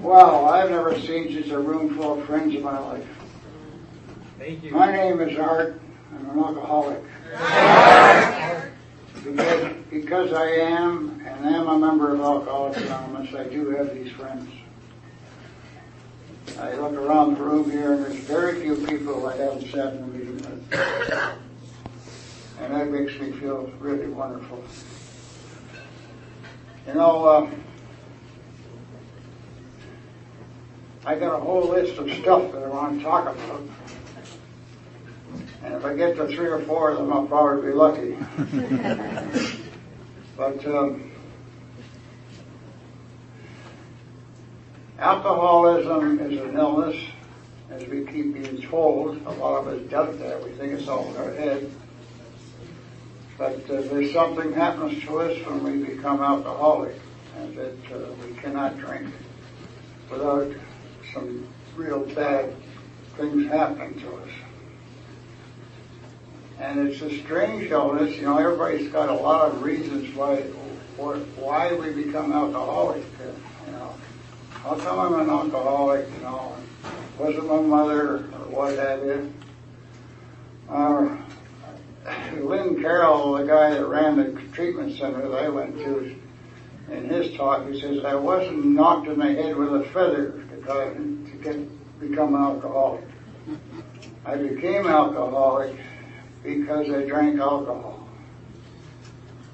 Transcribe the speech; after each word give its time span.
wow, 0.00 0.46
I've 0.46 0.70
never 0.70 0.98
seen 1.00 1.32
such 1.32 1.50
a 1.50 1.58
room 1.58 1.94
full 1.96 2.18
of 2.18 2.26
friends 2.26 2.54
in 2.54 2.62
my 2.62 2.78
life. 2.78 3.06
Thank 4.38 4.64
you. 4.64 4.72
My 4.72 4.90
name 4.90 5.20
is 5.20 5.38
Art. 5.38 5.80
I'm 6.12 6.30
an 6.30 6.38
alcoholic. 6.38 7.02
Because, 9.22 9.74
because 9.90 10.32
I 10.32 10.46
am 10.46 11.20
and 11.24 11.46
am 11.54 11.68
a 11.68 11.78
member 11.78 12.14
of 12.14 12.20
Alcoholics 12.20 12.78
Anonymous, 12.78 13.34
I 13.34 13.44
do 13.44 13.70
have 13.70 13.94
these 13.94 14.10
friends. 14.12 14.50
I 16.58 16.74
look 16.74 16.94
around 16.94 17.34
the 17.36 17.42
room 17.42 17.70
here 17.70 17.92
and 17.92 18.04
there's 18.04 18.16
very 18.16 18.60
few 18.60 18.74
people 18.86 19.26
I 19.26 19.36
haven't 19.36 19.70
sat 19.70 19.94
in 19.94 20.02
a 20.02 20.06
meeting 20.06 20.36
with. 20.36 21.38
And 22.60 22.74
that 22.74 22.88
makes 22.90 23.18
me 23.20 23.32
feel 23.32 23.70
really 23.78 24.08
wonderful. 24.08 24.62
You 26.86 26.94
know, 26.94 27.24
uh, 27.24 27.50
I 31.04 31.14
got 31.14 31.36
a 31.36 31.40
whole 31.40 31.68
list 31.68 31.98
of 31.98 32.10
stuff 32.20 32.52
that 32.52 32.62
I 32.62 32.68
want 32.68 32.98
to 32.98 33.04
talk 33.04 33.28
about. 33.28 33.62
And 35.62 35.74
if 35.74 35.84
I 35.84 35.94
get 35.94 36.16
to 36.16 36.26
three 36.26 36.48
or 36.48 36.60
four 36.60 36.90
of 36.90 36.98
them, 36.98 37.12
I'll 37.12 37.26
probably 37.26 37.70
be 37.70 37.74
lucky. 37.76 38.16
but 40.36 40.66
um, 40.66 41.10
alcoholism 44.98 46.20
is 46.20 46.40
an 46.40 46.56
illness, 46.56 46.96
as 47.70 47.86
we 47.86 48.04
keep 48.04 48.34
being 48.34 48.62
told. 48.62 49.24
A 49.26 49.30
lot 49.30 49.66
of 49.66 49.68
us 49.68 49.80
doubt 49.90 50.18
that. 50.18 50.42
We 50.42 50.50
think 50.52 50.72
it's 50.72 50.88
all 50.88 51.08
in 51.10 51.16
our 51.16 51.32
head. 51.34 51.70
But 53.38 53.70
uh, 53.70 53.82
there's 53.82 54.12
something 54.12 54.52
happens 54.52 55.00
to 55.04 55.20
us 55.20 55.46
when 55.46 55.62
we 55.62 55.94
become 55.94 56.20
alcoholic, 56.20 56.96
and 57.36 57.56
that 57.56 57.92
uh, 57.94 58.12
we 58.26 58.34
cannot 58.34 58.76
drink 58.78 59.14
without 60.10 60.52
some 61.14 61.46
real 61.76 62.00
bad 62.00 62.52
things 63.16 63.48
happening 63.48 64.00
to 64.00 64.16
us. 64.16 64.30
And 66.58 66.88
it's 66.88 67.00
a 67.00 67.16
strange 67.20 67.70
illness. 67.70 68.16
You 68.16 68.22
know, 68.22 68.38
everybody's 68.38 68.90
got 68.90 69.08
a 69.08 69.14
lot 69.14 69.52
of 69.52 69.62
reasons 69.62 70.12
why 70.16 70.40
why 70.96 71.72
we 71.74 71.90
become 71.92 72.32
alcoholic. 72.32 73.04
You 73.66 73.72
know, 73.72 73.94
how 74.50 74.74
come 74.74 74.98
I'm 74.98 75.20
an 75.20 75.30
alcoholic? 75.30 76.08
You 76.16 76.22
know, 76.24 76.56
was 77.18 77.36
it 77.36 77.44
my 77.44 77.60
mother 77.60 78.16
or 78.16 78.48
what 78.50 78.76
have 78.76 79.04
you? 79.04 79.32
Uh, 80.68 81.16
Lynn 82.40 82.80
Carroll, 82.80 83.34
the 83.34 83.44
guy 83.44 83.70
that 83.70 83.86
ran 83.86 84.16
the 84.16 84.40
treatment 84.52 84.96
center 84.96 85.28
that 85.28 85.44
I 85.44 85.48
went 85.48 85.76
to, 85.78 86.14
in 86.90 87.08
his 87.08 87.36
talk, 87.36 87.68
he 87.68 87.80
says, 87.80 88.04
I 88.04 88.14
wasn't 88.14 88.64
knocked 88.64 89.08
in 89.08 89.18
the 89.18 89.26
head 89.26 89.56
with 89.56 89.74
a 89.74 89.84
feather 89.92 90.32
to, 90.50 91.26
to 91.30 91.38
get, 91.42 92.00
become 92.00 92.34
an 92.34 92.42
alcoholic. 92.42 93.04
I 94.24 94.36
became 94.36 94.86
alcoholic 94.86 95.76
because 96.42 96.90
I 96.90 97.04
drank 97.04 97.40
alcohol. 97.40 98.08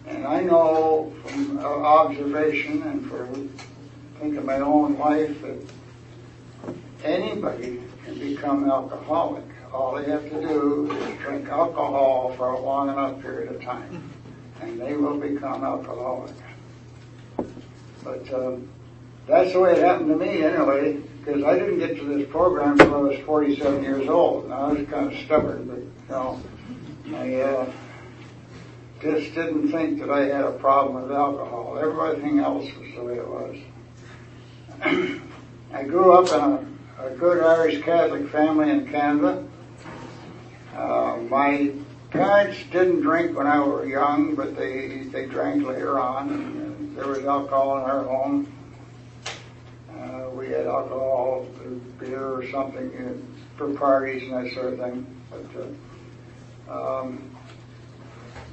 And 0.06 0.27
I 0.27 0.41
know 0.42 1.12
from 1.24 1.58
uh, 1.58 1.62
observation 1.62 2.83
and 2.83 3.11
from 3.11 3.48
think 4.20 4.36
of 4.36 4.44
my 4.44 4.58
own 4.58 4.98
life 4.98 5.41
that 5.42 6.74
anybody 7.05 7.83
can 8.05 8.18
become 8.18 8.68
alcoholic. 8.70 9.44
All 9.75 9.97
they 9.97 10.08
have 10.08 10.22
to 10.30 10.41
do 10.41 10.89
is 10.92 11.19
drink 11.19 11.48
alcohol 11.48 12.33
for 12.36 12.50
a 12.50 12.61
long 12.61 12.91
enough 12.91 13.20
period 13.20 13.53
of 13.53 13.61
time, 13.61 14.08
and 14.61 14.80
they 14.80 14.94
will 14.97 15.19
become 15.19 15.64
alcoholic. 15.64 16.33
But 18.05 18.33
um, 18.33 18.69
that's 19.27 19.52
the 19.52 19.58
way 19.58 19.72
it 19.72 19.78
happened 19.78 20.11
to 20.11 20.17
me 20.17 20.45
anyway, 20.45 21.01
because 21.18 21.42
I 21.42 21.58
didn't 21.58 21.80
get 21.80 21.96
to 21.96 22.05
this 22.05 22.30
program 22.30 22.73
until 22.73 22.95
I 22.95 22.98
was 22.98 23.18
47 23.27 23.83
years 23.83 24.08
old. 24.08 24.48
Now 24.48 24.67
I 24.67 24.73
was 24.74 24.89
kind 24.89 25.12
of 25.12 25.18
stubborn, 25.24 25.67
but 25.67 25.79
you 25.79 25.91
know, 26.08 26.41
I 27.18 27.35
uh, 27.41 27.73
just 29.02 29.35
didn't 29.35 29.73
think 29.73 29.98
that 29.98 30.08
I 30.08 30.27
had 30.27 30.45
a 30.45 30.52
problem 30.52 31.02
with 31.02 31.11
alcohol. 31.11 31.80
Everything 31.83 32.39
else 32.39 32.64
was 32.79 32.95
the 32.95 33.02
way 33.02 33.17
it 33.17 33.29
was. 33.29 33.56
I 35.73 35.83
grew 35.83 36.12
up 36.12 36.29
in 36.29 36.41
a, 36.41 37.06
a, 37.06 37.11
good 37.17 37.42
Irish 37.42 37.83
Catholic 37.83 38.29
family 38.30 38.70
in 38.70 38.86
Canada. 38.89 39.45
Uh, 40.74 41.18
my 41.29 41.73
parents 42.11 42.58
didn't 42.70 43.01
drink 43.01 43.36
when 43.36 43.46
I 43.46 43.58
was 43.61 43.89
young, 43.89 44.35
but 44.35 44.57
they, 44.57 45.05
they 45.05 45.27
drank 45.27 45.67
later 45.67 45.98
on. 45.98 46.30
And 46.30 46.96
there 46.96 47.07
was 47.07 47.24
alcohol 47.24 47.79
in 47.79 47.85
our 47.85 48.05
home. 48.05 48.52
Uh, 49.90 50.30
we 50.30 50.48
had 50.48 50.67
alcohol, 50.67 51.46
beer 51.98 52.27
or 52.27 52.48
something 52.51 52.92
you 52.92 52.98
know, 52.98 53.18
for 53.57 53.73
parties 53.74 54.24
and 54.24 54.46
that 54.46 54.52
sort 54.52 54.74
of 54.74 54.79
thing. 54.79 55.07
But 55.30 56.70
uh, 56.70 57.01
um, 57.01 57.35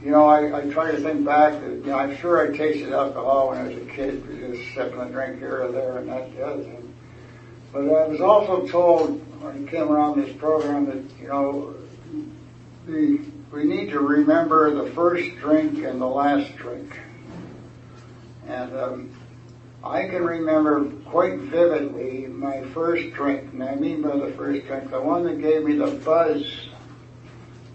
you 0.03 0.11
know, 0.11 0.25
I, 0.25 0.61
I 0.61 0.69
try 0.71 0.91
to 0.91 0.99
think 0.99 1.25
back 1.25 1.53
that, 1.61 1.69
you 1.69 1.85
know, 1.85 1.99
I'm 1.99 2.17
sure 2.17 2.41
I 2.41 2.55
tasted 2.55 2.91
alcohol 2.91 3.49
when 3.49 3.59
I 3.59 3.63
was 3.63 3.77
a 3.77 3.85
kid, 3.85 4.23
just 4.39 4.73
sipping 4.73 4.99
a 4.99 5.05
drink 5.09 5.37
here 5.37 5.63
or 5.63 5.71
there 5.71 5.97
and 5.99 6.09
that 6.09 6.35
the 6.35 6.45
other 6.45 6.63
thing. 6.63 6.93
But 7.71 7.81
I 7.81 8.07
was 8.07 8.19
also 8.19 8.67
told 8.67 9.21
when 9.41 9.67
I 9.67 9.71
came 9.71 9.89
around 9.89 10.21
this 10.21 10.35
program 10.37 10.85
that, 10.87 11.19
you 11.21 11.27
know, 11.27 11.75
the, 12.85 13.19
we 13.51 13.63
need 13.63 13.89
to 13.91 13.99
remember 13.99 14.73
the 14.73 14.91
first 14.91 15.35
drink 15.37 15.83
and 15.83 16.01
the 16.01 16.07
last 16.07 16.55
drink. 16.55 16.99
And 18.47 18.75
um, 18.75 19.11
I 19.83 20.07
can 20.07 20.23
remember 20.23 20.89
quite 21.09 21.39
vividly 21.39 22.27
my 22.27 22.63
first 22.73 23.13
drink, 23.13 23.53
and 23.53 23.63
I 23.63 23.75
mean 23.75 24.01
by 24.01 24.15
the 24.15 24.33
first 24.33 24.65
drink, 24.67 24.91
the 24.91 25.01
one 25.01 25.23
that 25.23 25.41
gave 25.41 25.63
me 25.63 25.75
the 25.75 25.91
buzz 26.03 26.43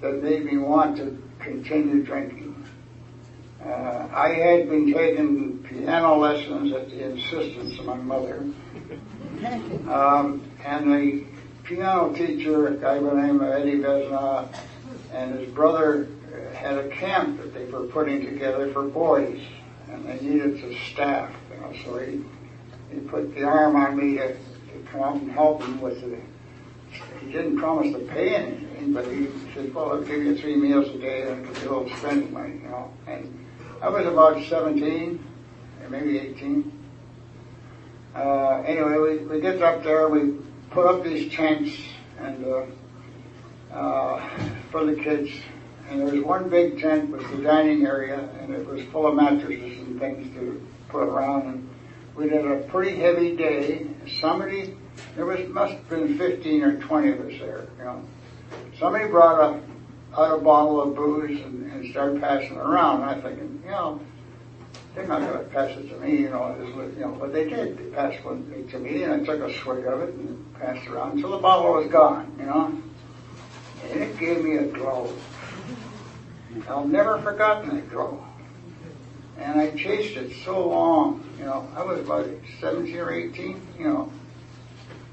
that 0.00 0.22
made 0.22 0.44
me 0.44 0.58
want 0.58 0.96
to 0.98 1.22
continue 1.40 2.02
drinking. 2.02 2.52
Uh, 3.64 4.08
I 4.12 4.28
had 4.34 4.68
been 4.68 4.92
taking 4.92 5.58
piano 5.64 6.16
lessons 6.16 6.72
at 6.72 6.90
the 6.90 7.10
insistence 7.10 7.78
of 7.78 7.86
my 7.86 7.96
mother. 7.96 8.44
Um, 9.86 10.42
and 10.64 10.90
the 10.90 11.24
piano 11.64 12.10
teacher, 12.14 12.68
a 12.68 12.74
guy 12.74 12.98
by 12.98 13.10
the 13.10 13.20
name 13.20 13.40
of 13.42 13.52
Eddie 13.52 13.76
Vesna, 13.76 14.48
and 15.12 15.38
his 15.38 15.48
brother 15.52 16.08
had 16.54 16.78
a 16.78 16.88
camp 16.88 17.38
that 17.38 17.54
they 17.54 17.64
were 17.66 17.86
putting 17.86 18.24
together 18.24 18.72
for 18.72 18.84
boys, 18.84 19.40
and 19.90 20.04
they 20.04 20.18
needed 20.20 20.60
some 20.60 20.76
staff, 20.92 21.32
you 21.52 21.60
know, 21.60 21.72
so 21.84 21.98
he, 21.98 22.24
he 22.92 23.00
put 23.00 23.34
the 23.34 23.44
arm 23.44 23.76
on 23.76 23.96
me 23.96 24.16
to, 24.16 24.34
to 24.34 24.88
come 24.90 25.02
out 25.02 25.16
and 25.16 25.30
help 25.30 25.62
him 25.62 25.80
with 25.80 26.00
the 26.00 26.18
he 27.20 27.32
didn't 27.32 27.58
promise 27.58 27.92
to 27.92 27.98
pay 28.00 28.34
anything, 28.34 28.92
but 28.92 29.06
he 29.06 29.28
said, 29.54 29.74
well, 29.74 29.92
I'll 29.92 30.02
give 30.02 30.22
you 30.22 30.36
three 30.36 30.56
meals 30.56 30.88
a 30.88 30.98
day 30.98 31.30
and 31.30 31.46
a 31.46 31.60
little 31.60 31.88
spending 31.96 32.32
money, 32.32 32.54
you 32.62 32.68
know. 32.68 32.92
And 33.06 33.46
I 33.82 33.88
was 33.88 34.06
about 34.06 34.42
17, 34.44 35.24
or 35.82 35.88
maybe 35.88 36.18
18. 36.18 36.72
Uh, 38.14 38.62
anyway, 38.64 38.96
we, 38.96 39.26
we 39.26 39.40
get 39.40 39.60
up 39.62 39.82
there, 39.82 40.08
we 40.08 40.38
put 40.70 40.86
up 40.86 41.04
these 41.04 41.32
tents 41.34 41.76
and 42.18 42.44
uh, 42.44 42.66
uh, 43.72 44.28
for 44.70 44.84
the 44.84 44.94
kids. 44.94 45.30
And 45.88 46.00
there 46.00 46.14
was 46.14 46.24
one 46.24 46.48
big 46.48 46.80
tent 46.80 47.10
with 47.10 47.30
the 47.30 47.42
dining 47.42 47.86
area, 47.86 48.28
and 48.40 48.52
it 48.52 48.66
was 48.66 48.82
full 48.86 49.06
of 49.06 49.14
mattresses 49.14 49.78
and 49.78 50.00
things 50.00 50.34
to 50.34 50.66
put 50.88 51.04
around. 51.04 51.46
And 51.46 51.70
we 52.16 52.28
did 52.28 52.44
a 52.44 52.56
pretty 52.64 52.96
heavy 52.98 53.36
day. 53.36 53.86
Somebody 54.20 54.76
there 55.14 55.26
was 55.26 55.46
must 55.48 55.74
have 55.74 55.88
been 55.88 56.18
15 56.18 56.62
or 56.62 56.80
20 56.80 57.10
of 57.10 57.20
us 57.20 57.38
there. 57.38 57.66
You 57.78 57.84
know, 57.84 58.04
somebody 58.78 59.08
brought 59.08 59.40
up 59.40 59.62
out 60.16 60.38
a 60.38 60.42
bottle 60.42 60.82
of 60.82 60.94
booze 60.94 61.40
and, 61.40 61.70
and 61.70 61.90
started 61.90 62.20
passing 62.20 62.56
it 62.56 62.58
around. 62.58 63.02
And 63.02 63.10
I'm 63.10 63.22
thinking, 63.22 63.62
you 63.64 63.70
know, 63.70 64.00
they're 64.94 65.06
not 65.06 65.20
going 65.20 65.38
to 65.38 65.44
pass 65.50 65.76
it 65.76 65.90
to 65.90 65.98
me, 65.98 66.22
you 66.22 66.30
know, 66.30 66.56
you 66.96 67.00
know, 67.00 67.16
but 67.20 67.32
they 67.32 67.48
did. 67.48 67.76
They 67.76 67.84
passed 67.94 68.24
one 68.24 68.66
to 68.70 68.78
me, 68.78 69.02
and 69.02 69.12
I 69.12 69.24
took 69.24 69.40
a 69.40 69.52
swig 69.60 69.84
of 69.84 70.00
it 70.00 70.14
and 70.14 70.54
passed 70.58 70.86
it 70.86 70.90
around 70.90 71.12
until 71.12 71.32
the 71.32 71.38
bottle 71.38 71.74
was 71.74 71.88
gone, 71.88 72.34
you 72.38 72.46
know. 72.46 72.82
And 73.90 74.02
it 74.02 74.18
gave 74.18 74.44
me 74.44 74.56
a 74.56 74.64
glow. 74.64 75.12
I've 76.68 76.86
never 76.86 77.18
forgotten 77.20 77.76
that 77.76 77.90
glow. 77.90 78.24
And 79.38 79.60
I 79.60 79.70
chased 79.70 80.16
it 80.16 80.32
so 80.44 80.68
long, 80.68 81.28
you 81.38 81.44
know, 81.44 81.68
I 81.76 81.82
was 81.82 82.00
about 82.00 82.26
17 82.60 82.96
or 82.96 83.12
18, 83.12 83.60
you 83.78 83.84
know, 83.84 84.12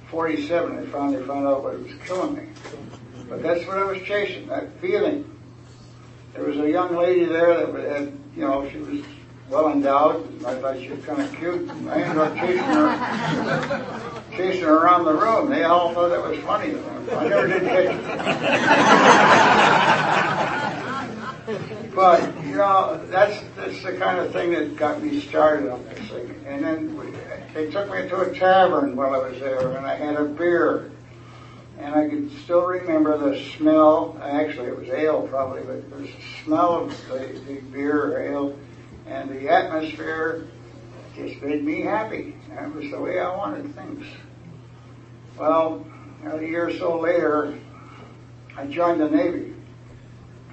47, 0.07 0.77
I 0.77 0.85
finally 0.85 1.25
found 1.25 1.45
out 1.47 1.63
what 1.63 1.73
it 1.73 1.83
was 1.83 1.93
killing 2.05 2.35
me. 2.35 2.47
But 3.27 3.43
that's 3.43 3.65
what 3.67 3.77
I 3.77 3.83
was 3.83 4.01
chasing, 4.03 4.47
that 4.47 4.71
feeling. 4.79 5.29
There 6.33 6.45
was 6.45 6.57
a 6.57 6.69
young 6.69 6.95
lady 6.95 7.25
there 7.25 7.65
that 7.65 7.91
had, 7.91 8.17
you 8.35 8.41
know, 8.47 8.69
she 8.69 8.77
was 8.77 9.03
well 9.49 9.71
endowed. 9.71 10.25
And 10.29 10.45
I 10.45 10.59
thought 10.59 10.77
she 10.79 10.89
was 10.89 11.03
kind 11.05 11.21
of 11.21 11.35
cute. 11.35 11.69
And 11.69 11.89
I 11.89 12.01
ended 12.01 12.17
up 12.17 12.35
chasing 12.35 12.57
her, 12.57 14.12
chasing 14.35 14.65
around 14.65 15.05
the 15.05 15.13
room. 15.13 15.49
They 15.49 15.63
all 15.63 15.93
thought 15.93 16.09
that 16.09 16.21
was 16.21 16.37
funny. 16.39 16.75
I 17.11 17.27
never 17.27 17.47
did 17.47 17.63
catch 17.63 17.95
it. 21.47 21.83
But, 21.93 22.43
you 22.43 22.55
know, 22.55 22.99
that's, 23.09 23.43
that's 23.55 23.83
the 23.83 23.93
kind 23.93 24.17
of 24.17 24.31
thing 24.31 24.51
that 24.51 24.75
got 24.75 25.03
me 25.03 25.19
started 25.21 25.69
on 25.71 25.83
this 25.85 25.99
thing. 26.09 26.43
And 26.47 26.63
then 26.63 26.97
we, 26.97 27.11
they 27.53 27.69
took 27.69 27.91
me 27.91 28.09
to 28.09 28.21
a 28.21 28.33
tavern 28.33 28.95
while 28.95 29.13
I 29.13 29.29
was 29.29 29.39
there 29.39 29.75
and 29.77 29.85
I 29.85 29.95
had 29.95 30.15
a 30.15 30.25
beer. 30.25 30.91
And 31.77 31.93
I 31.93 32.07
can 32.07 32.31
still 32.43 32.65
remember 32.65 33.17
the 33.17 33.39
smell, 33.57 34.17
actually 34.23 34.67
it 34.67 34.77
was 34.77 34.89
ale 34.89 35.27
probably, 35.27 35.61
but 35.61 35.75
it 35.75 35.91
was 35.91 36.07
the 36.07 36.43
smell 36.43 36.85
of 36.85 37.07
the, 37.09 37.39
the 37.45 37.61
beer 37.71 38.13
or 38.13 38.21
ale 38.21 38.57
and 39.05 39.29
the 39.29 39.49
atmosphere 39.49 40.47
just 41.15 41.41
made 41.41 41.63
me 41.63 41.81
happy. 41.81 42.35
That 42.49 42.73
was 42.73 42.89
the 42.89 42.99
way 42.99 43.19
I 43.19 43.35
wanted 43.35 43.75
things. 43.75 44.05
Well, 45.37 45.83
a 46.25 46.41
year 46.41 46.67
or 46.67 46.73
so 46.73 46.99
later, 46.99 47.57
I 48.55 48.67
joined 48.67 49.01
the 49.01 49.09
Navy. 49.09 49.53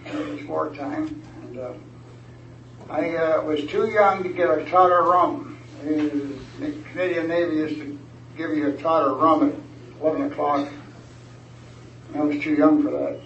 It 0.07 0.29
was 0.29 0.43
wartime, 0.45 1.23
and 1.43 1.59
uh, 1.59 1.73
I 2.89 3.15
uh, 3.15 3.43
was 3.43 3.65
too 3.67 3.91
young 3.91 4.23
to 4.23 4.31
get 4.31 4.49
a 4.49 4.65
tot 4.65 4.91
of 4.91 5.07
rum. 5.07 5.59
The 5.83 6.75
Canadian 6.93 7.29
Navy 7.29 7.57
used 7.57 7.77
to 7.77 7.99
give 8.39 8.57
you 8.57 8.69
a 8.69 8.73
tot 8.73 9.03
of 9.03 9.21
rum 9.21 9.51
at 9.51 10.01
11 10.01 10.33
o'clock. 10.33 10.69
I 12.15 12.21
was 12.23 12.43
too 12.43 12.55
young 12.55 12.83
for 12.83 12.91
that. 12.91 13.21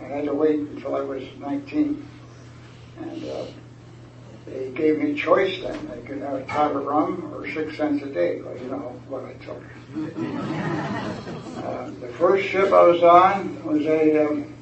I 0.00 0.04
had 0.04 0.24
to 0.26 0.34
wait 0.34 0.60
until 0.60 0.94
I 0.94 1.00
was 1.00 1.24
19. 1.38 2.06
And 3.00 3.24
uh, 3.24 3.44
they 4.50 4.70
gave 4.70 4.98
me 4.98 5.14
choice 5.14 5.60
then. 5.62 5.88
They 5.88 6.00
could 6.02 6.22
have 6.22 6.34
a 6.34 6.44
tot 6.44 6.74
of 6.74 6.84
rum 6.84 7.32
or 7.34 7.48
six 7.50 7.76
cents 7.76 8.02
a 8.02 8.06
day. 8.06 8.40
Well, 8.40 8.56
you 8.56 8.70
know 8.70 9.00
what 9.08 9.24
I 9.24 9.32
took. 9.44 9.62
uh, 11.64 11.90
the 12.00 12.08
first 12.18 12.46
ship 12.48 12.72
I 12.72 12.82
was 12.82 13.02
on 13.02 13.64
was 13.64 13.84
a 13.86 14.26
um, 14.26 14.54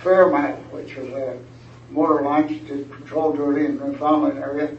Fairmile, 0.00 0.58
which 0.70 0.96
was 0.96 1.08
a 1.08 1.38
motor 1.90 2.22
launch, 2.22 2.50
did 2.66 2.90
patrol 2.90 3.32
duty 3.32 3.64
in 3.64 3.78
the 3.78 3.86
Newfoundland 3.86 4.38
area. 4.38 4.76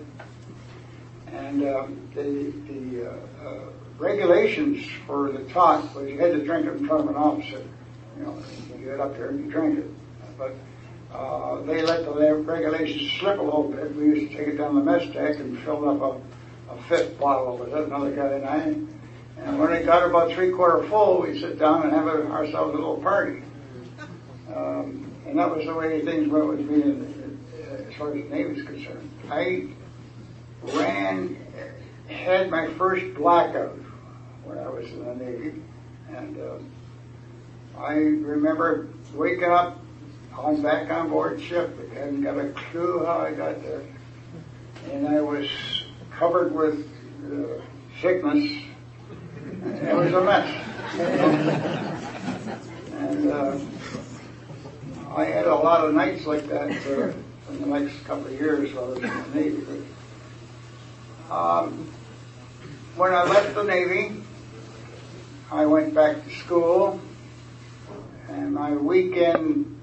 And 1.27 1.63
um, 1.63 2.07
the, 2.13 2.53
the 2.71 3.09
uh, 3.09 3.47
uh, 3.47 3.59
regulations 3.97 4.85
for 5.05 5.31
the 5.31 5.43
tot 5.45 5.93
was 5.95 6.09
you 6.09 6.19
had 6.19 6.33
to 6.33 6.43
drink 6.43 6.65
it 6.65 6.73
in 6.73 6.87
front 6.87 7.03
of 7.03 7.09
an 7.09 7.15
officer. 7.15 7.63
You 8.17 8.23
know, 8.23 8.43
you 8.77 8.85
get 8.85 8.99
up 8.99 9.17
there 9.17 9.29
and 9.29 9.45
you 9.45 9.51
drink 9.51 9.79
it. 9.79 9.89
But 10.37 10.55
uh, 11.15 11.61
they 11.61 11.81
let 11.81 12.05
the 12.05 12.35
regulations 12.35 13.11
slip 13.19 13.39
a 13.39 13.41
little 13.41 13.69
bit. 13.71 13.95
We 13.95 14.05
used 14.05 14.31
to 14.31 14.37
take 14.37 14.47
it 14.49 14.57
down 14.57 14.75
the 14.75 14.83
mess 14.83 15.05
deck 15.13 15.37
and 15.37 15.57
fill 15.59 15.89
up 15.89 16.01
a, 16.01 16.73
a 16.73 16.81
fifth 16.83 17.17
bottle 17.19 17.57
with 17.57 17.73
it, 17.73 17.87
another 17.87 18.11
guy 18.11 18.33
and 18.33 18.45
I. 18.45 19.41
And 19.43 19.59
when 19.59 19.71
it 19.71 19.85
got 19.85 20.07
about 20.07 20.31
three 20.33 20.51
quarter 20.51 20.87
full, 20.89 21.21
we 21.21 21.39
sit 21.39 21.57
down 21.57 21.83
and 21.83 21.91
have 21.91 22.07
a, 22.07 22.27
ourselves 22.27 22.73
a 22.73 22.77
little 22.77 22.97
party. 22.97 23.43
Um, 24.53 25.11
and 25.25 25.39
that 25.39 25.55
was 25.55 25.65
the 25.65 25.73
way 25.73 26.03
things 26.03 26.29
went 26.29 26.47
with 26.47 26.59
me 26.59 26.81
in, 26.81 27.39
as 27.87 27.95
far 27.95 28.13
as 28.13 28.23
the 28.23 28.29
Navy 28.29 28.59
is 28.59 28.65
concerned. 28.65 29.09
I 29.29 29.67
ran, 30.63 31.37
had 32.07 32.49
my 32.49 32.67
first 32.73 33.15
blackout 33.15 33.77
when 34.43 34.57
I 34.57 34.67
was 34.67 34.85
in 34.91 35.05
the 35.05 35.15
Navy. 35.15 35.61
And 36.09 36.37
uh, 36.37 37.79
I 37.79 37.93
remember 37.93 38.89
waking 39.13 39.51
up 39.51 39.79
on 40.37 40.61
back 40.61 40.91
on 40.91 41.09
board 41.09 41.41
ship. 41.41 41.77
I 41.91 41.95
hadn't 41.95 42.21
got 42.21 42.37
a 42.37 42.49
clue 42.49 43.03
how 43.05 43.19
I 43.19 43.31
got 43.31 43.61
there. 43.61 43.83
And 44.91 45.07
I 45.07 45.21
was 45.21 45.47
covered 46.11 46.53
with 46.53 46.87
uh, 47.25 47.61
sickness. 48.01 48.63
It 49.65 49.95
was 49.95 50.13
a 50.13 50.23
mess. 50.23 50.61
and 52.93 53.31
uh, 53.31 53.57
I 55.15 55.25
had 55.25 55.47
a 55.47 55.55
lot 55.55 55.85
of 55.85 55.93
nights 55.93 56.25
like 56.25 56.47
that 56.47 56.69
uh, 56.87 57.13
in 57.51 57.61
the 57.61 57.79
next 57.79 58.03
couple 58.05 58.27
of 58.27 58.33
years 58.33 58.73
while 58.73 58.85
I 58.85 58.89
was 58.89 58.97
in 58.97 59.31
the 59.31 59.39
Navy. 59.39 59.85
Um, 61.31 61.91
when 62.95 63.13
I 63.13 63.23
left 63.23 63.55
the 63.55 63.63
Navy, 63.63 64.21
I 65.51 65.65
went 65.65 65.93
back 65.93 66.23
to 66.23 66.29
school, 66.35 66.99
and 68.29 68.53
my 68.53 68.71
weekend 68.71 69.74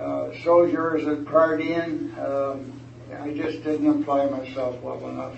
uh, 0.00 0.30
soldiers 0.42 1.06
at 1.06 1.24
partying. 1.24 2.16
Um, 2.18 2.80
I 3.20 3.32
just 3.32 3.62
didn't 3.64 4.02
apply 4.02 4.26
myself 4.26 4.80
well 4.80 5.08
enough. 5.08 5.34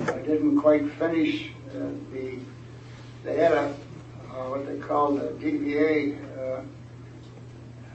I 0.00 0.18
didn't 0.18 0.60
quite 0.60 0.90
finish 0.92 1.50
uh, 1.70 1.90
the. 2.12 2.38
They 3.24 3.36
had 3.36 3.52
a 3.52 3.74
uh, 4.30 4.48
what 4.50 4.66
they 4.66 4.78
called 4.78 5.20
a 5.20 5.32
DVA. 5.32 6.18
Uh, 6.38 6.62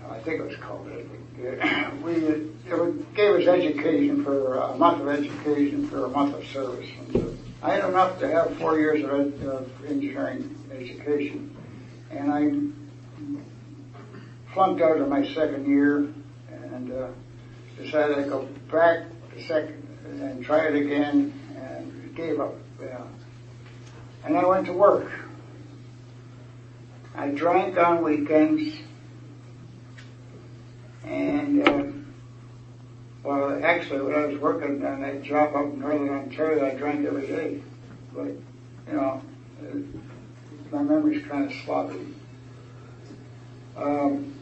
I 0.09 0.19
think 0.19 0.39
it 0.39 0.45
was 0.45 0.55
called 0.57 0.87
it. 0.87 1.07
We 2.03 2.13
it 2.13 3.15
gave 3.15 3.35
us 3.35 3.47
education 3.47 4.23
for 4.23 4.55
a 4.55 4.75
month 4.75 5.01
of 5.01 5.07
education 5.07 5.87
for 5.87 6.05
a 6.05 6.09
month 6.09 6.35
of 6.35 6.47
service. 6.47 6.89
And 6.99 7.13
so 7.13 7.35
I 7.61 7.73
had 7.73 7.85
enough 7.89 8.19
to 8.19 8.27
have 8.27 8.57
four 8.57 8.79
years 8.79 9.03
of, 9.03 9.45
of 9.45 9.85
engineering 9.85 10.57
education, 10.71 11.55
and 12.09 12.31
I 12.31 12.76
flunked 14.57 14.81
out 14.81 14.97
of 14.97 15.07
my 15.07 15.23
second 15.35 15.67
year 15.67 15.97
and 16.49 16.91
uh, 16.91 17.09
decided 17.77 18.17
I'd 18.17 18.27
go 18.27 18.49
back 18.71 19.05
second 19.47 19.87
and 20.19 20.43
try 20.43 20.65
it 20.65 20.73
again 20.73 21.31
and 21.55 22.15
gave 22.15 22.39
up. 22.39 22.55
Yeah. 22.81 23.03
And 24.25 24.35
I 24.35 24.43
went 24.47 24.65
to 24.65 24.73
work. 24.73 25.11
I 27.13 27.27
drank 27.29 27.77
on 27.77 28.03
weekends 28.03 28.75
and 31.03 31.67
uh, 31.67 31.83
well, 33.21 33.63
actually, 33.63 34.01
when 34.01 34.15
I 34.15 34.25
was 34.25 34.39
working 34.39 34.83
on 34.83 35.01
that 35.01 35.21
job 35.21 35.55
up 35.55 35.65
in 35.65 35.81
Northern 35.81 36.09
Ontario, 36.09 36.65
I 36.65 36.73
drank 36.73 37.05
every 37.05 37.27
day. 37.27 37.61
But, 38.11 38.29
you 38.87 38.93
know, 38.93 39.21
my 40.71 40.81
memory's 40.81 41.23
kind 41.27 41.45
of 41.45 41.53
sloppy. 41.63 42.15
Um, 43.75 44.36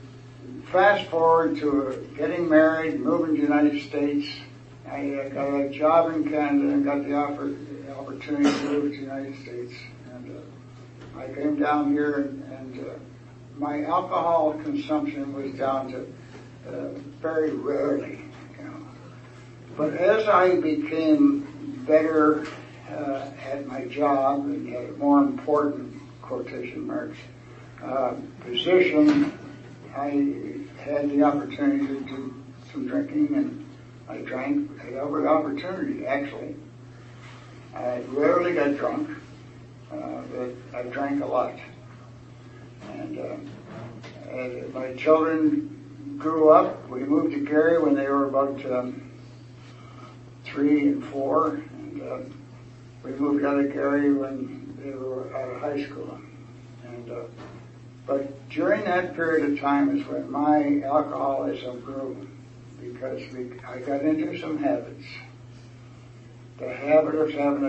fast 0.71 1.09
forward 1.09 1.57
to 1.57 2.09
getting 2.17 2.49
married, 2.49 2.99
moving 2.99 3.35
to 3.35 3.41
the 3.41 3.47
United 3.47 3.81
States. 3.83 4.27
I 4.87 5.13
uh, 5.13 5.29
got 5.29 5.53
a 5.53 5.69
job 5.69 6.13
in 6.13 6.29
Canada 6.29 6.73
and 6.73 6.85
got 6.85 7.03
the, 7.03 7.15
offer, 7.15 7.55
opportunity 7.97 8.43
to 8.43 8.63
move 8.65 8.83
to 8.83 8.89
the 8.89 8.95
United 8.95 9.41
States. 9.41 9.73
And 10.13 10.37
uh, 10.37 11.19
I 11.19 11.27
came 11.33 11.59
down 11.59 11.91
here 11.91 12.21
and, 12.21 12.43
and 12.51 12.87
uh, 12.87 12.93
my 13.57 13.83
alcohol 13.83 14.53
consumption 14.63 15.33
was 15.33 15.51
down 15.53 15.91
to 15.91 16.07
uh, 16.67 16.89
very 17.21 17.51
rarely. 17.51 18.19
You 18.57 18.65
know. 18.65 18.87
But 19.77 19.93
as 19.95 20.27
I 20.27 20.59
became 20.59 21.83
better 21.87 22.45
uh, 22.89 23.29
at 23.43 23.65
my 23.67 23.85
job 23.85 24.45
and 24.45 24.67
had 24.69 24.85
a 24.85 24.91
more 24.93 25.19
important 25.19 25.93
quotation 26.21 26.85
marks 26.85 27.17
uh, 27.83 28.15
position, 28.41 29.37
I 29.95 30.54
had 30.85 31.09
the 31.09 31.23
opportunity 31.23 31.87
to 31.87 31.99
do 32.01 32.33
some 32.71 32.87
drinking, 32.87 33.35
and 33.35 33.65
I 34.07 34.17
drank. 34.17 34.79
Had 34.79 34.93
every 34.93 35.25
opportunity, 35.25 36.05
actually. 36.05 36.55
I 37.73 38.01
rarely 38.09 38.53
got 38.53 38.77
drunk, 38.77 39.09
uh, 39.91 40.21
but 40.31 40.51
I 40.77 40.83
drank 40.83 41.23
a 41.23 41.25
lot. 41.25 41.55
And 42.93 43.19
uh, 43.19 44.29
as 44.29 44.73
my 44.73 44.93
children 44.93 46.17
grew 46.19 46.49
up, 46.49 46.87
we 46.87 46.99
moved 47.03 47.33
to 47.33 47.43
Gary 47.43 47.81
when 47.81 47.95
they 47.95 48.07
were 48.07 48.27
about 48.27 48.63
um, 48.71 49.11
three 50.45 50.89
and 50.89 51.03
four, 51.05 51.61
and 51.79 52.01
uh, 52.03 52.19
we 53.03 53.11
moved 53.13 53.43
out 53.43 53.59
of 53.59 53.73
Gary 53.73 54.13
when 54.13 54.77
they 54.79 54.91
were 54.91 55.35
out 55.35 55.49
of 55.49 55.61
high 55.61 55.83
school. 55.83 56.19
And 56.85 57.11
uh, 57.11 57.21
but 58.05 58.49
during 58.49 58.85
that 58.85 59.15
period 59.15 59.51
of 59.51 59.59
time 59.59 59.97
is 59.97 60.05
when 60.07 60.29
my 60.31 60.81
alcoholism 60.85 61.79
grew 61.81 62.27
because 62.79 63.21
we, 63.33 63.51
I 63.67 63.79
got 63.79 64.01
into 64.01 64.39
some 64.39 64.57
habits. 64.59 65.05
The 66.59 66.73
habit 66.73 67.15
of 67.15 67.31
having 67.31 67.65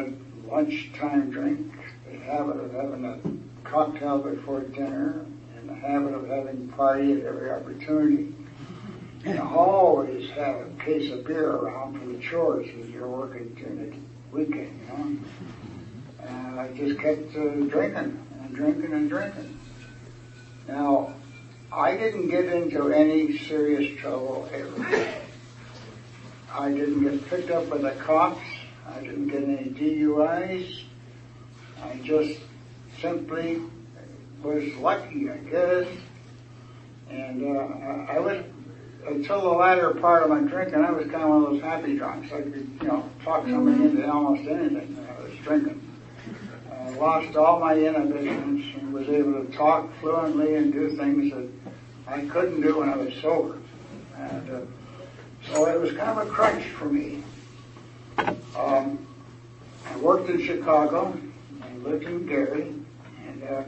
a 0.46 0.52
lunchtime 0.54 1.30
drink, 1.30 1.72
the 2.10 2.18
habit 2.18 2.58
of 2.58 2.72
having 2.72 3.04
a 3.04 3.68
cocktail 3.68 4.18
before 4.18 4.60
dinner, 4.60 5.24
and 5.56 5.68
the 5.68 5.74
habit 5.74 6.14
of 6.14 6.28
having 6.28 6.68
party 6.68 7.12
at 7.14 7.24
every 7.24 7.50
opportunity. 7.50 8.34
And 9.24 9.40
always 9.40 10.30
have 10.30 10.56
a 10.56 10.70
case 10.84 11.10
of 11.10 11.26
beer 11.26 11.50
around 11.50 11.98
for 11.98 12.06
the 12.06 12.18
chores 12.18 12.66
when 12.76 12.92
you're 12.92 13.08
working 13.08 13.54
during 13.54 13.90
the 13.90 13.96
weekend, 14.30 14.80
you 14.80 14.86
know. 14.86 15.18
And 16.28 16.60
I 16.60 16.68
just 16.76 17.00
kept 17.00 17.34
uh, 17.34 17.48
drinking 17.66 18.24
and 18.42 18.54
drinking 18.54 18.92
and 18.92 19.08
drinking. 19.08 19.55
Now, 20.68 21.14
I 21.72 21.96
didn't 21.96 22.28
get 22.28 22.46
into 22.46 22.92
any 22.92 23.38
serious 23.38 23.98
trouble 24.00 24.48
ever. 24.52 25.06
I 26.52 26.70
didn't 26.70 27.02
get 27.02 27.28
picked 27.28 27.50
up 27.50 27.68
by 27.70 27.78
the 27.78 27.92
cops. 27.92 28.40
I 28.88 29.00
didn't 29.00 29.28
get 29.28 29.42
any 29.42 29.70
DUIs. 29.70 30.82
I 31.82 31.96
just 32.02 32.40
simply 33.00 33.60
was 34.42 34.74
lucky, 34.76 35.30
I 35.30 35.36
guess. 35.38 35.86
And 37.10 37.56
uh, 37.56 38.12
I 38.12 38.18
was 38.18 38.44
until 39.06 39.40
the 39.40 39.48
latter 39.48 39.94
part 39.94 40.24
of 40.24 40.30
my 40.30 40.40
drinking, 40.40 40.84
I 40.84 40.90
was 40.90 41.06
kind 41.06 41.22
of 41.22 41.28
one 41.28 41.44
of 41.44 41.50
those 41.52 41.62
happy 41.62 41.96
drunks. 41.96 42.32
I 42.32 42.42
could, 42.42 42.78
you 42.82 42.88
know, 42.88 43.08
talk 43.22 43.44
somebody 43.44 43.84
into 43.84 44.10
almost 44.10 44.48
anything 44.48 44.96
when 44.96 45.06
I 45.06 45.22
was 45.22 45.38
drinking. 45.44 45.85
I 46.86 46.90
lost 46.90 47.36
all 47.36 47.58
my 47.58 47.76
inhibitions 47.76 48.64
and 48.76 48.92
was 48.92 49.08
able 49.08 49.44
to 49.44 49.52
talk 49.52 49.92
fluently 49.98 50.54
and 50.54 50.72
do 50.72 50.96
things 50.96 51.32
that 51.32 51.48
I 52.06 52.20
couldn't 52.26 52.60
do 52.60 52.78
when 52.78 52.88
I 52.88 52.96
was 52.96 53.12
sober. 53.14 53.58
And 54.16 54.50
uh, 54.50 54.60
so 55.48 55.66
it 55.66 55.80
was 55.80 55.90
kind 55.90 56.16
of 56.16 56.28
a 56.28 56.30
crutch 56.30 56.62
for 56.62 56.84
me. 56.84 57.24
Um, 58.56 59.04
I 59.84 59.96
worked 59.96 60.30
in 60.30 60.40
Chicago. 60.40 61.18
I 61.60 61.76
lived 61.78 62.04
in 62.04 62.24
Gary. 62.24 62.72
And 63.26 63.42
uh, 63.42 63.64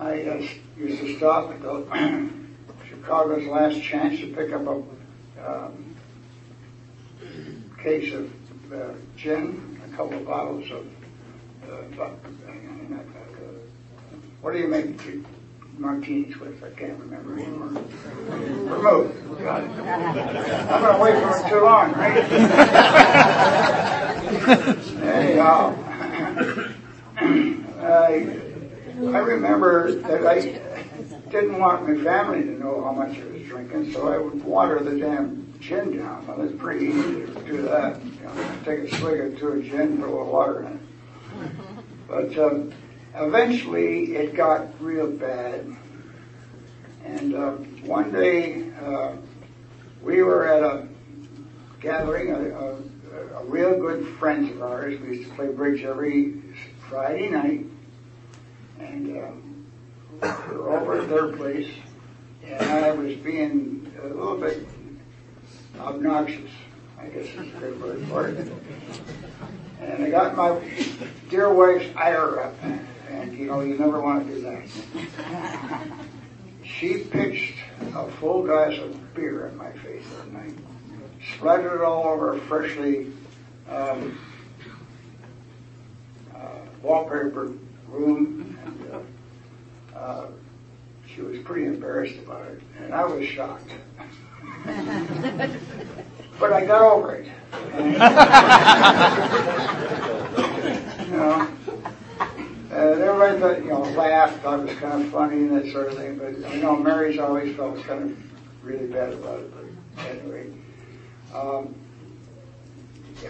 I 0.00 0.22
uh, 0.22 0.46
used 0.78 1.00
to 1.02 1.18
stop 1.18 1.50
at 1.50 1.60
the 1.60 2.30
Chicago's 2.88 3.46
last 3.46 3.82
chance 3.82 4.18
to 4.20 4.28
pick 4.28 4.54
up 4.54 4.66
a 4.66 4.82
um, 5.46 5.96
case 7.82 8.14
of 8.14 8.32
uh, 8.72 8.94
gin, 9.18 9.82
a 9.84 9.94
couple 9.94 10.16
of 10.16 10.24
bottles 10.24 10.70
of 10.70 10.86
what 14.40 14.52
do 14.52 14.58
you 14.58 14.68
make 14.68 15.00
martinis 15.78 16.36
with? 16.38 16.62
I 16.62 16.70
can't 16.70 16.98
remember 17.00 17.38
anymore. 17.38 17.68
Vermouth. 18.68 19.12
I'm 19.40 20.82
going 20.82 20.94
to 20.94 21.00
wait 21.00 21.16
for 21.22 21.30
it 21.36 21.48
too 21.48 21.60
long, 21.60 21.92
right? 21.92 22.16
Anyhow, 25.02 25.74
uh, 27.16 27.82
I, 27.82 28.38
I 28.98 29.18
remember 29.18 29.92
that 29.92 30.26
I 30.26 30.60
didn't 31.30 31.58
want 31.58 31.88
my 31.88 32.02
family 32.02 32.42
to 32.44 32.50
know 32.50 32.82
how 32.82 32.92
much 32.92 33.18
I 33.18 33.24
was 33.24 33.42
drinking, 33.42 33.92
so 33.92 34.08
I 34.08 34.18
would 34.18 34.42
water 34.44 34.78
the 34.82 34.98
damn 34.98 35.52
gin 35.60 35.98
down. 35.98 36.26
Well, 36.26 36.40
it's 36.42 36.58
pretty 36.60 36.86
easy 36.86 37.26
to 37.26 37.40
do 37.46 37.62
that. 37.62 38.02
You 38.04 38.12
know, 38.22 38.32
take 38.64 38.80
a 38.80 38.96
swig 38.96 39.20
or 39.20 39.30
two 39.36 39.48
of 39.48 39.64
gin, 39.64 39.98
put 39.98 40.08
a 40.08 40.10
little 40.10 40.30
water 40.30 40.60
in 40.62 40.72
it. 40.72 40.80
But 42.08 42.38
um, 42.38 42.72
eventually 43.14 44.16
it 44.16 44.34
got 44.34 44.68
real 44.80 45.10
bad. 45.10 45.66
And 47.04 47.34
uh, 47.34 47.50
one 47.84 48.12
day 48.12 48.70
uh, 48.84 49.12
we 50.02 50.22
were 50.22 50.46
at 50.46 50.62
a 50.62 50.88
gathering, 51.80 52.30
a, 52.32 52.38
a, 52.38 53.40
a, 53.40 53.44
real 53.44 53.78
good 53.78 54.06
friends 54.18 54.50
of 54.50 54.62
ours. 54.62 55.00
We 55.00 55.18
used 55.18 55.30
to 55.30 55.36
play 55.36 55.48
bridge 55.48 55.82
every 55.82 56.42
Friday 56.88 57.28
night. 57.28 57.66
And 58.78 59.16
um, 59.16 59.66
we 60.20 60.56
were 60.56 60.78
over 60.78 61.00
at 61.00 61.08
their 61.08 61.28
place. 61.36 61.70
And 62.44 62.70
I 62.70 62.90
was 62.92 63.16
being 63.16 63.92
a 64.02 64.06
little 64.06 64.38
bit 64.38 64.66
obnoxious, 65.78 66.50
I 66.98 67.06
guess 67.06 67.26
is 67.26 67.54
a 67.54 67.58
good 67.58 67.80
word 67.80 68.06
for 68.08 68.28
it. 68.28 68.48
And 69.80 70.04
I 70.04 70.10
got 70.10 70.36
my 70.36 70.60
dear 71.30 71.52
wife's 71.52 71.94
ire 71.96 72.40
up. 72.40 72.54
And, 73.10 73.36
you 73.36 73.46
know, 73.46 73.60
you 73.60 73.76
never 73.76 74.00
want 74.00 74.26
to 74.26 74.34
do 74.34 74.40
that. 74.42 75.86
She 76.78 76.98
pitched 76.98 77.54
a 77.94 78.10
full 78.12 78.42
glass 78.42 78.78
of 78.78 79.14
beer 79.14 79.46
in 79.46 79.56
my 79.56 79.70
face 79.72 80.04
that 80.18 80.32
night. 80.32 80.52
Splattered 81.34 81.80
it 81.80 81.84
all 81.84 82.06
over 82.08 82.38
freshly 82.40 83.12
um, 83.70 84.18
uh, 86.34 86.58
wallpapered 86.84 87.58
room. 87.88 88.58
And, 88.64 88.92
uh, 88.92 89.98
uh, 89.98 90.26
she 91.14 91.22
was 91.22 91.38
pretty 91.38 91.66
embarrassed 91.66 92.18
about 92.18 92.46
it. 92.46 92.60
And 92.78 92.92
I 92.92 93.06
was 93.06 93.26
shocked. 93.26 93.72
but 96.38 96.52
I 96.52 96.64
got 96.64 96.82
over 96.82 97.16
it. 97.16 97.28
You 101.06 101.12
know, 101.12 101.48
and 102.70 103.00
everybody 103.00 103.38
thought, 103.38 103.62
you 103.62 103.70
know, 103.70 103.82
laughed, 103.82 104.42
thought 104.42 104.60
it 104.60 104.66
was 104.66 104.76
kind 104.78 105.04
of 105.04 105.10
funny 105.12 105.36
and 105.36 105.56
that 105.56 105.70
sort 105.72 105.88
of 105.88 105.96
thing. 105.96 106.18
But 106.18 106.44
I 106.50 106.56
know 106.56 106.76
Mary's 106.76 107.18
always 107.18 107.54
felt 107.54 107.80
kind 107.84 108.10
of 108.10 108.64
really 108.64 108.88
bad 108.88 109.12
about 109.12 109.38
it. 109.38 109.52
But 109.54 109.64
anyway, 110.04 110.50
um, 111.32 111.76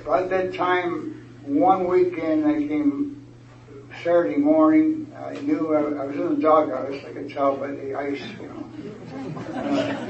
about 0.01 0.31
that 0.31 0.55
time, 0.55 1.23
one 1.45 1.87
weekend 1.87 2.47
I 2.47 2.67
came 2.67 3.27
Saturday 4.03 4.37
morning. 4.37 5.13
I 5.17 5.35
knew 5.35 5.75
I, 5.75 6.03
I 6.03 6.07
was 6.07 6.17
in 6.17 6.37
the 6.37 6.41
doghouse. 6.41 7.05
I 7.07 7.13
could 7.13 7.31
tell 7.31 7.57
by 7.57 7.69
the 7.69 7.95
ice, 7.95 8.23
you 8.41 8.49
know. 8.49 8.65
Uh, 9.55 10.07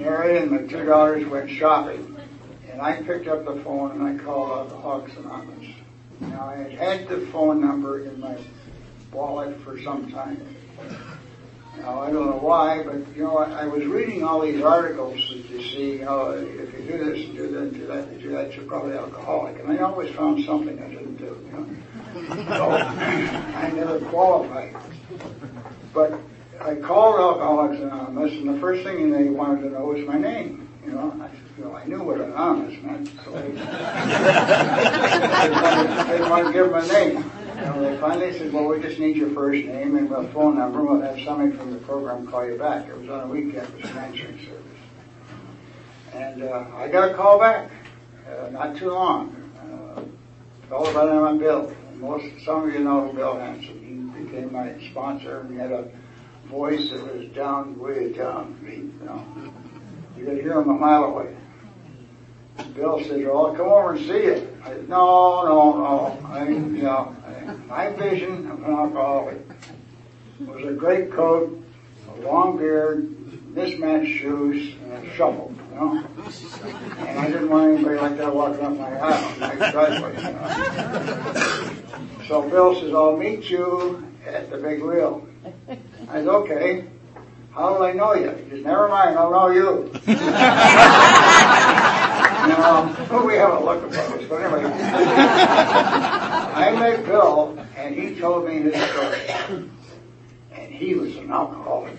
Mary 0.00 0.38
and 0.38 0.50
my 0.50 0.62
two 0.62 0.86
daughters 0.86 1.26
went 1.26 1.50
shopping, 1.50 2.16
and 2.72 2.80
I 2.80 3.02
picked 3.02 3.28
up 3.28 3.44
the 3.44 3.62
phone 3.62 3.90
and 3.90 4.02
I 4.02 4.24
called 4.24 4.50
Alcoholics 4.50 5.14
Anonymous. 5.18 5.74
Now 6.20 6.48
I 6.48 6.56
had 6.56 6.72
had 6.72 7.08
the 7.08 7.26
phone 7.26 7.60
number 7.60 8.00
in 8.06 8.18
my 8.18 8.38
wallet 9.12 9.60
for 9.60 9.78
some 9.82 10.10
time. 10.10 10.56
Now 11.76 12.00
I 12.00 12.10
don't 12.10 12.30
know 12.30 12.38
why, 12.38 12.82
but 12.82 13.14
you 13.14 13.24
know 13.24 13.36
I, 13.36 13.64
I 13.64 13.66
was 13.66 13.84
reading 13.84 14.24
all 14.24 14.40
these 14.40 14.62
articles 14.62 15.16
that 15.28 15.50
you 15.50 15.60
see. 15.60 15.98
You 15.98 16.06
know, 16.06 16.30
if 16.30 16.72
you 16.72 16.80
do 16.80 17.04
this 17.04 17.26
and 17.26 17.36
do 17.36 17.50
that 17.50 17.60
and 17.60 17.74
do 17.74 17.86
that 17.86 18.08
and 18.08 18.22
do 18.22 18.30
that, 18.30 18.54
you're 18.54 18.64
probably 18.64 18.96
alcoholic. 18.96 19.58
And 19.60 19.70
I 19.70 19.82
always 19.82 20.14
found 20.14 20.42
something 20.46 20.82
I 20.82 20.88
didn't 20.88 21.16
do. 21.16 21.38
You 21.44 21.52
know, 21.52 22.44
so 22.56 22.70
I 22.70 23.70
never 23.74 24.00
qualified. 24.00 24.74
I 26.60 26.74
called 26.74 27.18
Alcoholics 27.18 27.80
Anonymous, 27.80 28.32
and 28.32 28.54
the 28.54 28.60
first 28.60 28.84
thing 28.84 29.10
they 29.10 29.30
wanted 29.30 29.62
to 29.62 29.70
know 29.70 29.86
was 29.86 30.06
my 30.06 30.18
name. 30.18 30.68
You 30.84 30.92
know, 30.92 31.16
I, 31.20 31.30
you 31.56 31.64
know, 31.64 31.74
I 31.74 31.84
knew 31.86 32.02
what 32.02 32.20
anonymous 32.20 32.82
meant, 32.82 33.10
so 33.24 33.30
they, 33.32 33.50
they, 36.18 36.20
wanted, 36.28 36.44
to 36.46 36.52
give 36.52 36.72
a 36.72 36.86
name. 36.88 37.24
Know, 37.56 37.80
they 37.80 37.96
finally 37.98 38.38
said, 38.38 38.52
"Well, 38.52 38.66
we 38.66 38.80
just 38.80 38.98
need 38.98 39.16
your 39.16 39.30
first 39.30 39.64
name 39.64 39.96
and 39.96 40.12
a 40.12 40.28
phone 40.32 40.58
number. 40.58 40.82
We'll 40.82 41.00
have 41.00 41.18
somebody 41.20 41.52
from 41.52 41.72
the 41.72 41.78
program 41.78 42.26
call 42.26 42.46
you 42.46 42.58
back." 42.58 42.88
It 42.88 42.98
was 42.98 43.08
on 43.08 43.20
a 43.20 43.26
weekend, 43.26 43.68
it 43.68 43.82
was 43.82 43.90
an 43.90 43.98
answering 43.98 44.38
service, 44.38 44.80
and 46.12 46.42
uh, 46.42 46.66
I 46.76 46.88
got 46.88 47.10
a 47.10 47.14
call 47.14 47.38
back. 47.38 47.70
Uh, 48.26 48.50
not 48.50 48.76
too 48.76 48.90
long. 48.90 49.34
Uh, 49.58 50.02
the 50.70 51.04
name 51.04 51.24
of 51.24 51.38
Bill. 51.38 51.74
And 51.90 52.00
most, 52.00 52.26
some 52.44 52.68
of 52.68 52.72
you 52.72 52.80
know 52.80 53.12
Bill 53.14 53.38
Hanson. 53.38 54.12
He 54.14 54.24
became 54.24 54.52
my 54.52 54.74
sponsor, 54.90 55.40
and 55.40 55.58
had 55.58 55.72
a 55.72 55.90
voice 56.50 56.90
that 56.90 57.16
was 57.16 57.28
down, 57.28 57.78
way 57.78 58.12
down, 58.12 58.58
you 58.66 59.06
know. 59.06 59.24
You 60.16 60.24
could 60.26 60.42
hear 60.42 60.60
him 60.60 60.68
a 60.68 60.74
mile 60.74 61.04
away. 61.04 61.36
Bill 62.74 63.02
says, 63.04 63.24
well, 63.24 63.54
come 63.54 63.68
over 63.68 63.92
and 63.94 64.00
see 64.00 64.12
it. 64.12 64.54
I 64.62 64.70
said, 64.70 64.88
no, 64.88 65.44
no, 65.44 65.72
no. 65.78 66.26
I, 66.26 66.48
you 66.48 66.82
know, 66.82 67.16
I, 67.26 67.54
my 67.66 67.90
vision 67.90 68.50
of 68.50 68.62
an 68.62 68.70
alcoholic 68.70 69.38
was 70.40 70.64
a 70.66 70.72
great 70.72 71.12
coat, 71.12 71.62
a 72.14 72.20
long 72.20 72.58
beard, 72.58 73.16
mismatched 73.54 74.18
shoes, 74.18 74.74
and 74.82 74.92
a 74.92 75.16
shovel, 75.16 75.54
you 75.70 75.76
know. 75.76 76.04
And 76.98 77.18
I 77.18 77.26
didn't 77.28 77.48
want 77.48 77.74
anybody 77.74 77.96
like 77.96 78.16
that 78.18 78.34
walking 78.34 78.64
up 78.64 78.76
my 78.76 78.98
aisle, 78.98 79.38
my 79.38 79.70
driveway, 79.70 80.16
you 80.16 80.32
know. 80.32 82.26
So 82.28 82.48
Bill 82.48 82.74
says, 82.80 82.92
I'll 82.92 83.16
meet 83.16 83.48
you 83.48 84.06
at 84.26 84.50
the 84.50 84.58
big 84.58 84.82
wheel. 84.82 85.26
I 86.10 86.14
said, 86.14 86.26
okay. 86.26 86.84
How 87.52 87.76
do 87.76 87.84
I 87.84 87.92
know 87.92 88.14
you? 88.14 88.30
He 88.30 88.50
says, 88.50 88.64
never 88.64 88.88
mind, 88.88 89.16
I'll 89.16 89.30
know 89.30 89.48
you. 89.50 89.92
um, 92.56 93.26
we 93.26 93.34
haven't 93.34 93.64
looked 93.64 93.84
about 93.92 94.18
this, 94.18 94.28
but 94.28 94.42
anyway. 94.42 94.64
I 96.52 96.76
met 96.76 97.04
Bill, 97.06 97.56
and 97.76 97.94
he 97.94 98.18
told 98.18 98.48
me 98.48 98.54
his 98.60 98.74
story. 98.74 99.70
And 100.52 100.72
he 100.72 100.94
was 100.94 101.16
an 101.16 101.30
alcoholic. 101.30 101.96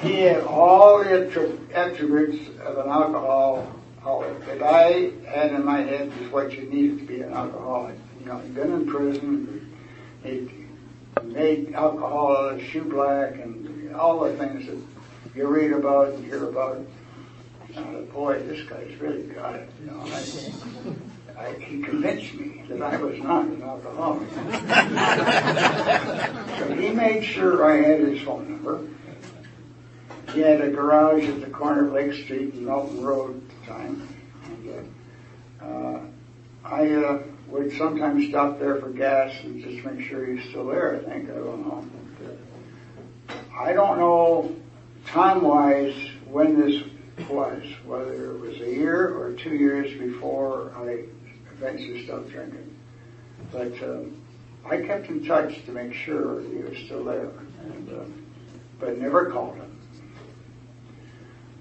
he 0.00 0.20
had 0.20 0.42
all 0.42 1.02
the 1.02 1.58
attributes 1.72 2.48
of 2.60 2.76
an 2.76 2.90
alcoholic 2.90 3.66
that 4.46 4.62
I 4.62 5.12
had 5.26 5.52
in 5.52 5.64
my 5.64 5.80
head 5.80 6.12
is 6.20 6.30
what 6.30 6.52
you 6.52 6.62
needed 6.62 6.98
to 6.98 7.04
be 7.06 7.22
an 7.22 7.32
alcoholic. 7.32 7.96
You 8.20 8.26
know, 8.26 8.38
he'd 8.38 8.54
been 8.54 8.72
in 8.72 8.86
prison. 8.86 9.74
He 10.22 10.67
made 11.24 11.74
alcohol 11.74 12.58
shoe 12.58 12.84
black 12.84 13.34
and 13.34 13.94
all 13.94 14.20
the 14.20 14.36
things 14.36 14.66
that 14.66 14.78
you 15.34 15.46
read 15.46 15.72
about 15.72 16.14
and 16.14 16.24
hear 16.24 16.48
about. 16.48 16.84
Uh, 17.76 18.00
boy, 18.12 18.40
this 18.42 18.68
guy's 18.68 18.96
really 18.96 19.22
got 19.24 19.54
it. 19.54 19.70
You 19.80 19.90
know, 19.90 20.00
I, 20.00 20.24
I, 21.38 21.52
he 21.60 21.82
convinced 21.82 22.34
me 22.34 22.64
that 22.68 22.82
I 22.82 22.96
was 22.96 23.18
not 23.20 23.44
an 23.44 23.62
alcoholic. 23.62 24.28
so 26.58 26.74
he 26.74 26.90
made 26.90 27.24
sure 27.24 27.64
I 27.64 27.76
had 27.76 28.00
his 28.00 28.20
phone 28.22 28.50
number. 28.50 28.80
He 30.32 30.40
had 30.40 30.60
a 30.60 30.70
garage 30.70 31.28
at 31.28 31.40
the 31.40 31.50
corner 31.50 31.86
of 31.86 31.92
Lake 31.92 32.12
Street 32.12 32.54
and 32.54 32.66
Melton 32.66 33.02
Road 33.02 33.40
at 33.40 33.48
the 33.48 33.66
time. 33.72 34.08
And, 34.44 34.90
uh, 35.62 35.64
uh, 35.64 36.00
I 36.64 36.90
uh, 36.90 37.22
would 37.48 37.72
sometimes 37.76 38.28
stop 38.28 38.58
there 38.58 38.76
for 38.76 38.90
gas 38.90 39.34
and 39.42 39.62
just 39.62 39.84
make 39.84 40.06
sure 40.06 40.26
he's 40.26 40.48
still 40.50 40.66
there, 40.66 40.96
I 40.96 40.98
think. 41.10 41.30
I 41.30 41.34
don't 41.34 41.66
know. 41.66 41.84
I 43.58 43.72
don't 43.72 43.98
know 43.98 44.54
time-wise 45.06 45.94
when 46.26 46.60
this 46.60 46.82
was, 47.28 47.62
whether 47.84 48.34
it 48.34 48.40
was 48.40 48.60
a 48.60 48.70
year 48.70 49.16
or 49.16 49.32
two 49.32 49.54
years 49.54 49.98
before 49.98 50.72
I 50.76 51.04
eventually 51.52 52.04
stopped 52.04 52.30
drinking. 52.30 52.76
But 53.50 53.72
um, 53.82 54.20
I 54.64 54.82
kept 54.82 55.08
in 55.08 55.24
touch 55.24 55.64
to 55.64 55.72
make 55.72 55.94
sure 55.94 56.42
he 56.42 56.58
was 56.58 56.76
still 56.84 57.04
there, 57.04 57.30
and, 57.62 57.88
um, 57.88 58.26
but 58.78 58.98
never 58.98 59.30
called 59.30 59.56
him. 59.56 59.78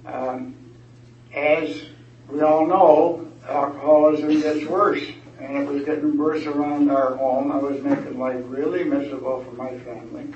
Um, 0.06 0.56
as 1.34 1.84
we 2.30 2.42
all 2.42 2.66
know, 2.66 3.28
alcoholism 3.48 4.42
gets 4.42 4.66
worse, 4.68 5.04
and 5.40 5.58
it 5.58 5.68
was 5.68 5.84
getting 5.84 6.18
worse 6.18 6.46
around 6.46 6.90
our 6.90 7.16
home. 7.16 7.52
I 7.52 7.58
was 7.58 7.82
making 7.82 8.20
life 8.20 8.42
really 8.48 8.84
miserable 8.84 9.44
for 9.44 9.52
my 9.52 9.78
family. 9.80 10.34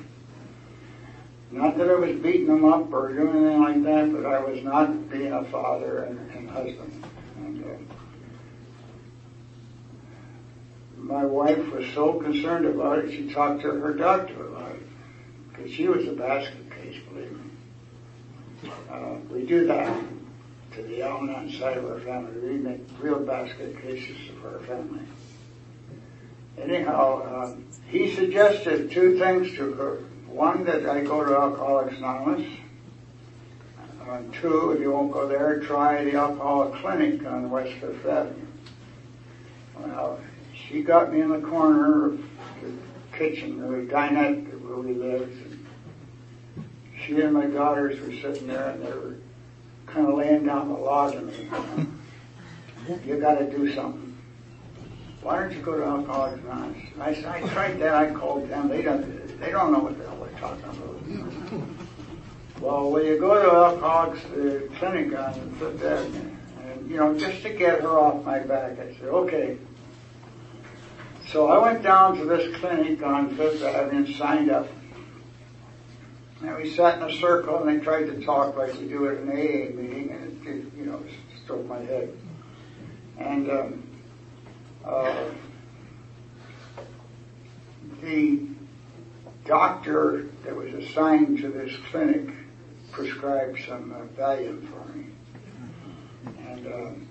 Not 1.51 1.77
that 1.77 1.89
I 1.89 1.95
was 1.95 2.15
beating 2.17 2.47
them 2.47 2.65
up 2.65 2.93
or 2.93 3.11
doing 3.11 3.45
anything 3.45 3.61
like 3.61 3.83
that, 3.83 4.13
but 4.13 4.25
I 4.25 4.39
was 4.39 4.63
not 4.63 5.09
being 5.09 5.33
a 5.33 5.43
father 5.45 6.03
and, 6.03 6.31
and 6.31 6.49
husband. 6.49 7.03
And, 7.37 7.63
uh, 7.63 7.93
my 10.97 11.25
wife 11.25 11.67
was 11.73 11.85
so 11.93 12.13
concerned 12.21 12.65
about 12.65 12.99
it, 12.99 13.11
she 13.11 13.33
talked 13.33 13.61
to 13.63 13.71
her 13.71 13.93
doctor 13.93 14.47
about 14.47 14.71
it. 14.71 14.87
Because 15.49 15.71
she 15.71 15.87
was 15.87 16.07
a 16.07 16.13
basket 16.13 16.71
case, 16.71 17.01
believe 17.11 17.31
me. 17.31 18.71
Uh, 18.89 19.15
we 19.29 19.45
do 19.45 19.65
that 19.65 19.91
to 20.73 20.81
the 20.83 21.01
Al-Anon 21.01 21.51
side 21.51 21.77
of 21.77 21.85
our 21.85 21.99
family. 21.99 22.39
We 22.39 22.57
make 22.57 22.81
real 22.99 23.19
basket 23.19 23.81
cases 23.81 24.17
of 24.29 24.45
our 24.45 24.59
family. 24.59 25.01
Anyhow, 26.57 27.43
um, 27.43 27.65
he 27.87 28.15
suggested 28.15 28.91
two 28.91 29.17
things 29.17 29.51
to 29.57 29.73
her. 29.73 29.97
One, 30.27 30.63
that 30.65 30.85
I 30.85 31.03
go 31.03 31.25
to 31.25 31.35
Alcoholics 31.35 31.97
Anonymous. 31.97 32.47
Uh, 34.01 34.21
two, 34.41 34.71
if 34.71 34.79
you 34.79 34.91
won't 34.91 35.11
go 35.11 35.27
there, 35.27 35.59
try 35.59 36.03
the 36.03 36.15
Alcoholic 36.15 36.81
Clinic 36.81 37.25
on 37.25 37.49
West 37.49 37.73
Fifth 37.79 38.05
Avenue. 38.05 38.47
Well, 39.77 40.19
she 40.53 40.83
got 40.83 41.11
me 41.13 41.21
in 41.21 41.29
the 41.29 41.41
corner 41.41 42.05
of 42.07 42.17
the 42.61 42.71
kitchen, 43.17 43.59
the 43.59 43.91
dinette 43.91 44.59
where 44.61 44.77
we 44.77 44.93
lived. 44.93 45.33
And 46.55 46.67
she 47.05 47.19
and 47.21 47.33
my 47.33 47.45
daughters 47.45 47.99
were 47.99 48.13
sitting 48.21 48.47
there, 48.47 48.69
and 48.69 48.85
they 48.85 48.91
were 48.91 49.15
kind 49.93 50.07
of 50.07 50.15
laying 50.15 50.45
down 50.45 50.69
the 50.69 50.75
law 50.75 51.09
to 51.09 51.21
me. 51.21 51.49
You 53.05 53.19
got 53.19 53.39
to 53.39 53.49
do 53.49 53.73
something. 53.73 54.17
Why 55.21 55.39
don't 55.39 55.53
you 55.53 55.61
go 55.61 55.77
to 55.77 55.83
Alcoholics 55.83 56.41
Anonymous? 56.43 56.83
I 56.99 57.09
I 57.35 57.47
tried 57.49 57.79
that. 57.79 57.93
I 57.93 58.11
called 58.11 58.49
them. 58.49 58.69
They 58.69 58.81
don't. 58.81 59.39
They 59.39 59.51
don't 59.51 59.71
know 59.71 59.79
what 59.79 59.97
the 59.97 60.05
hell 60.05 60.17
they're 60.23 60.39
talking 60.39 60.63
about. 60.65 61.67
Well, 62.59 62.91
will 62.91 63.03
you 63.03 63.19
go 63.19 63.41
to 63.41 63.51
Alcoholics 63.51 64.23
uh, 64.25 64.61
Clinic 64.77 65.17
on 65.17 65.33
Fifth 65.59 65.83
Avenue? 65.83 66.35
And 66.63 66.89
you 66.89 66.97
know, 66.97 67.17
just 67.17 67.43
to 67.43 67.49
get 67.49 67.81
her 67.81 67.99
off 67.99 68.23
my 68.23 68.39
back, 68.39 68.79
I 68.79 68.93
said, 68.95 69.09
okay. 69.09 69.57
So 71.31 71.47
I 71.47 71.57
went 71.57 71.81
down 71.81 72.17
to 72.17 72.25
this 72.25 72.55
clinic 72.57 73.01
on 73.03 73.35
Fifth 73.35 73.63
Avenue 73.63 74.05
and 74.05 74.15
signed 74.15 74.51
up. 74.51 74.67
And 76.43 76.55
we 76.55 76.73
sat 76.73 76.97
in 76.97 77.03
a 77.03 77.17
circle 77.19 77.57
and 77.59 77.69
they 77.69 77.83
tried 77.83 78.05
to 78.05 78.21
talk 78.25 78.57
like 78.57 78.73
we 78.73 78.87
do 78.87 79.07
at 79.07 79.17
an 79.17 79.29
AA 79.29 79.75
meeting 79.75 80.09
and 80.11 80.47
it, 80.47 80.77
you 80.77 80.85
know, 80.85 81.03
stroked 81.43 81.67
my 81.67 81.79
head. 81.79 82.17
And 83.19 83.51
um, 83.51 83.83
uh, 84.83 85.25
the 88.01 88.47
doctor 89.45 90.29
that 90.43 90.55
was 90.55 90.73
assigned 90.73 91.37
to 91.39 91.49
this 91.49 91.73
clinic 91.91 92.33
prescribed 92.91 93.59
some 93.67 93.93
uh, 93.93 94.19
Valium 94.19 94.67
for 94.67 94.97
me. 94.97 95.05
And 96.47 96.67
um, 96.67 97.07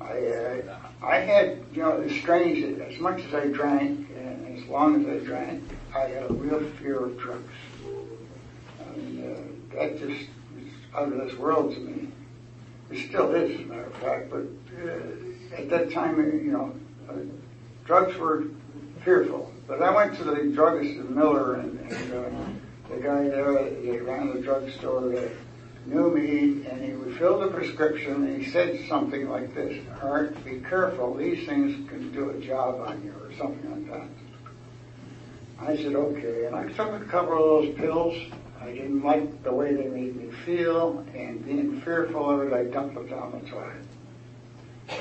I, 0.00 0.26
uh, 0.26 0.78
I 1.02 1.16
had, 1.18 1.64
you 1.72 1.82
know, 1.82 1.92
it's 2.00 2.20
strange, 2.20 2.80
as 2.80 2.98
much 2.98 3.22
as 3.24 3.34
I 3.34 3.46
drank 3.46 4.08
and 4.16 4.58
as 4.58 4.64
long 4.64 5.04
as 5.04 5.22
I 5.22 5.24
drank, 5.24 5.62
I 5.94 6.00
had 6.00 6.30
a 6.30 6.32
real 6.32 6.64
fear 6.78 7.04
of 7.04 7.18
drugs. 7.18 7.52
Uh, 9.80 9.84
that 9.84 9.98
just 9.98 10.28
is 10.58 10.72
out 10.94 11.12
of 11.12 11.18
this 11.18 11.34
world 11.38 11.72
to 11.74 11.80
me. 11.80 12.08
It 12.90 13.08
still 13.08 13.34
is, 13.34 13.52
as 13.52 13.60
a 13.60 13.64
matter 13.64 13.84
of 13.84 13.94
fact, 13.96 14.30
but 14.30 14.46
uh, 14.84 15.56
at 15.56 15.70
that 15.70 15.92
time, 15.92 16.16
you 16.18 16.52
know, 16.52 16.74
uh, 17.08 17.14
drugs 17.86 18.16
were 18.18 18.44
fearful. 19.04 19.52
But 19.66 19.82
I 19.82 19.94
went 19.94 20.16
to 20.18 20.24
the 20.24 20.50
druggist 20.52 20.96
in 20.96 21.14
Miller, 21.14 21.54
and, 21.54 21.78
and 21.80 22.12
uh, 22.12 22.94
the 22.94 23.00
guy 23.00 23.28
there 23.28 23.52
that 23.52 24.02
ran 24.04 24.34
the 24.34 24.40
drugstore 24.42 25.08
that 25.10 25.30
knew 25.86 26.10
me, 26.10 26.66
and 26.68 26.84
he 26.84 26.92
refilled 26.92 27.42
the 27.42 27.48
prescription, 27.48 28.26
and 28.26 28.42
he 28.42 28.50
said 28.50 28.86
something 28.88 29.28
like 29.30 29.54
this, 29.54 29.82
Art, 30.02 30.44
be 30.44 30.60
careful, 30.60 31.14
these 31.14 31.46
things 31.46 31.88
can 31.88 32.12
do 32.12 32.30
a 32.30 32.40
job 32.40 32.80
on 32.86 33.02
you, 33.04 33.14
or 33.22 33.32
something 33.38 33.70
like 33.70 33.90
that. 33.92 34.08
I 35.70 35.76
said, 35.76 35.94
okay, 35.94 36.46
and 36.46 36.56
I 36.56 36.64
took 36.72 37.00
a 37.00 37.04
couple 37.06 37.32
of 37.32 37.64
those 37.64 37.76
pills. 37.76 38.16
I 38.60 38.72
didn't 38.72 39.02
like 39.02 39.42
the 39.42 39.52
way 39.52 39.74
they 39.74 39.88
made 39.88 40.16
me 40.16 40.30
feel, 40.44 41.04
and 41.14 41.44
being 41.44 41.80
fearful 41.80 42.30
of 42.30 42.46
it, 42.46 42.52
I 42.52 42.64
dumped 42.64 42.96
it 42.96 43.08
down 43.10 43.40
the 43.42 43.50
toilet. 43.50 45.00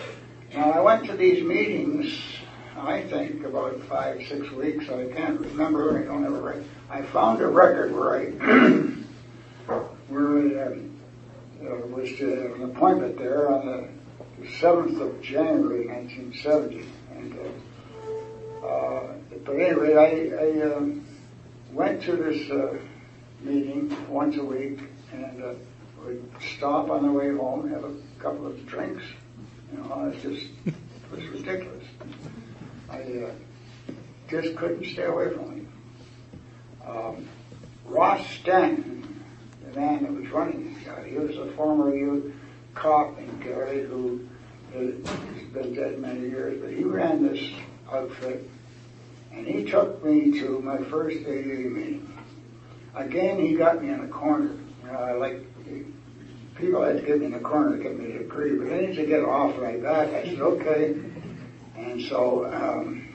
Now, 0.54 0.72
I 0.72 0.80
went 0.80 1.06
to 1.08 1.18
these 1.18 1.44
meetings 1.44 2.40
I 2.82 3.02
think, 3.04 3.44
about 3.44 3.82
five, 3.84 4.26
six 4.28 4.50
weeks. 4.52 4.90
I 4.90 5.06
can't 5.08 5.40
remember. 5.40 6.00
I 6.00 6.04
don't 6.04 6.24
have 6.24 6.34
a. 6.34 6.64
I 6.90 7.02
found 7.02 7.42
a 7.42 7.48
record 7.48 7.94
where 7.94 8.16
I 8.16 8.26
where 10.08 10.68
um, 10.68 11.00
uh, 11.62 11.88
was 11.88 12.10
uh, 12.22 12.54
an 12.56 12.64
appointment 12.64 13.18
there 13.18 13.52
on 13.52 13.66
the, 13.66 13.90
7th 14.62 15.02
of 15.02 15.22
January, 15.22 15.86
1970. 15.88 16.86
And 17.12 17.38
uh, 17.38 18.66
uh, 18.66 19.14
but 19.44 19.56
anyway, 19.56 19.96
I, 19.96 20.46
I 20.46 20.74
um, 20.74 21.06
went 21.74 22.02
to 22.04 22.16
this 22.16 22.50
uh, 22.50 22.78
meeting 23.42 23.96
once 24.10 24.38
a 24.38 24.44
week, 24.44 24.80
and 25.12 25.44
uh, 25.44 25.54
would 26.06 26.30
stop 26.56 26.90
on 26.90 27.04
the 27.04 27.12
way 27.12 27.36
home, 27.36 27.70
have 27.70 27.84
a 27.84 27.94
couple 28.20 28.48
of 28.48 28.66
drinks. 28.66 29.04
You 29.72 29.80
know, 29.80 30.12
it's 30.14 30.22
just 30.24 30.46
it 30.66 30.74
was 31.12 31.26
ridiculous. 31.28 31.86
I 32.90 33.02
uh, 33.02 33.32
just 34.30 34.56
couldn't 34.56 34.86
stay 34.86 35.06
away 35.06 35.30
from 35.30 35.52
him. 35.52 35.68
Um, 36.86 37.30
Ross 37.86 38.26
Stanton, 38.42 39.24
the 39.66 39.80
man 39.80 40.04
that 40.04 40.14
was 40.14 40.30
running 40.30 40.74
this 40.74 40.84
guy, 40.84 41.08
he 41.08 41.16
was 41.16 41.38
a 41.38 41.52
former 41.52 41.96
youth 41.96 42.34
cop 42.76 43.18
in 43.20 43.40
Gary 43.40 43.84
who 43.86 44.28
has 44.74 44.94
been 45.54 45.74
dead 45.74 46.00
many 46.00 46.22
years, 46.22 46.62
but 46.62 46.72
he 46.72 46.84
ran 46.84 47.28
this 47.28 47.52
outfit, 47.92 48.50
and 49.32 49.48
he 49.48 49.66
took 49.66 50.04
me 50.04 50.40
to 50.40 50.60
my 50.60 50.78
first 50.78 51.18
AA 51.26 51.68
meeting. 51.68 52.19
Again, 52.96 53.40
he 53.40 53.56
got 53.56 53.82
me 53.82 53.90
in 53.90 54.02
a 54.02 54.08
corner. 54.08 54.52
You 54.84 54.92
know, 54.92 55.00
I 55.00 55.14
like 55.14 55.46
people 56.60 56.84
had 56.84 56.98
to 56.98 57.02
get 57.02 57.20
me 57.20 57.28
in 57.28 57.34
a 57.34 57.40
corner 57.40 57.78
to 57.78 57.82
get 57.82 57.98
me 57.98 58.12
to 58.12 58.20
agree, 58.20 58.58
but 58.58 58.72
I 58.72 58.82
need 58.82 58.96
to 58.96 59.06
get 59.06 59.24
off 59.24 59.58
right 59.60 59.82
back. 59.82 60.10
I 60.10 60.26
said, 60.26 60.42
okay. 60.42 60.96
And 61.78 62.02
so 62.04 62.46
um, 62.46 63.08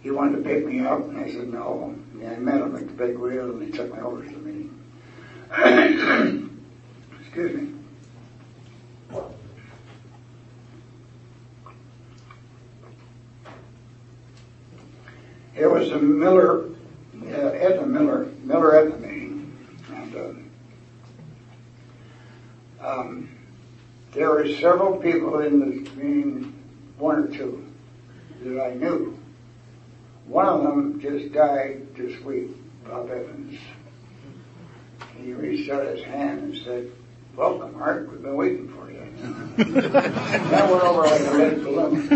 he 0.00 0.10
wanted 0.10 0.36
to 0.36 0.42
pick 0.42 0.66
me 0.66 0.80
up, 0.80 1.00
and 1.00 1.18
I 1.18 1.30
said 1.30 1.52
no. 1.52 1.94
And 2.14 2.26
I 2.26 2.36
met 2.36 2.62
him 2.62 2.74
at 2.74 2.86
the 2.86 2.92
big 2.92 3.18
wheel, 3.18 3.50
and 3.50 3.62
he 3.62 3.70
took 3.70 3.92
me 3.94 4.00
over 4.00 4.24
to 4.24 4.30
the 4.30 4.38
meeting. 4.38 4.72
Excuse 7.20 7.60
me. 7.60 7.72
It 15.54 15.70
was 15.70 15.90
a 15.90 15.98
Miller, 15.98 16.66
uh, 17.22 17.28
Edna 17.28 17.86
Miller, 17.86 18.28
Miller 18.46 18.96
meeting, 19.00 19.58
and 19.92 20.14
uh, 22.80 22.88
um, 22.88 23.28
there 24.12 24.30
were 24.30 24.46
several 24.46 24.98
people 24.98 25.40
in 25.40 25.58
the 25.58 25.66
meeting, 26.00 26.54
one 26.96 27.24
or 27.24 27.26
two, 27.26 27.66
that 28.42 28.62
I 28.62 28.74
knew. 28.74 29.18
One 30.26 30.46
of 30.46 30.62
them 30.62 31.00
just 31.00 31.32
died 31.32 31.92
this 31.96 32.20
week, 32.22 32.50
Bob 32.84 33.10
Evans. 33.10 33.58
He 35.20 35.32
reached 35.32 35.68
out 35.68 35.84
his 35.86 36.04
hand 36.04 36.42
and 36.42 36.56
said, 36.64 36.92
Welcome, 37.34 37.74
Art. 37.82 38.08
We've 38.12 38.22
been 38.22 38.36
waiting 38.36 38.68
for 38.68 38.88
you. 38.88 39.00
that 39.80 40.70
went 40.70 40.84
over 40.84 41.02
like 41.02 41.20
a 41.20 41.30
lead 41.32 41.64
balloon. 41.64 42.08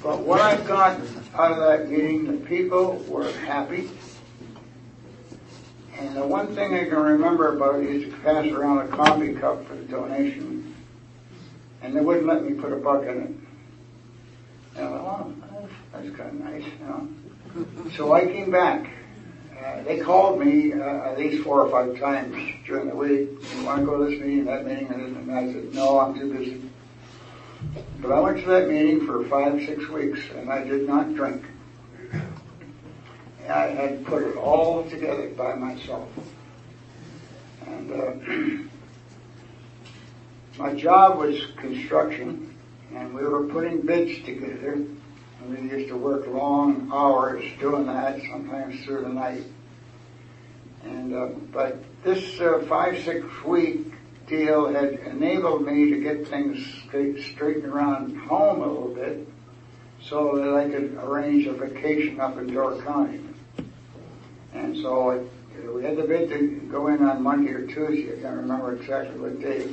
but 0.00 0.20
what 0.20 0.40
I've 0.40 0.64
got 0.66 1.00
out 1.40 1.52
of 1.52 1.58
that 1.58 1.90
meeting, 1.90 2.26
the 2.26 2.46
people 2.46 2.96
were 3.08 3.30
happy. 3.32 3.90
And 5.98 6.16
the 6.16 6.26
one 6.26 6.54
thing 6.54 6.74
I 6.74 6.84
can 6.84 6.96
remember 6.96 7.56
about 7.56 7.80
it 7.80 7.90
is 7.90 8.12
to 8.12 8.20
pass 8.20 8.46
around 8.46 8.78
a 8.78 8.88
coffee 8.88 9.34
cup 9.34 9.66
for 9.66 9.74
the 9.74 9.84
donation. 9.84 10.74
And 11.82 11.96
they 11.96 12.00
wouldn't 12.00 12.26
let 12.26 12.44
me 12.44 12.54
put 12.54 12.72
a 12.72 12.76
buck 12.76 13.02
in 13.04 13.08
it. 13.08 14.76
And 14.76 14.86
I 14.86 14.88
thought, 14.88 15.26
oh, 15.26 15.68
that's 15.92 16.16
kind 16.16 16.28
of 16.28 16.34
nice, 16.34 16.64
you 16.64 16.86
know. 16.86 17.90
So 17.96 18.12
I 18.12 18.26
came 18.26 18.50
back 18.50 18.90
uh, 19.60 19.82
they 19.82 19.98
called 19.98 20.40
me 20.40 20.72
uh, 20.72 21.10
at 21.10 21.18
least 21.18 21.44
four 21.44 21.60
or 21.60 21.70
five 21.70 21.98
times 22.00 22.34
during 22.64 22.88
the 22.88 22.94
week. 22.94 23.28
You 23.56 23.64
want 23.64 23.80
to 23.80 23.86
go 23.86 23.98
to 23.98 24.10
this 24.10 24.18
meeting, 24.18 24.46
that 24.46 24.64
meeting? 24.64 24.88
And 24.88 25.30
I 25.30 25.52
said, 25.52 25.74
no, 25.74 26.00
I'm 26.00 26.14
too 26.18 26.32
busy. 26.32 26.69
But 28.00 28.12
I 28.12 28.20
went 28.20 28.38
to 28.38 28.46
that 28.48 28.68
meeting 28.68 29.04
for 29.06 29.22
five, 29.24 29.62
six 29.66 29.86
weeks, 29.88 30.20
and 30.34 30.50
I 30.50 30.64
did 30.64 30.88
not 30.88 31.14
drink. 31.14 31.44
I 33.46 33.66
had 33.66 34.06
put 34.06 34.22
it 34.22 34.36
all 34.36 34.88
together 34.88 35.28
by 35.30 35.54
myself. 35.54 36.08
And 37.66 37.92
uh, 37.92 38.12
my 40.62 40.74
job 40.74 41.18
was 41.18 41.44
construction, 41.56 42.56
and 42.94 43.12
we 43.12 43.22
were 43.22 43.44
putting 43.44 43.82
bids 43.82 44.24
together. 44.24 44.72
And 44.72 45.70
we 45.70 45.70
used 45.70 45.88
to 45.88 45.96
work 45.96 46.26
long 46.26 46.90
hours 46.92 47.44
doing 47.58 47.86
that, 47.86 48.20
sometimes 48.30 48.82
through 48.84 49.02
the 49.02 49.08
night. 49.08 49.44
And 50.84 51.14
uh, 51.14 51.26
but 51.52 51.76
this 52.02 52.40
uh, 52.40 52.64
five 52.66 53.02
six 53.04 53.26
week 53.44 53.92
deal 54.30 54.72
had 54.72 54.94
enabled 55.00 55.66
me 55.66 55.90
to 55.90 56.00
get 56.00 56.26
things 56.28 56.64
straightened 57.32 57.66
around 57.66 58.16
home 58.16 58.62
a 58.62 58.66
little 58.66 58.94
bit, 58.94 59.28
so 60.00 60.36
that 60.36 60.54
I 60.54 60.70
could 60.70 60.96
arrange 61.02 61.46
a 61.46 61.52
vacation 61.52 62.20
up 62.20 62.38
in 62.38 62.52
Door 62.54 62.80
County. 62.82 63.20
And 64.54 64.76
so 64.78 65.10
it, 65.10 65.30
we 65.74 65.84
had 65.84 65.96
the 65.96 66.04
bid 66.04 66.30
to 66.30 66.68
go 66.70 66.86
in 66.86 67.02
on 67.02 67.22
Monday 67.22 67.52
or 67.52 67.66
Tuesday. 67.66 68.18
I 68.18 68.22
can't 68.22 68.36
remember 68.36 68.74
exactly 68.74 69.18
what 69.18 69.40
day. 69.40 69.68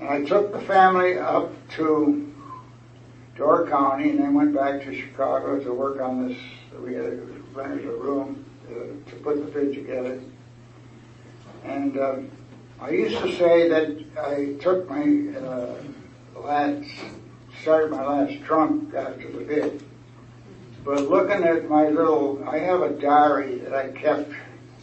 And 0.00 0.08
I 0.08 0.24
took 0.24 0.52
the 0.52 0.60
family 0.62 1.18
up 1.18 1.52
to 1.76 2.32
Door 3.36 3.68
County 3.68 4.10
and 4.10 4.20
then 4.20 4.34
went 4.34 4.54
back 4.54 4.82
to 4.82 4.94
Chicago 4.94 5.62
to 5.62 5.72
work 5.72 6.00
on 6.00 6.28
this. 6.28 6.38
We 6.80 6.94
had 6.94 7.20
rented 7.54 7.86
a 7.86 7.92
room 7.92 8.44
to, 8.68 9.02
to 9.10 9.16
put 9.22 9.36
the 9.36 9.50
bid 9.50 9.74
together. 9.74 10.20
And 11.64 11.98
uh, 11.98 12.16
I 12.80 12.90
used 12.90 13.18
to 13.22 13.36
say 13.36 13.68
that 13.68 14.04
I 14.18 14.62
took 14.62 14.88
my 14.88 15.38
uh, 15.38 15.74
last, 16.40 16.90
started 17.62 17.90
my 17.90 18.04
last 18.04 18.42
trunk 18.44 18.94
after 18.94 19.30
the 19.30 19.44
bid. 19.44 19.82
But 20.84 21.08
looking 21.08 21.44
at 21.44 21.68
my 21.68 21.88
little, 21.88 22.46
I 22.46 22.58
have 22.58 22.82
a 22.82 22.90
diary 22.90 23.58
that 23.58 23.74
I 23.74 23.88
kept, 23.88 24.32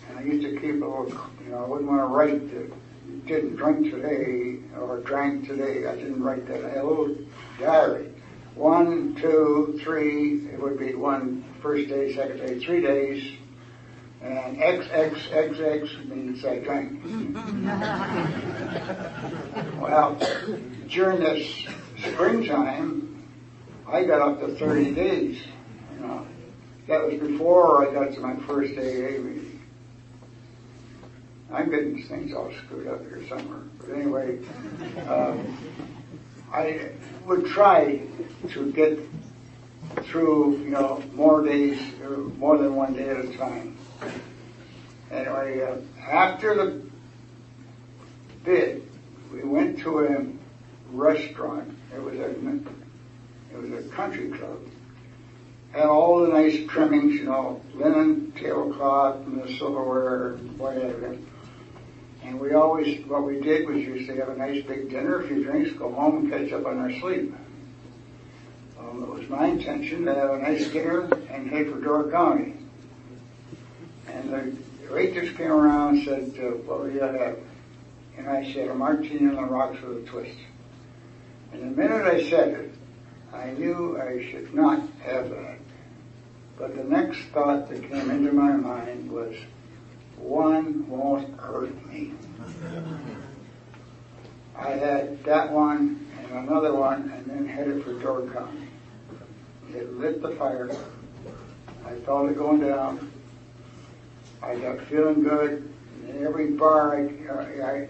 and 0.10 0.18
I 0.18 0.24
used 0.24 0.44
to 0.44 0.60
keep 0.60 0.82
a 0.82 0.86
little, 0.86 1.10
you 1.44 1.52
know, 1.52 1.64
I 1.64 1.68
wouldn't 1.68 1.90
want 1.90 2.02
to 2.02 2.08
write 2.08 2.50
that 2.54 3.28
didn't 3.28 3.56
drink 3.56 3.92
today 3.92 4.58
or 4.80 5.00
drank 5.02 5.48
today. 5.48 5.86
I 5.86 5.96
didn't 5.96 6.24
write 6.24 6.48
that. 6.48 6.66
I 6.66 6.70
had 6.70 6.78
a 6.80 6.88
little 6.88 7.16
diary 7.60 8.12
one, 8.56 9.16
two, 9.16 9.80
three, 9.84 10.48
it 10.48 10.62
would 10.62 10.78
be 10.78 10.94
one 10.94 11.44
first 11.62 11.88
day, 11.90 12.14
second 12.14 12.38
day, 12.38 12.60
three 12.60 12.82
days, 12.82 13.32
and 14.22 14.62
X, 14.62 14.88
X, 14.92 15.16
X, 15.32 15.60
X 15.60 15.90
means 16.06 16.46
I 16.46 16.60
drank. 16.60 17.04
well, 19.82 20.16
during 20.90 21.20
this 21.20 21.66
springtime, 21.98 23.26
I 23.88 24.04
got 24.04 24.22
up 24.22 24.40
to 24.42 24.56
30 24.56 24.94
days. 24.94 25.42
You 25.96 26.06
know, 26.06 26.28
that 26.88 27.04
was 27.04 27.16
before 27.20 27.88
I 27.88 27.94
got 27.94 28.14
to 28.14 28.20
my 28.20 28.36
first 28.46 28.74
AA 28.74 29.18
meeting. 29.20 29.60
I'm 31.52 31.70
getting 31.70 31.96
these 31.96 32.08
things 32.08 32.34
all 32.34 32.52
screwed 32.66 32.88
up 32.88 33.02
here 33.02 33.28
somewhere. 33.28 33.64
But 33.80 33.90
anyway, 33.90 34.40
um, 35.08 35.58
I 36.54 36.92
would 37.26 37.46
try 37.48 38.08
to 38.50 38.72
get 38.72 39.00
through, 40.06 40.60
you 40.60 40.70
know, 40.70 41.04
more 41.14 41.44
days, 41.44 41.80
or 42.04 42.18
more 42.18 42.58
than 42.58 42.76
one 42.76 42.94
day 42.94 43.10
at 43.10 43.18
a 43.18 43.38
time. 43.38 43.78
Anyway, 45.12 45.62
uh, 45.62 45.78
after 46.10 46.56
the 46.56 46.82
bid, 48.44 48.88
we 49.34 49.44
went 49.44 49.80
to 49.80 50.00
a 50.00 50.26
restaurant. 50.92 51.78
It 51.94 52.02
was 52.02 52.16
a, 52.16 52.30
it 52.30 53.58
was 53.58 53.86
a 53.86 53.90
country 53.90 54.30
club. 54.30 54.60
Had 55.72 55.86
all 55.86 56.20
the 56.20 56.28
nice 56.28 56.68
trimmings, 56.68 57.16
you 57.16 57.26
know, 57.26 57.62
linen 57.74 58.34
tablecloth 58.34 59.26
and 59.26 59.42
the 59.42 59.58
silverware 59.58 60.34
and 60.34 60.60
whatever. 60.60 61.18
And 62.24 62.40
we 62.40 62.54
always, 62.54 63.06
what 63.06 63.26
we 63.26 63.40
did 63.40 63.68
was 63.68 63.78
usually 63.78 64.18
have 64.20 64.30
a 64.30 64.36
nice 64.36 64.64
big 64.66 64.90
dinner, 64.90 65.22
a 65.22 65.28
few 65.28 65.44
drinks, 65.44 65.72
go 65.72 65.92
home 65.92 66.18
and 66.18 66.32
catch 66.32 66.52
up 66.52 66.66
on 66.66 66.78
our 66.78 66.92
sleep. 67.00 67.34
Um, 68.80 69.04
it 69.04 69.10
was 69.10 69.28
my 69.30 69.48
intention 69.48 70.06
to 70.06 70.14
have 70.14 70.32
a 70.32 70.38
nice 70.40 70.68
dinner 70.70 71.10
and 71.30 71.50
head 71.50 71.70
for 71.70 71.80
Door 71.80 72.12
County. 72.12 72.61
And 74.22 74.64
the 74.88 74.94
waitress 74.94 75.36
came 75.36 75.52
around 75.52 75.98
and 75.98 76.06
said, 76.06 76.44
uh, 76.44 76.50
what 76.58 76.82
will 76.82 76.92
you 76.92 77.02
have? 77.02 77.38
And 78.18 78.30
I 78.30 78.52
said, 78.54 78.68
a 78.68 78.76
martini 78.76 79.28
on 79.28 79.36
the 79.36 79.44
rocks 79.44 79.82
with 79.82 80.04
a 80.04 80.08
twist. 80.08 80.38
And 81.54 81.62
the 81.64 81.82
minute 81.82 82.06
I 82.06 82.30
said 82.30 82.50
it, 82.50 82.74
I 83.34 83.52
knew 83.52 84.00
I 84.00 84.30
should 84.30 84.54
not 84.54 84.82
have 85.04 85.30
that. 85.30 85.58
But 86.58 86.76
the 86.76 86.84
next 86.84 87.20
thought 87.34 87.70
that 87.70 87.82
came 87.90 88.12
into 88.12 88.32
my 88.32 88.52
mind 88.52 89.12
was, 89.12 89.36
one 90.18 90.88
won't 90.88 91.40
hurt 91.40 91.74
me. 91.88 92.14
I 94.56 94.70
had 94.70 95.24
that 95.24 95.52
one 95.52 96.08
and 96.20 96.48
another 96.48 96.74
one 96.74 97.12
and 97.16 97.26
then 97.26 97.48
headed 97.48 97.84
for 97.84 97.94
Door. 97.94 98.30
It 99.74 99.98
lit 99.98 100.22
the 100.22 100.36
fire. 100.36 100.70
I 101.86 101.96
felt 102.02 102.30
it 102.30 102.38
going 102.38 102.60
down. 102.60 103.11
I 104.44 104.56
got 104.56 104.82
feeling 104.88 105.24
good. 105.24 105.74
In 106.08 106.26
every 106.26 106.52
bar, 106.52 106.98
I, 106.98 107.64
I, 107.64 107.88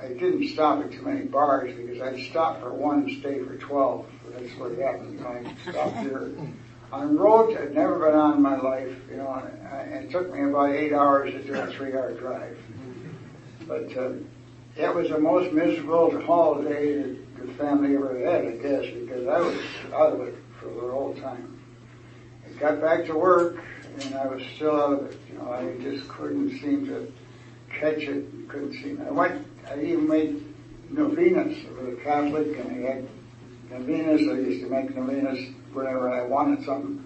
I 0.00 0.08
didn't 0.08 0.48
stop 0.48 0.84
at 0.84 0.92
too 0.92 1.02
many 1.02 1.22
bars 1.22 1.74
because 1.74 2.00
I'd 2.00 2.20
stop 2.30 2.60
for 2.60 2.72
one 2.72 3.00
and 3.00 3.20
stay 3.20 3.40
for 3.40 3.56
12. 3.56 4.06
That's 4.30 4.52
what 4.58 4.78
happened. 4.78 5.24
I 5.26 5.70
stopped 5.70 5.96
here 5.98 6.30
on 6.92 7.18
roads 7.18 7.56
I'd 7.60 7.74
never 7.74 7.98
been 7.98 8.14
on 8.18 8.34
in 8.34 8.42
my 8.42 8.56
life, 8.56 8.94
you 9.10 9.16
know, 9.16 9.30
and 9.30 10.04
it 10.04 10.10
took 10.10 10.32
me 10.32 10.42
about 10.42 10.70
eight 10.70 10.92
hours 10.92 11.32
to 11.32 11.42
do 11.42 11.54
a 11.54 11.66
three-hour 11.66 12.12
drive. 12.12 12.56
But 13.66 13.94
uh, 13.96 14.12
it 14.76 14.94
was 14.94 15.10
the 15.10 15.18
most 15.18 15.52
miserable 15.52 16.20
holiday 16.24 17.02
that 17.02 17.46
the 17.46 17.52
family 17.54 17.96
ever 17.96 18.18
had, 18.24 18.46
I 18.46 18.56
guess, 18.56 18.86
because 18.86 19.26
I 19.26 19.40
was 19.40 19.58
out 19.92 20.12
of 20.14 20.20
it 20.22 20.36
for 20.58 20.66
the 20.66 20.80
whole 20.80 21.14
time. 21.14 21.60
I 22.46 22.58
got 22.58 22.80
back 22.80 23.04
to 23.06 23.14
work, 23.14 23.62
and 24.04 24.14
I 24.14 24.26
was 24.26 24.42
still 24.54 24.80
out 24.80 24.92
of 24.92 25.06
it. 25.06 25.18
You 25.30 25.38
know, 25.38 25.52
I 25.52 25.76
just 25.82 26.08
couldn't 26.08 26.50
seem 26.60 26.86
to 26.86 27.12
catch 27.70 27.98
it. 27.98 28.48
Couldn't 28.48 28.72
seem. 28.74 29.02
I 29.06 29.10
went. 29.10 29.46
I 29.68 29.80
even 29.80 30.08
made 30.08 30.44
novenas. 30.90 31.56
Was 31.76 31.94
a 31.94 31.96
Catholic, 32.02 32.58
and 32.58 32.86
I 32.86 32.90
had 32.90 33.08
novenas. 33.70 34.20
I 34.22 34.34
used 34.34 34.64
to 34.64 34.70
make 34.70 34.94
novenas 34.94 35.54
whenever 35.72 36.10
I 36.10 36.22
wanted 36.22 36.64
something. 36.64 37.04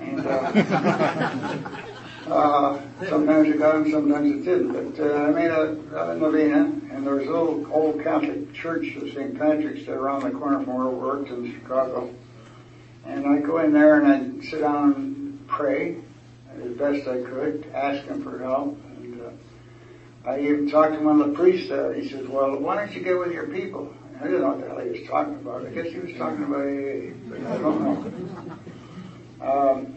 And 0.00 0.26
uh, 0.26 1.58
uh, 2.30 2.80
sometimes 3.08 3.48
it 3.48 3.58
got 3.58 3.72
them, 3.72 3.90
sometimes 3.90 4.30
it 4.30 4.44
didn't. 4.44 4.94
But 4.94 5.04
uh, 5.04 5.24
I 5.24 5.30
made 5.30 5.50
a, 5.50 6.10
a 6.10 6.16
novena, 6.16 6.64
and 6.92 7.06
there 7.06 7.16
was 7.16 7.26
a 7.26 7.30
little 7.30 7.72
old 7.72 8.02
Catholic 8.02 8.52
church 8.54 8.94
of 8.96 9.12
St. 9.12 9.36
Patrick's 9.36 9.84
there 9.86 9.98
around 9.98 10.22
the 10.22 10.30
corner 10.30 10.62
from 10.62 10.74
where 10.74 10.86
I 10.86 10.90
worked 10.90 11.30
in 11.30 11.52
Chicago. 11.52 12.14
And 13.04 13.26
I 13.26 13.38
go 13.38 13.58
in 13.58 13.72
there 13.72 14.00
and 14.00 14.06
I 14.06 14.48
sit 14.48 14.60
down 14.60 14.94
and 14.94 15.48
pray 15.48 15.96
as 16.60 16.72
best 16.76 17.08
I 17.08 17.22
could, 17.22 17.66
ask 17.74 18.04
him 18.06 18.22
for 18.22 18.38
help. 18.38 18.78
And 18.96 19.20
uh, 19.20 20.28
I 20.28 20.40
even 20.40 20.70
talked 20.70 20.94
to 20.94 21.04
one 21.04 21.20
of 21.20 21.28
the 21.28 21.34
priests 21.34 21.68
there. 21.68 21.94
He 21.94 22.08
says, 22.08 22.26
"Well, 22.28 22.58
why 22.58 22.76
don't 22.76 22.92
you 22.92 23.02
get 23.02 23.18
with 23.18 23.32
your 23.32 23.46
people?" 23.46 23.92
I 24.20 24.24
didn't 24.24 24.42
know 24.42 24.48
what 24.48 24.60
the 24.60 24.68
hell 24.68 24.78
he 24.78 24.90
was 24.90 25.08
talking 25.08 25.34
about. 25.34 25.66
I 25.66 25.70
guess 25.70 25.92
he 25.92 25.98
was 25.98 26.16
talking 26.16 26.44
about 26.44 26.60
AA, 26.60 27.12
but 27.28 27.40
I 27.40 27.58
don't 27.58 27.82
know. 27.82 28.58
Um, 29.42 29.96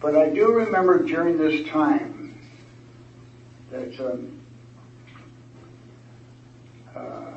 but 0.00 0.16
I 0.16 0.30
do 0.30 0.52
remember 0.52 1.02
during 1.02 1.36
this 1.36 1.68
time 1.68 2.40
that 3.70 4.00
um, 4.00 4.40
uh, 6.96 7.32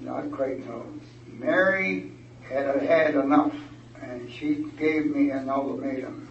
not 0.00 0.30
quite 0.32 0.66
no. 0.66 0.84
Mary 1.26 2.12
had 2.42 2.82
had 2.82 3.14
enough, 3.14 3.54
and 4.02 4.30
she 4.30 4.66
gave 4.78 5.06
me 5.06 5.30
an 5.30 5.48
ultimatum. 5.48 6.29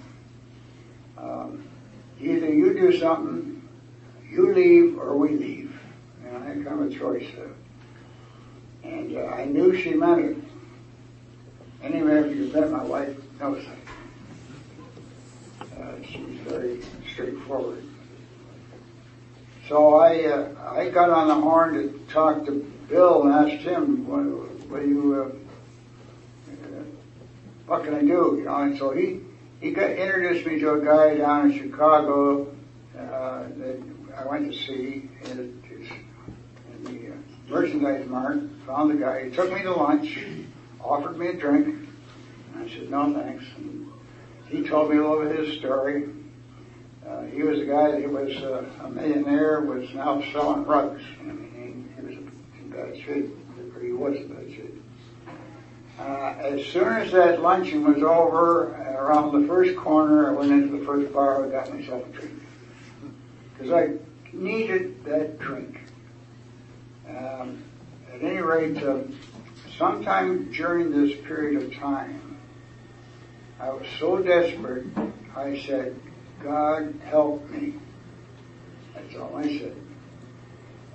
Um, 1.22 1.68
either 2.20 2.54
you 2.54 2.74
do 2.74 2.98
something, 2.98 3.68
you 4.30 4.54
leave, 4.54 4.98
or 4.98 5.18
we 5.18 5.30
leave. 5.30 5.78
And 6.26 6.38
I 6.38 6.48
had 6.48 6.66
kind 6.66 6.82
of 6.82 6.92
a 6.92 6.96
choice 6.96 7.28
there. 7.36 7.52
And 8.84 9.18
uh, 9.18 9.26
I 9.26 9.46
knew 9.46 9.76
she 9.76 9.94
meant 9.94 10.22
it. 10.22 10.38
Anyway, 11.84 12.30
if 12.30 12.36
you 12.36 12.46
met 12.54 12.72
my 12.72 12.84
wife, 12.84 13.18
knows 13.40 13.66
that. 13.66 13.78
Uh, 15.80 15.96
she's 16.04 16.40
very 16.40 16.82
straightforward. 17.12 17.84
So 19.68 19.96
I 19.96 20.26
uh, 20.26 20.74
I 20.76 20.90
got 20.90 21.10
on 21.10 21.28
the 21.28 21.36
horn 21.36 21.74
to 21.76 22.00
talk 22.12 22.46
to 22.48 22.52
Bill 22.90 23.24
and 23.24 23.34
asked 23.34 23.64
him, 23.64 24.08
what, 24.08 24.24
what 24.70 24.82
do 24.82 24.88
you, 24.88 25.36
uh, 26.50 26.52
uh, 26.52 26.84
what 27.68 27.84
can 27.84 27.94
I 27.94 28.02
do? 28.02 28.36
You 28.40 28.46
know, 28.46 28.56
and 28.56 28.78
so 28.78 28.92
he 28.92 29.22
he 29.60 29.72
got, 29.72 29.90
introduced 29.90 30.46
me 30.46 30.60
to 30.60 30.74
a 30.74 30.86
guy 30.86 31.18
down 31.18 31.52
in 31.52 31.58
Chicago 31.58 32.48
uh, 32.98 33.44
that 33.58 33.82
I 34.18 34.26
went 34.26 34.52
to 34.52 34.58
see 34.58 35.10
in, 35.26 35.62
in 35.70 36.84
the 36.84 37.12
uh, 37.12 37.16
merchandise 37.48 38.08
mart. 38.08 38.40
Found 38.68 38.92
the 38.92 38.96
guy. 38.96 39.26
He 39.26 39.32
took 39.32 39.52
me 39.52 39.62
to 39.64 39.74
lunch, 39.74 40.18
offered 40.80 41.18
me 41.18 41.28
a 41.28 41.34
drink. 41.34 41.90
I 42.58 42.70
said, 42.70 42.90
no 42.90 43.14
thanks. 43.14 43.44
And 43.58 43.92
he 44.48 44.68
told 44.68 44.92
me 44.92 44.98
a 44.98 45.02
little 45.02 45.24
bit 45.24 45.40
of 45.40 45.46
his 45.46 45.58
story. 45.60 46.10
Uh, 47.08 47.24
he 47.24 47.44
was 47.44 47.60
a 47.60 47.66
guy 47.66 47.92
that 47.92 48.10
was 48.10 48.36
uh, 48.38 48.66
a 48.84 48.90
millionaire, 48.90 49.62
was 49.62 49.90
now 49.94 50.22
selling 50.32 50.66
rugs. 50.66 51.02
I 51.20 51.24
mean, 51.24 51.90
he, 51.98 52.02
he 52.02 52.08
was 52.08 52.16
in 52.16 52.70
bad 52.70 52.96
shape, 53.04 53.36
or 53.76 53.82
he 53.82 53.92
was 53.92 54.16
in. 54.16 54.30
Uh, 56.00 56.34
as 56.40 56.66
soon 56.68 56.88
as 56.94 57.12
that 57.12 57.42
luncheon 57.42 57.84
was 57.84 58.02
over, 58.02 58.70
around 58.98 59.42
the 59.42 59.46
first 59.48 59.76
corner, 59.76 60.30
I 60.30 60.32
went 60.32 60.52
into 60.52 60.78
the 60.78 60.86
first 60.86 61.12
bar 61.12 61.44
and 61.44 61.52
got 61.52 61.74
myself 61.74 62.08
a 62.08 62.12
drink. 62.12 62.42
Because 63.54 63.72
I 63.74 63.90
needed 64.32 65.04
that 65.04 65.40
drink. 65.40 65.82
Um, 67.08 67.64
at 68.14 68.22
any 68.22 68.40
rate, 68.40 68.82
uh, 68.82 69.00
sometime 69.78 70.52
during 70.54 70.92
this 70.92 71.20
period 71.26 71.64
of 71.64 71.74
time, 71.76 72.38
I 73.60 73.72
was 73.72 73.86
so 74.00 74.20
desperate, 74.20 74.86
I 75.36 75.60
said, 75.66 76.00
God 76.42 76.98
help 77.04 77.50
me. 77.50 77.74
That's 78.96 79.16
all 79.18 79.36
I 79.36 79.44
said. 79.44 79.76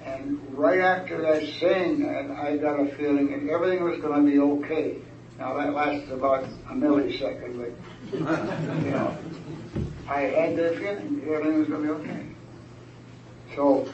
And 0.05 0.38
right 0.53 0.81
after 0.81 1.23
that 1.23 1.43
saying 1.61 2.01
that, 2.03 2.31
I 2.31 2.57
got 2.59 2.79
a 2.79 2.95
feeling 2.97 3.31
that 3.31 3.53
everything 3.53 3.85
was 3.85 4.01
going 4.01 4.25
to 4.25 4.31
be 4.31 4.38
okay. 4.38 4.99
Now 5.38 5.55
that 5.55 5.73
lasted 5.73 6.12
about 6.12 6.45
a 6.45 6.75
millisecond, 6.75 7.59
but 7.59 8.12
you 8.12 8.90
know, 8.90 9.17
I 10.09 10.21
had 10.21 10.57
that 10.57 10.77
feeling 10.77 11.23
everything 11.27 11.59
was 11.59 11.69
going 11.69 11.87
to 11.87 11.95
be 11.95 12.11
okay. 12.11 12.27
So 13.57 13.88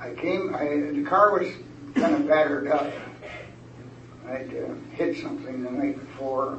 I 0.00 0.14
came. 0.14 0.54
I, 0.54 0.64
the 0.92 1.04
car 1.08 1.38
was 1.38 1.52
kind 1.94 2.14
of 2.14 2.26
battered 2.26 2.68
up. 2.68 2.92
I'd 4.26 4.54
uh, 4.56 4.74
hit 4.94 5.18
something 5.22 5.62
the 5.62 5.70
night 5.70 6.00
before. 6.00 6.58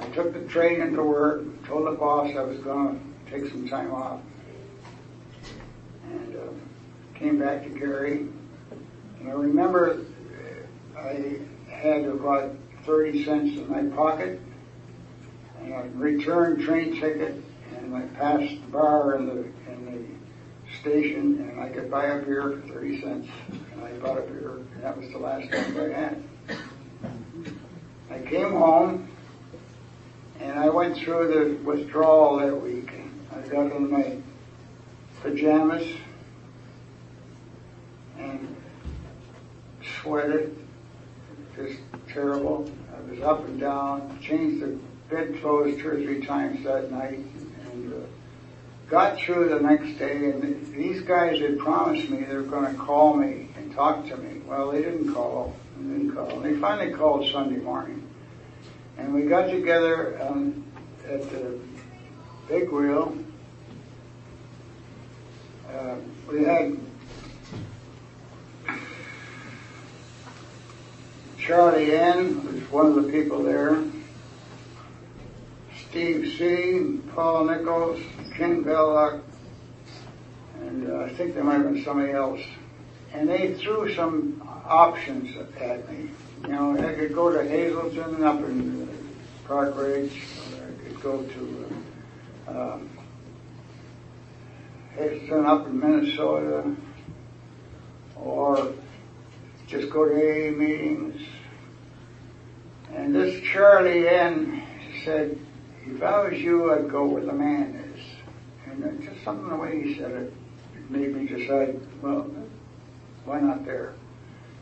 I 0.00 0.06
took 0.08 0.32
the 0.32 0.40
train 0.48 0.80
into 0.80 1.02
work. 1.02 1.42
Told 1.66 1.86
the 1.86 1.92
boss 1.92 2.34
I 2.36 2.42
was 2.42 2.58
going 2.58 2.98
to 2.98 3.09
take 3.30 3.46
some 3.46 3.68
time 3.68 3.94
off. 3.94 4.20
And 6.10 6.36
uh, 6.36 7.18
came 7.18 7.38
back 7.38 7.62
to 7.64 7.70
Gary. 7.70 8.26
And 9.20 9.28
I 9.28 9.32
remember 9.32 10.04
I 10.98 11.38
had 11.70 12.04
about 12.04 12.56
30 12.84 13.24
cents 13.24 13.56
in 13.56 13.70
my 13.70 13.96
pocket. 13.96 14.40
And 15.62 15.74
I 15.74 15.82
returned 15.94 16.64
train 16.64 17.00
ticket 17.00 17.42
and 17.76 17.94
I 17.94 18.02
passed 18.18 18.60
the 18.62 18.70
bar 18.72 19.16
in 19.16 19.26
the, 19.26 19.44
in 19.70 19.84
the 19.86 20.76
station 20.80 21.50
and 21.50 21.60
I 21.60 21.68
could 21.68 21.90
buy 21.90 22.06
a 22.06 22.22
beer 22.22 22.62
for 22.66 22.74
30 22.74 23.00
cents. 23.02 23.28
And 23.50 23.84
I 23.84 23.92
bought 23.98 24.18
a 24.18 24.22
beer 24.22 24.56
and 24.56 24.82
that 24.82 24.96
was 24.96 25.10
the 25.10 25.18
last 25.18 25.50
time 25.52 25.76
I 25.78 25.88
had. 25.94 26.22
I 28.10 28.18
came 28.28 28.52
home 28.52 29.08
and 30.40 30.58
I 30.58 30.70
went 30.70 30.96
through 30.96 31.28
the 31.28 31.62
withdrawal 31.62 32.38
that 32.38 32.60
week. 32.60 32.99
I 33.40 33.48
got 33.48 33.72
in 33.72 33.90
my 33.90 34.16
pajamas 35.22 35.86
and 38.18 38.54
sweated, 40.02 40.56
just 41.56 41.78
terrible. 42.08 42.70
I 42.94 43.10
was 43.10 43.20
up 43.20 43.46
and 43.46 43.58
down, 43.58 44.18
changed 44.20 44.62
the 44.62 44.78
bedclothes 45.08 45.80
two 45.80 45.88
or 45.88 45.96
three 45.96 46.20
times 46.24 46.64
that 46.64 46.90
night, 46.90 47.20
and 47.72 47.92
uh, 47.94 48.06
got 48.90 49.18
through 49.18 49.48
the 49.48 49.60
next 49.60 49.98
day. 49.98 50.30
And 50.30 50.74
these 50.74 51.00
guys 51.00 51.40
had 51.40 51.58
promised 51.58 52.10
me 52.10 52.24
they 52.24 52.34
were 52.34 52.42
going 52.42 52.70
to 52.70 52.78
call 52.78 53.16
me 53.16 53.48
and 53.56 53.74
talk 53.74 54.06
to 54.08 54.16
me. 54.18 54.40
Well, 54.46 54.70
they 54.70 54.82
didn't 54.82 55.14
call. 55.14 55.56
They 55.78 55.96
didn't 55.96 56.14
call. 56.14 56.30
And 56.30 56.44
they 56.44 56.60
finally 56.60 56.92
called 56.92 57.26
Sunday 57.30 57.60
morning, 57.60 58.06
and 58.98 59.14
we 59.14 59.22
got 59.22 59.46
together 59.46 60.20
um, 60.20 60.62
at 61.08 61.22
the 61.30 61.58
big 62.46 62.70
wheel 62.70 63.16
uh, 65.74 65.96
we 66.30 66.44
had 66.44 66.78
Charlie 71.38 71.96
N. 71.96 72.44
was 72.44 72.70
one 72.70 72.86
of 72.86 72.94
the 72.94 73.10
people 73.10 73.42
there. 73.42 73.82
Steve 75.88 76.34
C., 76.38 77.00
Paul 77.14 77.46
Nichols, 77.46 78.00
Ken 78.36 78.62
Belloc, 78.62 79.22
and 80.60 80.88
uh, 80.88 81.04
I 81.04 81.08
think 81.14 81.34
there 81.34 81.42
might 81.42 81.54
have 81.54 81.72
been 81.72 81.82
somebody 81.82 82.12
else. 82.12 82.40
And 83.12 83.28
they 83.28 83.54
threw 83.54 83.92
some 83.94 84.40
options 84.64 85.36
at 85.58 85.90
me. 85.90 86.10
You 86.42 86.48
know, 86.48 86.78
I 86.78 86.92
could 86.94 87.12
go 87.12 87.32
to 87.32 87.42
Hazelden 87.42 88.22
up 88.22 88.38
in 88.38 88.88
Park 89.46 89.76
Ridge, 89.76 90.22
or 90.52 90.64
I 90.64 90.88
could 90.88 91.02
go 91.02 91.22
to 91.24 91.82
uh, 92.46 92.74
um, 92.74 92.90
Hazelden 94.96 95.46
up 95.46 95.66
in 95.66 95.78
Minnesota, 95.78 96.74
or 98.16 98.74
just 99.66 99.90
go 99.92 100.04
to 100.04 100.14
AA 100.14 100.50
meetings. 100.50 101.22
And 102.92 103.14
this 103.14 103.42
Charlie 103.52 104.08
N 104.08 104.62
said, 105.04 105.38
if 105.86 106.02
I 106.02 106.28
was 106.28 106.38
you, 106.38 106.74
I'd 106.74 106.90
go 106.90 107.06
where 107.06 107.24
the 107.24 107.32
man 107.32 107.94
is. 107.94 108.02
And 108.66 109.02
just 109.02 109.24
something 109.24 109.48
the 109.48 109.56
way 109.56 109.82
he 109.82 109.96
said 109.96 110.10
it, 110.10 110.32
made 110.90 111.14
me 111.14 111.26
decide, 111.26 111.80
well, 112.02 112.28
why 113.24 113.40
not 113.40 113.64
there? 113.64 113.94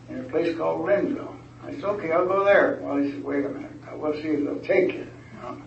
In 0.08 0.20
a 0.20 0.24
place 0.24 0.56
called 0.56 0.86
Lynnville. 0.86 1.34
I 1.64 1.72
said, 1.72 1.84
okay, 1.84 2.12
I'll 2.12 2.26
go 2.26 2.44
there. 2.44 2.78
Well, 2.82 2.98
he 2.98 3.12
said, 3.12 3.24
wait 3.24 3.44
a 3.44 3.48
minute, 3.48 3.72
we'll 3.94 4.12
see 4.14 4.28
if 4.28 4.44
they'll 4.44 4.60
take 4.60 4.92
you. 4.92 5.06
you 5.06 5.40
know? 5.42 5.62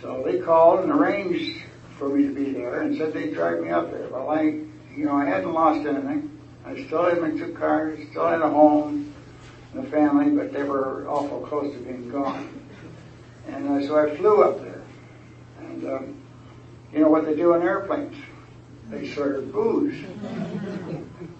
So 0.00 0.22
they 0.24 0.40
called 0.40 0.80
and 0.80 0.92
arranged 0.92 1.62
for 2.00 2.08
me 2.08 2.26
to 2.26 2.34
be 2.34 2.50
there 2.52 2.80
and 2.80 2.96
said 2.96 3.12
they'd 3.12 3.34
drive 3.34 3.60
me 3.60 3.70
up 3.70 3.92
there. 3.92 4.08
Well, 4.08 4.30
I, 4.30 4.40
you 4.42 5.04
know, 5.04 5.14
I 5.14 5.26
hadn't 5.26 5.52
lost 5.52 5.86
anything. 5.86 6.40
I 6.64 6.86
still 6.86 7.04
had 7.04 7.20
my 7.20 7.30
two 7.30 7.54
cars, 7.58 8.00
still 8.10 8.26
had 8.26 8.40
a 8.40 8.48
home 8.48 9.12
and 9.72 9.86
a 9.86 9.90
family, 9.90 10.34
but 10.34 10.52
they 10.52 10.62
were 10.62 11.06
awful 11.06 11.42
close 11.42 11.72
to 11.74 11.78
being 11.78 12.08
gone. 12.08 12.48
And 13.46 13.68
uh, 13.68 13.86
so 13.86 13.98
I 13.98 14.16
flew 14.16 14.42
up 14.42 14.62
there. 14.62 14.82
And 15.60 15.84
um, 15.84 16.22
you 16.92 17.00
know 17.00 17.10
what 17.10 17.26
they 17.26 17.36
do 17.36 17.54
in 17.54 17.62
airplanes? 17.62 18.16
They 18.88 19.06
serve 19.06 19.52
booze. 19.52 20.02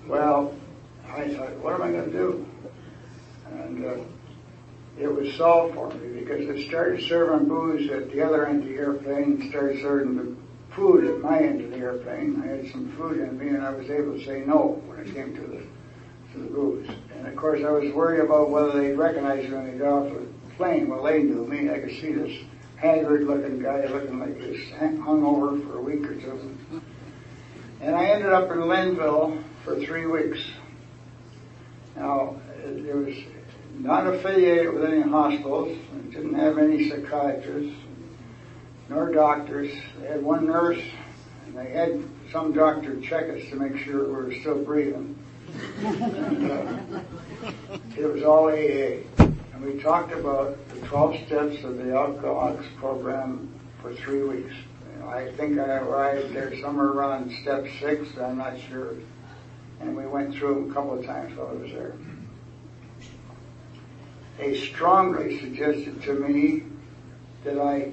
well, 0.07 0.55
I 1.09 1.35
thought, 1.35 1.57
what 1.57 1.75
am 1.75 1.83
I 1.83 1.91
going 1.91 2.13
to 2.13 2.17
do? 2.17 2.47
And 3.51 3.85
uh, 3.85 3.95
it 4.99 5.09
was 5.09 5.35
solved 5.35 5.75
for 5.75 5.89
me 5.95 6.21
because 6.21 6.47
they 6.47 6.69
started 6.69 7.03
serving 7.09 7.49
booze 7.49 7.91
at 7.91 8.13
the 8.13 8.23
other 8.23 8.47
end 8.47 8.63
of 8.63 8.69
the 8.69 8.77
airplane, 8.77 9.49
started 9.51 9.81
serving 9.81 10.17
the 10.17 10.40
food 10.81 11.05
at 11.05 11.21
my 11.21 11.39
end 11.39 11.61
of 11.61 11.71
the 11.71 11.77
airplane. 11.77 12.43
I 12.43 12.57
had 12.57 12.73
some 12.73 12.91
food 12.97 13.21
in 13.21 13.39
me, 13.39 13.49
and 13.49 13.63
I 13.63 13.71
was 13.71 13.91
able 13.91 14.19
to 14.19 14.25
say 14.25 14.41
no 14.47 14.83
when 14.87 15.01
it 15.01 15.15
came 15.15 15.35
to 15.37 15.43
the 15.43 15.63
to 16.33 16.39
the 16.39 16.49
booze. 16.49 16.89
And 17.19 17.27
of 17.27 17.37
course, 17.37 17.61
I 17.63 17.71
was 17.71 17.93
worried 17.93 18.21
about 18.21 18.51
whether 18.51 18.81
they'd 18.81 18.95
recognize 18.95 19.45
me 19.49 19.57
when 19.57 19.73
they 19.73 19.79
got 19.79 19.93
off 19.93 20.13
the 20.13 20.27
plane. 20.57 20.89
Well, 20.89 21.03
they 21.03 21.23
knew 21.23 21.45
me. 21.45 21.71
I 21.71 21.81
could 21.81 21.91
see 22.01 22.13
this 22.13 22.45
haggard-looking 22.77 23.61
guy 23.61 23.85
looking 23.87 24.19
like 24.19 24.39
this, 24.39 24.71
hung 24.79 25.23
over 25.23 25.61
for 25.67 25.79
a 25.79 25.83
week 25.83 26.07
or 26.07 26.15
two. 26.15 26.57
And 27.81 27.95
I 27.95 28.07
ended 28.07 28.33
up 28.33 28.51
in 28.51 28.59
Lynnville 28.59 29.43
for 29.65 29.79
three 29.85 30.07
weeks. 30.07 30.41
Now, 31.97 32.41
it, 32.65 32.95
was 32.95 33.17
not 33.75 34.07
affiliated 34.07 34.73
with 34.73 34.85
any 34.85 35.03
hospitals. 35.03 35.77
It 35.97 36.11
didn't 36.13 36.35
have 36.35 36.57
any 36.57 36.89
psychiatrists 36.89 37.77
nor 38.91 39.13
doctors. 39.13 39.73
They 40.01 40.09
had 40.09 40.23
one 40.23 40.47
nurse, 40.47 40.83
and 41.47 41.57
they 41.57 41.71
had 41.71 42.03
some 42.33 42.53
doctor 42.53 43.01
check 43.01 43.31
us 43.31 43.49
to 43.51 43.57
make 43.57 43.83
sure 43.85 44.05
we 44.05 44.13
were 44.13 44.35
still 44.41 44.59
breathing. 44.59 45.17
And, 45.79 46.51
uh, 46.51 47.01
it 47.97 48.05
was 48.05 48.23
all 48.25 48.49
AA. 48.49 49.05
And 49.19 49.65
we 49.65 49.81
talked 49.81 50.13
about 50.13 50.59
the 50.71 50.87
12 50.87 51.27
steps 51.27 51.65
of 51.65 51.79
the 51.79 51.95
Alcoholics 51.95 52.67
program 52.79 53.49
for 53.81 53.95
three 53.95 54.23
weeks. 54.23 54.55
I 55.07 55.31
think 55.33 55.59
I 55.59 55.79
arrived 55.79 56.35
there 56.35 56.55
somewhere 56.61 56.89
around 56.89 57.33
step 57.43 57.67
six, 57.81 58.09
I'm 58.19 58.39
not 58.39 58.59
sure. 58.69 58.95
And 59.81 59.97
we 59.97 60.07
went 60.07 60.35
through 60.35 60.55
them 60.55 60.71
a 60.71 60.75
couple 60.75 60.99
of 60.99 61.07
times 61.07 61.37
while 61.37 61.49
I 61.49 61.53
was 61.53 61.73
there. 61.73 61.95
They 64.39 64.59
strongly 64.59 65.39
suggested 65.41 66.03
to 66.03 66.15
me 66.15 66.65
that 67.45 67.59
I 67.59 67.93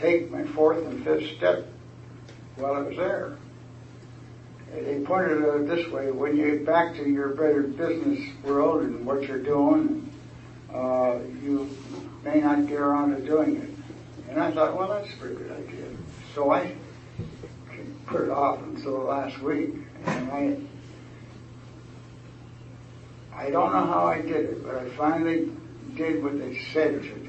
take 0.00 0.30
my 0.30 0.44
fourth 0.44 0.84
and 0.86 1.04
fifth 1.04 1.36
step 1.36 1.66
while 2.56 2.74
I 2.74 2.80
was 2.80 2.96
there. 2.96 3.36
they 4.72 5.00
pointed 5.00 5.42
it 5.42 5.48
out 5.48 5.66
this 5.66 5.90
way: 5.90 6.10
when 6.10 6.36
you 6.36 6.56
get 6.56 6.66
back 6.66 6.94
to 6.96 7.08
your 7.08 7.30
better 7.30 7.62
business 7.62 8.20
world 8.44 8.82
and 8.82 9.06
what 9.06 9.22
you're 9.24 9.42
doing, 9.42 10.10
uh, 10.72 11.18
you 11.42 11.68
may 12.24 12.40
not 12.40 12.66
get 12.66 12.80
around 12.80 13.16
to 13.16 13.24
doing 13.24 13.56
it. 13.56 13.70
And 14.30 14.40
I 14.40 14.50
thought, 14.50 14.76
well, 14.76 14.88
that's 14.88 15.12
a 15.12 15.16
pretty 15.16 15.36
good 15.36 15.52
idea. 15.52 15.86
So 16.34 16.50
I 16.50 16.74
put 18.06 18.22
it 18.22 18.30
off 18.30 18.62
until 18.62 19.04
last 19.04 19.40
week, 19.40 19.74
and 20.06 20.30
I 20.30 20.56
I 23.34 23.50
don't 23.50 23.72
know 23.72 23.84
how 23.84 24.06
I 24.06 24.22
did 24.22 24.46
it, 24.46 24.64
but 24.64 24.76
I 24.76 24.88
finally 24.96 25.50
did 25.94 26.22
what 26.22 26.38
they 26.38 26.58
said 26.72 27.02
to 27.02 27.25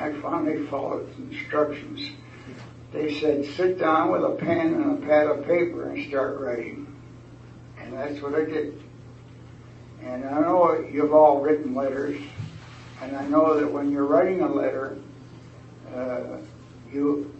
I 0.00 0.12
finally 0.20 0.66
followed 0.66 1.14
the 1.16 1.34
instructions. 1.34 2.10
They 2.92 3.18
said, 3.20 3.44
sit 3.56 3.78
down 3.78 4.10
with 4.10 4.22
a 4.24 4.36
pen 4.36 4.74
and 4.74 5.02
a 5.02 5.06
pad 5.06 5.26
of 5.26 5.46
paper 5.46 5.90
and 5.90 6.08
start 6.08 6.40
writing. 6.40 6.86
And 7.78 7.92
that's 7.92 8.20
what 8.22 8.34
I 8.34 8.44
did. 8.44 8.82
And 10.02 10.24
I 10.24 10.40
know 10.40 10.80
you've 10.80 11.12
all 11.12 11.40
written 11.40 11.74
letters, 11.74 12.20
and 13.02 13.16
I 13.16 13.26
know 13.26 13.58
that 13.58 13.70
when 13.70 13.90
you're 13.90 14.04
writing 14.04 14.40
a 14.40 14.48
letter, 14.48 14.96
uh, 15.94 16.38
you 16.92 17.32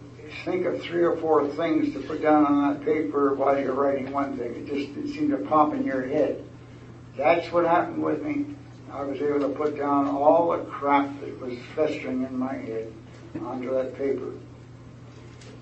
think 0.43 0.65
of 0.65 0.81
three 0.81 1.03
or 1.03 1.17
four 1.17 1.47
things 1.49 1.93
to 1.93 1.99
put 2.01 2.21
down 2.21 2.45
on 2.45 2.73
that 2.73 2.85
paper 2.85 3.33
while 3.33 3.57
you're 3.59 3.73
writing 3.73 4.11
one 4.11 4.37
thing. 4.37 4.55
It 4.55 4.65
just 4.67 4.97
it 4.97 5.13
seemed 5.13 5.31
to 5.31 5.37
pop 5.37 5.73
in 5.73 5.85
your 5.85 6.05
head. 6.05 6.43
That's 7.15 7.51
what 7.51 7.65
happened 7.65 8.03
with 8.03 8.21
me. 8.21 8.55
I 8.91 9.03
was 9.03 9.21
able 9.21 9.41
to 9.41 9.49
put 9.49 9.77
down 9.77 10.07
all 10.07 10.51
the 10.51 10.63
crap 10.65 11.19
that 11.19 11.39
was 11.41 11.57
festering 11.75 12.23
in 12.23 12.37
my 12.37 12.53
head 12.53 12.91
onto 13.41 13.73
that 13.73 13.97
paper. 13.97 14.31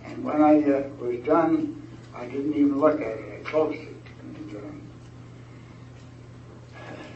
And 0.04 0.24
when 0.24 0.42
I 0.42 0.62
uh, 0.62 0.88
was 1.00 1.20
done, 1.26 1.82
I 2.16 2.26
didn't 2.26 2.54
even 2.54 2.80
look 2.80 3.02
at 3.02 3.08
it. 3.08 3.42
I 3.42 3.50
closed 3.50 3.80
it. 3.80 3.96
And, 4.22 4.56
uh, 4.56 4.60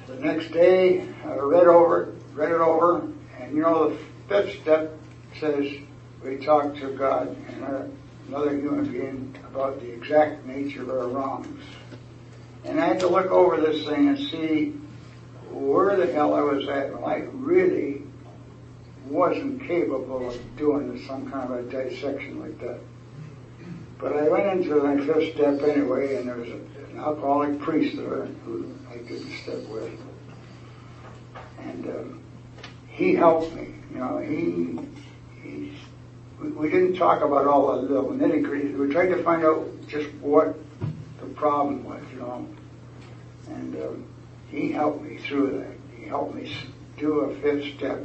the 0.08 0.16
next 0.20 0.52
day, 0.52 1.08
I 1.24 1.36
read 1.36 1.68
over 1.68 2.04
it, 2.04 2.16
read 2.34 2.52
it 2.52 2.60
over, 2.60 3.08
and 3.40 3.56
you 3.56 3.62
know, 3.62 3.90
the 3.90 3.98
fifth 4.28 4.62
step 4.62 4.98
says 5.40 5.72
we 6.24 6.38
talk 6.38 6.76
to 6.76 6.96
God 6.98 7.36
and 7.48 7.94
another 8.28 8.58
human 8.58 8.92
being 8.92 9.36
about 9.48 9.80
the 9.80 9.92
exact 9.92 10.46
nature 10.46 10.82
of 10.82 10.90
our 10.90 11.08
wrongs. 11.08 11.64
And 12.66 12.80
I 12.80 12.88
had 12.88 13.00
to 13.02 13.08
look 13.08 13.28
over 13.28 13.62
this 13.62 13.88
thing 13.88 14.10
and 14.10 14.18
see 14.18 14.74
where 15.52 15.96
the 15.96 16.12
hell 16.12 16.34
I 16.34 16.42
was 16.42 16.68
at. 16.68 16.94
I 17.04 17.28
really 17.34 18.04
wasn't 19.06 19.62
capable 19.64 20.30
of 20.30 20.58
doing 20.58 21.04
some 21.08 21.30
kind 21.32 21.52
of 21.52 21.60
a 21.60 21.70
dissection 21.70 22.40
like 22.40 22.60
that. 22.60 22.80
But 23.98 24.16
I 24.16 24.30
went 24.30 24.48
into 24.48 24.82
my 24.82 24.98
fifth 25.06 25.36
step 25.36 25.62
anyway, 25.62 26.16
and 26.16 26.28
there 26.28 26.38
was 26.38 26.50
an 26.50 26.96
alcoholic 26.98 27.60
priest 27.60 27.98
there 27.98 28.26
who 28.46 28.74
I 28.90 28.98
did 28.98 29.26
the 29.26 29.36
step 29.38 29.68
with. 29.68 29.92
And 31.60 31.86
um, 31.88 32.24
he 32.88 33.16
helped 33.16 33.54
me. 33.54 33.74
You 33.92 33.98
know, 33.98 34.18
he, 34.20 34.80
he 35.42 35.74
we, 36.40 36.50
we 36.52 36.70
didn't 36.70 36.96
talk 36.96 37.22
about 37.22 37.48
all 37.48 37.76
the 37.76 37.82
little 37.82 38.12
nitty 38.12 38.44
gritty. 38.44 38.70
We 38.70 38.90
tried 38.92 39.08
to 39.08 39.22
find 39.24 39.44
out 39.44 39.68
just 39.88 40.10
what 40.22 40.56
the 41.20 41.26
problem 41.28 41.84
was, 41.84 42.02
you 42.14 42.20
know. 42.20 42.48
And 43.48 43.76
um, 43.76 44.06
he 44.52 44.72
helped 44.72 45.04
me 45.04 45.18
through 45.18 45.60
that. 45.60 46.00
He 46.00 46.06
helped 46.08 46.36
me 46.36 46.52
do 46.98 47.20
a 47.22 47.36
fifth 47.36 47.76
step 47.78 48.04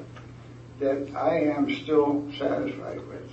that 0.81 1.15
I 1.17 1.41
am 1.41 1.75
still 1.83 2.31
satisfied 2.39 3.07
with. 3.09 3.31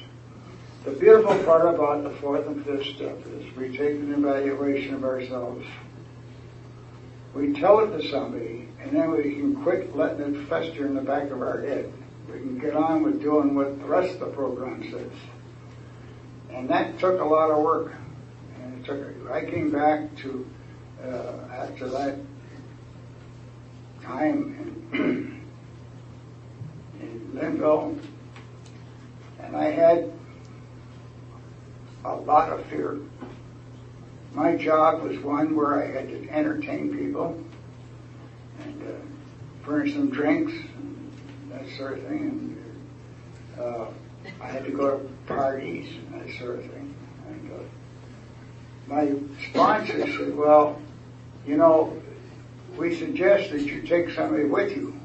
The 0.84 0.92
beautiful 0.92 1.38
part 1.44 1.74
about 1.74 2.04
the 2.04 2.12
fourth 2.18 2.48
and 2.48 2.66
fifth 2.66 2.96
step 2.96 3.20
is 3.28 3.56
we 3.56 3.76
take 3.78 3.96
an 3.96 4.14
evaluation 4.14 4.96
of 4.96 5.04
ourselves. 5.04 5.66
We 7.36 7.54
tell 7.54 7.80
it 7.80 7.98
to 7.98 8.10
somebody, 8.10 8.68
and 8.80 8.92
then 8.92 9.12
we 9.12 9.36
can 9.36 9.62
quit 9.64 9.96
letting 9.96 10.36
it 10.36 10.48
fester 10.48 10.86
in 10.86 10.96
the 10.96 11.02
back 11.02 11.30
of 11.30 11.42
our 11.42 11.62
head. 11.62 11.92
We 12.32 12.40
can 12.40 12.58
get 12.60 12.76
on 12.76 13.04
with 13.04 13.22
doing 13.22 13.56
what 13.56 13.80
the 13.80 13.86
rest 13.86 14.16
of 14.16 14.20
the 14.22 14.26
program 14.28 14.90
says. 14.92 15.12
And 16.52 16.70
that 16.70 17.00
took 17.00 17.20
a 17.20 17.26
lot 17.26 17.52
of 17.52 17.64
work. 17.64 17.94
And 18.62 18.80
it 18.80 18.86
took, 18.86 19.32
I 19.32 19.46
came 19.46 19.72
back 19.72 20.16
to, 20.18 20.50
uh, 21.04 21.34
after 21.54 21.90
that 21.90 22.16
time 24.12 24.90
in, 24.94 25.42
in 27.00 27.32
Lynnville, 27.34 27.98
and 29.40 29.56
I 29.56 29.72
had 29.72 30.12
a 32.04 32.16
lot 32.16 32.52
of 32.52 32.66
fear. 32.66 33.00
My 34.34 34.56
job 34.56 35.02
was 35.02 35.18
one 35.20 35.56
where 35.56 35.82
I 35.82 35.92
had 35.92 36.08
to 36.10 36.30
entertain 36.30 36.98
people 36.98 37.42
and 38.64 38.82
uh, 38.84 39.66
furnish 39.66 39.94
them 39.94 40.10
drinks 40.10 40.52
and 40.52 41.52
that 41.52 41.68
sort 41.78 41.98
of 41.98 42.04
thing. 42.06 42.58
And 43.58 43.64
uh, 43.64 43.88
I 44.42 44.48
had 44.48 44.66
to 44.66 44.72
go 44.72 44.98
to 44.98 45.10
parties 45.28 45.94
and 45.96 46.22
that 46.22 46.38
sort 46.40 46.60
of 46.60 46.66
thing. 46.66 46.96
And 47.28 47.52
uh, 47.52 47.64
my 48.88 49.14
sponsor 49.50 50.08
said, 50.08 50.36
well, 50.36 50.82
you 51.46 51.58
know, 51.58 52.01
we 52.82 52.98
suggest 52.98 53.52
that 53.52 53.62
you 53.62 53.84
take 53.84 54.10
somebody 54.10 54.46
with 54.46 54.76
you, 54.76 55.00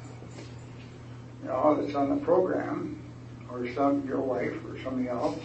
you 1.42 1.48
know, 1.48 1.78
that's 1.78 1.94
on 1.94 2.08
the 2.08 2.24
program, 2.24 2.98
or 3.50 3.70
some 3.74 4.08
your 4.08 4.20
wife 4.20 4.54
or 4.66 4.82
somebody 4.82 5.10
else, 5.10 5.38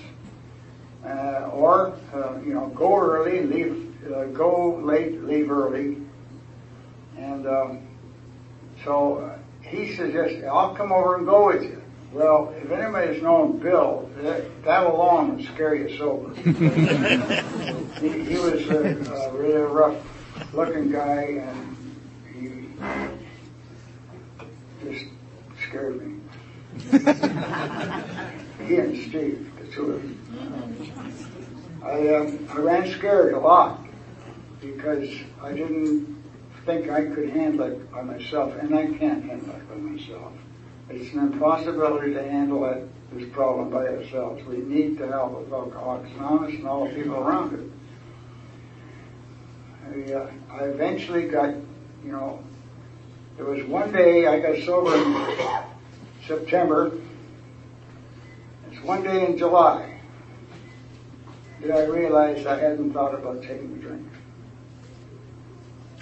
uh, 1.05 1.49
or 1.51 1.93
uh, 2.13 2.39
you 2.39 2.53
know, 2.53 2.67
go 2.67 2.97
early, 2.97 3.41
leave, 3.41 3.97
uh, 4.09 4.25
go 4.27 4.77
late, 4.77 5.21
leave 5.23 5.51
early, 5.51 5.97
and 7.17 7.45
um, 7.45 7.81
so 8.85 9.17
uh, 9.17 9.37
he 9.67 9.93
suggested, 9.93 10.45
"I'll 10.45 10.73
come 10.73 10.93
over 10.93 11.17
and 11.17 11.25
go 11.25 11.47
with 11.47 11.63
you." 11.63 11.83
Well, 12.13 12.53
if 12.61 12.71
anybody's 12.71 13.21
known 13.21 13.59
Bill, 13.59 14.09
that, 14.17 14.63
that 14.63 14.85
alone 14.85 15.35
would 15.35 15.45
scare 15.47 15.75
you 15.75 15.97
sober. 15.97 16.33
he, 18.01 18.23
he 18.23 18.35
was 18.35 18.67
a, 18.69 19.13
a 19.13 19.31
really 19.33 19.61
rough-looking 19.61 20.91
guy, 20.91 21.21
and 21.21 21.70
just 24.83 25.05
scared 25.67 26.05
me. 26.05 26.19
he 28.67 28.75
and 28.77 28.97
Steve, 29.09 29.51
the 29.59 29.67
two 29.71 29.91
of 29.91 30.01
them. 30.01 30.17
I, 31.83 32.15
um, 32.15 32.47
I 32.51 32.57
ran 32.57 32.91
scared 32.91 33.33
a 33.33 33.39
lot 33.39 33.79
because 34.61 35.09
I 35.41 35.51
didn't 35.51 36.23
think 36.65 36.89
I 36.89 37.05
could 37.05 37.29
handle 37.29 37.67
it 37.67 37.91
by 37.91 38.01
myself, 38.03 38.55
and 38.55 38.75
I 38.75 38.85
can't 38.85 39.23
handle 39.25 39.55
it 39.55 39.69
by 39.69 39.75
myself. 39.75 40.33
It's 40.89 41.13
an 41.13 41.19
impossibility 41.19 42.13
to 42.13 42.23
handle 42.23 42.65
it, 42.65 42.87
this 43.13 43.29
problem 43.31 43.69
by 43.69 43.87
ourselves. 43.87 44.43
We 44.45 44.57
need 44.57 44.97
the 44.97 45.07
help 45.07 45.35
of 45.35 45.51
Alcoholics 45.51 46.09
Anonymous 46.17 46.55
and 46.55 46.67
all 46.67 46.87
the 46.87 46.93
people 46.93 47.15
around 47.15 47.53
it. 49.93 50.11
I, 50.11 50.13
uh, 50.13 50.31
I 50.51 50.63
eventually 50.65 51.27
got, 51.27 51.49
you 52.05 52.11
know, 52.11 52.43
there 53.37 53.45
was 53.45 53.63
one 53.65 53.91
day 53.91 54.27
I 54.27 54.39
got 54.39 54.57
sober 54.65 54.95
in 54.95 55.63
September. 56.27 56.91
It's 58.71 58.81
one 58.83 59.03
day 59.03 59.25
in 59.25 59.37
July 59.37 59.99
that 61.61 61.71
I 61.71 61.85
realized 61.85 62.47
I 62.47 62.59
hadn't 62.59 62.93
thought 62.93 63.13
about 63.13 63.41
taking 63.41 63.73
a 63.73 63.81
drink. 63.81 64.07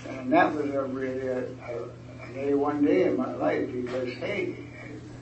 And 0.07 0.31
that 0.31 0.53
was 0.53 0.69
a 0.69 0.83
really 0.83 1.27
a, 1.27 1.39
a, 1.39 1.83
an 2.23 2.35
A1 2.35 2.85
day 2.85 3.03
in 3.03 3.17
my 3.17 3.33
life 3.35 3.71
because, 3.71 4.13
hey, 4.13 4.55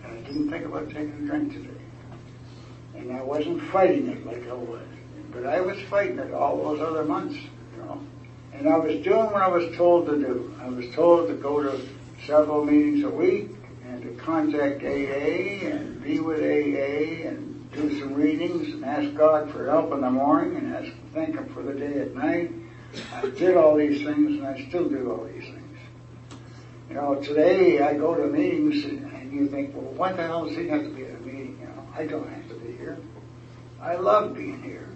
I 0.06 0.16
didn't 0.18 0.50
think 0.50 0.66
about 0.66 0.88
taking 0.90 1.14
a 1.14 1.26
drink 1.28 1.54
today. 1.54 1.70
And 2.96 3.12
I 3.12 3.22
wasn't 3.22 3.62
fighting 3.64 4.08
it 4.08 4.26
like 4.26 4.48
I 4.48 4.54
was. 4.54 4.82
But 5.32 5.46
I 5.46 5.62
was 5.62 5.80
fighting 5.84 6.20
it 6.20 6.34
all 6.34 6.58
those 6.58 6.82
other 6.82 7.04
months, 7.04 7.36
you 7.36 7.84
know. 7.84 8.02
And 8.54 8.68
I 8.68 8.78
was 8.78 9.04
doing 9.04 9.26
what 9.26 9.42
I 9.42 9.48
was 9.48 9.76
told 9.76 10.08
to 10.08 10.18
do. 10.18 10.56
I 10.62 10.70
was 10.70 10.90
told 10.96 11.28
to 11.30 11.36
go 11.36 11.62
to 11.62 11.80
several 12.26 12.66
meetings 12.66 13.04
a 13.04 13.10
week 13.10 13.52
and 13.86 14.02
to 14.02 14.10
contact 14.24 14.84
AA 14.84 15.68
and 15.68 16.02
be 16.04 16.20
with 16.20 16.40
AA 16.40 17.28
and 17.28 17.72
do 17.72 18.00
some 18.00 18.14
readings 18.14 18.74
and 18.74 18.86
ask 18.86 19.16
God 19.16 19.52
for 19.52 19.70
help 19.70 19.94
in 19.94 20.02
the 20.02 20.10
morning 20.10 20.58
and 20.58 20.76
ask, 20.76 20.92
thank 21.14 21.36
Him 21.36 21.48
for 21.54 21.62
the 21.62 21.74
day 21.74 22.00
at 22.00 22.16
night. 22.16 22.52
I 23.14 23.30
did 23.30 23.58
all 23.58 23.76
these 23.76 24.04
things 24.04 24.40
and 24.40 24.48
I 24.48 24.68
still 24.68 24.90
do 24.90 25.12
all 25.12 25.26
these 25.26 25.44
things. 25.44 25.80
You 26.90 26.96
know, 26.96 27.16
today 27.16 27.82
I 27.82 27.94
go 27.94 28.16
to 28.16 28.26
meetings 28.28 28.86
and 28.86 29.32
you 29.32 29.48
think, 29.50 29.76
well, 29.76 29.92
what 29.94 30.18
the 30.18 30.24
hell 30.24 30.48
does 30.48 30.58
he 30.58 30.68
have 30.70 30.84
to 30.84 30.90
be 30.90 31.04
at 31.04 31.16
a 31.16 31.20
meeting? 31.20 31.58
You 31.60 31.68
know, 31.68 31.88
I 31.96 32.06
don't 32.06 32.28
have 32.28 32.48
to 32.50 32.56
be 32.56 32.76
here. 32.78 32.98
I 33.82 33.96
love 33.96 34.36
being 34.36 34.64
here. 34.64 34.87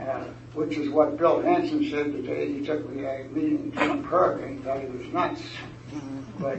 Uh, 0.00 0.24
which 0.54 0.76
is 0.76 0.88
what 0.88 1.16
Bill 1.16 1.40
Hanson 1.40 1.88
said 1.88 2.12
the 2.12 2.22
day 2.22 2.52
he 2.52 2.64
took 2.64 2.88
me 2.90 3.04
a 3.04 3.24
meeting 3.30 3.58
in 3.58 3.72
Plum 3.72 4.02
Park 4.02 4.42
and 4.42 4.58
he 4.58 4.64
thought 4.64 4.80
he 4.80 4.86
was 4.86 5.06
nuts. 5.12 5.42
But 6.38 6.58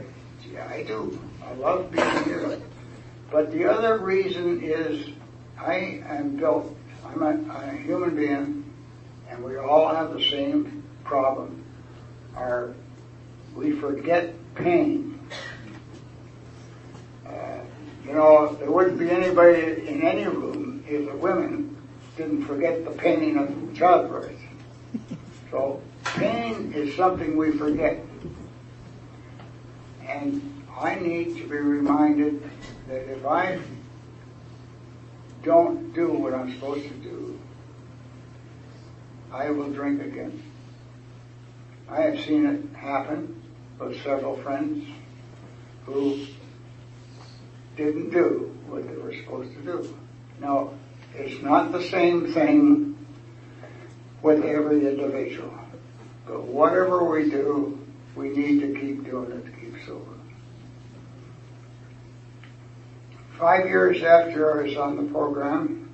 yeah, 0.50 0.66
I 0.70 0.82
do. 0.82 1.18
I 1.44 1.52
love 1.54 1.90
being 1.90 2.24
here. 2.24 2.60
But 3.30 3.52
the 3.52 3.66
other 3.66 3.98
reason 3.98 4.62
is 4.62 5.08
I 5.58 6.02
am 6.06 6.36
built, 6.36 6.74
I'm 7.04 7.22
a, 7.22 7.54
a 7.54 7.76
human 7.76 8.16
being, 8.16 8.72
and 9.28 9.44
we 9.44 9.58
all 9.58 9.94
have 9.94 10.14
the 10.14 10.22
same 10.30 10.82
problem. 11.04 11.64
Our, 12.36 12.74
we 13.54 13.72
forget 13.72 14.34
pain. 14.54 15.20
Uh, 17.26 17.58
you 18.06 18.12
know, 18.12 18.54
there 18.54 18.70
wouldn't 18.70 18.98
be 18.98 19.10
anybody 19.10 19.88
in 19.88 20.02
any 20.02 20.24
room 20.24 20.84
if 20.88 21.06
the 21.06 21.16
women 21.16 21.75
didn't 22.16 22.44
forget 22.46 22.84
the 22.84 22.90
pain 22.92 23.36
of 23.38 23.74
childbirth. 23.74 24.32
So 25.50 25.80
pain 26.04 26.72
is 26.74 26.96
something 26.96 27.36
we 27.36 27.52
forget. 27.52 28.04
And 30.04 30.64
I 30.76 30.96
need 30.96 31.36
to 31.36 31.42
be 31.44 31.56
reminded 31.56 32.42
that 32.88 33.10
if 33.10 33.24
I 33.24 33.60
don't 35.44 35.94
do 35.94 36.08
what 36.08 36.34
I'm 36.34 36.52
supposed 36.52 36.88
to 36.88 36.94
do, 36.94 37.38
I 39.32 39.50
will 39.50 39.70
drink 39.70 40.02
again. 40.02 40.42
I 41.88 42.02
have 42.02 42.20
seen 42.20 42.44
it 42.44 42.76
happen 42.76 43.40
with 43.78 44.02
several 44.02 44.36
friends 44.38 44.84
who 45.84 46.26
didn't 47.76 48.10
do 48.10 48.52
what 48.66 48.88
they 48.88 48.96
were 48.96 49.14
supposed 49.14 49.52
to 49.54 49.60
do. 49.62 49.96
Now, 50.40 50.72
it's 51.18 51.42
not 51.42 51.72
the 51.72 51.82
same 51.82 52.32
thing 52.32 52.96
with 54.22 54.44
every 54.44 54.86
individual. 54.86 55.52
But 56.26 56.44
whatever 56.44 57.04
we 57.04 57.30
do, 57.30 57.78
we 58.14 58.30
need 58.30 58.60
to 58.60 58.80
keep 58.80 59.04
doing 59.04 59.32
it 59.32 59.44
to 59.44 59.50
keep 59.52 59.74
sober. 59.86 60.12
Five 63.38 63.66
years 63.66 64.02
after 64.02 64.58
I 64.58 64.66
was 64.66 64.76
on 64.76 64.96
the 64.96 65.12
program, 65.12 65.90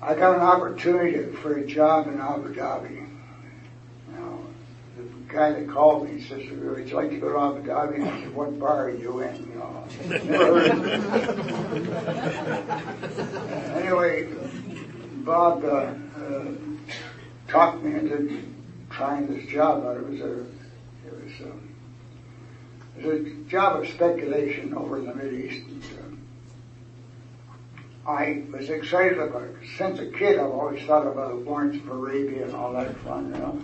I 0.00 0.14
got 0.14 0.36
an 0.36 0.42
opportunity 0.42 1.32
for 1.36 1.56
a 1.56 1.66
job 1.66 2.06
in 2.06 2.20
Abu 2.20 2.54
Dhabi. 2.54 3.05
The 4.96 5.02
guy 5.28 5.52
that 5.52 5.68
called 5.68 6.08
me 6.08 6.22
says, 6.22 6.48
would 6.50 6.88
you 6.88 6.96
like 6.96 7.10
to 7.10 7.18
go 7.18 7.30
to 7.32 7.38
Abu 7.38 7.62
Dhabi? 7.68 7.96
And 7.96 8.08
I 8.08 8.22
said, 8.22 8.34
what 8.34 8.58
bar 8.58 8.86
are 8.86 8.90
you 8.90 9.20
in? 9.20 9.46
You 9.46 9.56
know, 9.56 9.84
anyway, 13.74 14.26
Bob 15.16 15.62
uh, 15.64 15.68
uh, 15.68 16.44
talked 17.48 17.82
me 17.82 17.92
into 17.92 18.42
trying 18.88 19.26
this 19.26 19.44
job 19.50 19.84
out. 19.84 19.98
It 19.98 20.08
was 20.08 20.20
a, 20.20 20.32
it 20.32 20.46
was, 21.12 21.32
um, 21.42 21.74
it 22.98 23.04
was 23.04 23.20
a 23.20 23.24
job 23.50 23.82
of 23.82 23.88
speculation 23.88 24.72
over 24.72 24.96
in 24.96 25.04
the 25.06 25.14
Middle 25.14 25.34
East. 25.34 25.66
And, 25.66 25.84
uh, 28.06 28.10
I 28.10 28.44
was 28.50 28.70
excited 28.70 29.18
about 29.18 29.42
it. 29.42 29.56
Since 29.76 29.98
a 29.98 30.06
kid, 30.06 30.38
I've 30.38 30.52
always 30.52 30.82
thought 30.86 31.06
about 31.06 31.44
Lawrence 31.44 31.76
of 31.76 31.86
Arabia 31.88 32.44
and 32.44 32.54
all 32.54 32.72
that 32.72 32.96
fun, 33.00 33.34
you 33.34 33.38
know. 33.38 33.60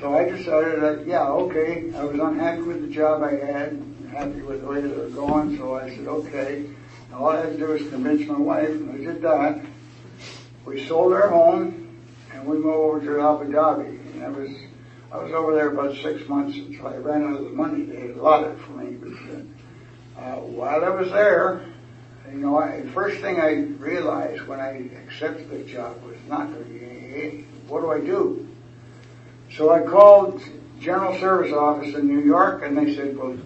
So 0.00 0.16
I 0.16 0.24
decided 0.24 0.80
that, 0.82 1.06
yeah, 1.06 1.26
okay. 1.28 1.92
I 1.94 2.04
was 2.04 2.18
unhappy 2.18 2.62
with 2.62 2.82
the 2.82 2.92
job 2.92 3.22
I 3.22 3.36
had, 3.36 3.82
happy 4.10 4.40
with 4.40 4.62
the 4.62 4.66
way 4.66 4.80
they 4.80 4.88
were 4.88 5.08
going, 5.08 5.56
so 5.58 5.76
I 5.76 5.90
said, 5.90 6.06
okay. 6.06 6.66
All 7.14 7.28
I 7.28 7.40
had 7.40 7.52
to 7.52 7.58
do 7.58 7.66
was 7.66 7.82
convince 7.88 8.26
my 8.26 8.38
wife, 8.38 8.70
and 8.70 8.90
I 8.90 9.12
did 9.12 9.22
that. 9.22 9.62
We 10.64 10.86
sold 10.86 11.12
our 11.12 11.28
home, 11.28 12.00
and 12.32 12.46
we 12.46 12.56
moved 12.56 12.66
over 12.66 13.00
to 13.00 13.20
Abu 13.20 13.52
Dhabi. 13.52 14.14
And 14.14 14.24
I 14.24 14.28
was, 14.30 14.50
I 15.12 15.18
was 15.18 15.32
over 15.32 15.54
there 15.54 15.70
about 15.70 15.94
six 15.96 16.26
months 16.26 16.56
until 16.56 16.86
I 16.86 16.96
ran 16.96 17.24
out 17.24 17.36
of 17.36 17.44
the 17.44 17.50
money 17.50 17.84
they 17.84 18.12
allotted 18.12 18.58
for 18.60 18.72
me. 18.72 18.94
But 18.94 20.22
uh, 20.22 20.36
while 20.40 20.84
I 20.84 20.88
was 20.88 21.10
there, 21.10 21.66
you 22.30 22.38
know, 22.38 22.58
I, 22.58 22.80
the 22.80 22.90
first 22.92 23.20
thing 23.20 23.38
I 23.38 23.52
realized 23.78 24.46
when 24.46 24.58
I 24.58 24.90
accepted 25.04 25.50
the 25.50 25.64
job 25.64 26.02
was 26.02 26.16
not, 26.28 26.48
hey, 26.48 27.44
what 27.68 27.82
do 27.82 27.90
I 27.90 28.00
do? 28.00 28.48
So 29.56 29.70
I 29.70 29.82
called 29.82 30.42
General 30.80 31.18
Service 31.20 31.52
Office 31.52 31.94
in 31.94 32.06
New 32.06 32.24
York, 32.24 32.62
and 32.64 32.76
they 32.76 32.94
said, 32.94 33.16
well, 33.16 33.36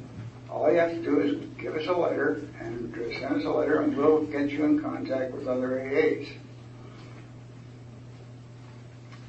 all 0.48 0.70
you 0.70 0.78
have 0.78 0.92
to 0.92 1.02
do 1.02 1.20
is 1.20 1.44
give 1.58 1.74
us 1.74 1.86
a 1.88 1.92
letter 1.92 2.42
and 2.60 2.94
send 3.18 3.36
us 3.36 3.44
a 3.44 3.50
letter, 3.50 3.80
and 3.82 3.96
we'll 3.96 4.22
get 4.24 4.50
you 4.50 4.64
in 4.64 4.80
contact 4.80 5.32
with 5.32 5.48
other 5.48 5.80
AAs. 5.80 6.28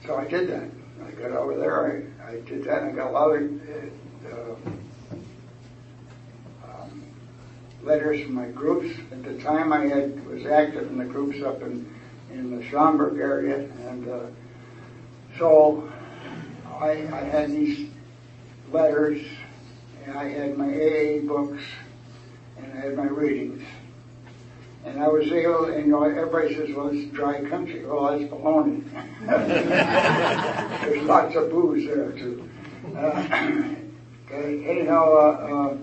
So 0.06 0.18
I 0.18 0.26
did 0.26 0.50
that. 0.50 0.70
I 1.06 1.12
got 1.12 1.32
over 1.32 1.58
there. 1.58 2.14
I, 2.24 2.32
I 2.32 2.42
did 2.42 2.64
that. 2.66 2.84
I 2.84 2.92
got 2.92 3.08
a 3.08 3.12
lot 3.12 3.36
of 3.36 3.42
uh, 4.32 4.56
um, 6.64 7.04
letters 7.84 8.22
from 8.24 8.36
my 8.36 8.48
groups. 8.50 8.98
At 9.12 9.24
the 9.24 9.38
time, 9.42 9.74
I 9.74 9.88
had 9.88 10.26
was 10.28 10.46
active 10.46 10.88
in 10.90 10.98
the 11.00 11.06
groups 11.06 11.44
up 11.44 11.62
in 11.64 11.94
in 12.32 12.56
the 12.56 12.64
Schaumburg 12.68 13.20
area, 13.20 13.70
and 13.88 14.08
uh, 14.08 14.26
so 15.38 15.90
I, 16.80 16.92
I 17.12 17.24
had 17.24 17.52
these 17.52 17.90
letters, 18.72 19.26
and 20.06 20.18
I 20.18 20.30
had 20.30 20.58
my 20.58 20.68
AA 20.68 21.20
books, 21.26 21.64
and 22.58 22.74
I 22.74 22.82
had 22.82 22.96
my 22.96 23.08
readings. 23.08 23.64
And 24.86 25.02
I 25.02 25.08
was 25.08 25.30
able, 25.32 25.66
and 25.66 25.86
you 25.86 25.92
know, 25.92 26.04
everybody 26.04 26.56
says, 26.56 26.70
well, 26.76 26.90
it's 26.90 27.12
dry 27.14 27.42
country. 27.50 27.86
Well, 27.86 28.18
that's 28.18 28.32
baloney. 28.32 28.84
There's 30.82 31.04
lots 31.04 31.36
of 31.36 31.50
booze 31.50 31.88
there, 31.88 32.12
too. 32.12 32.48
Uh, 32.96 33.26
okay, 34.32 34.66
anyhow, 34.66 35.14
uh, 35.14 35.74
uh, 35.74 35.78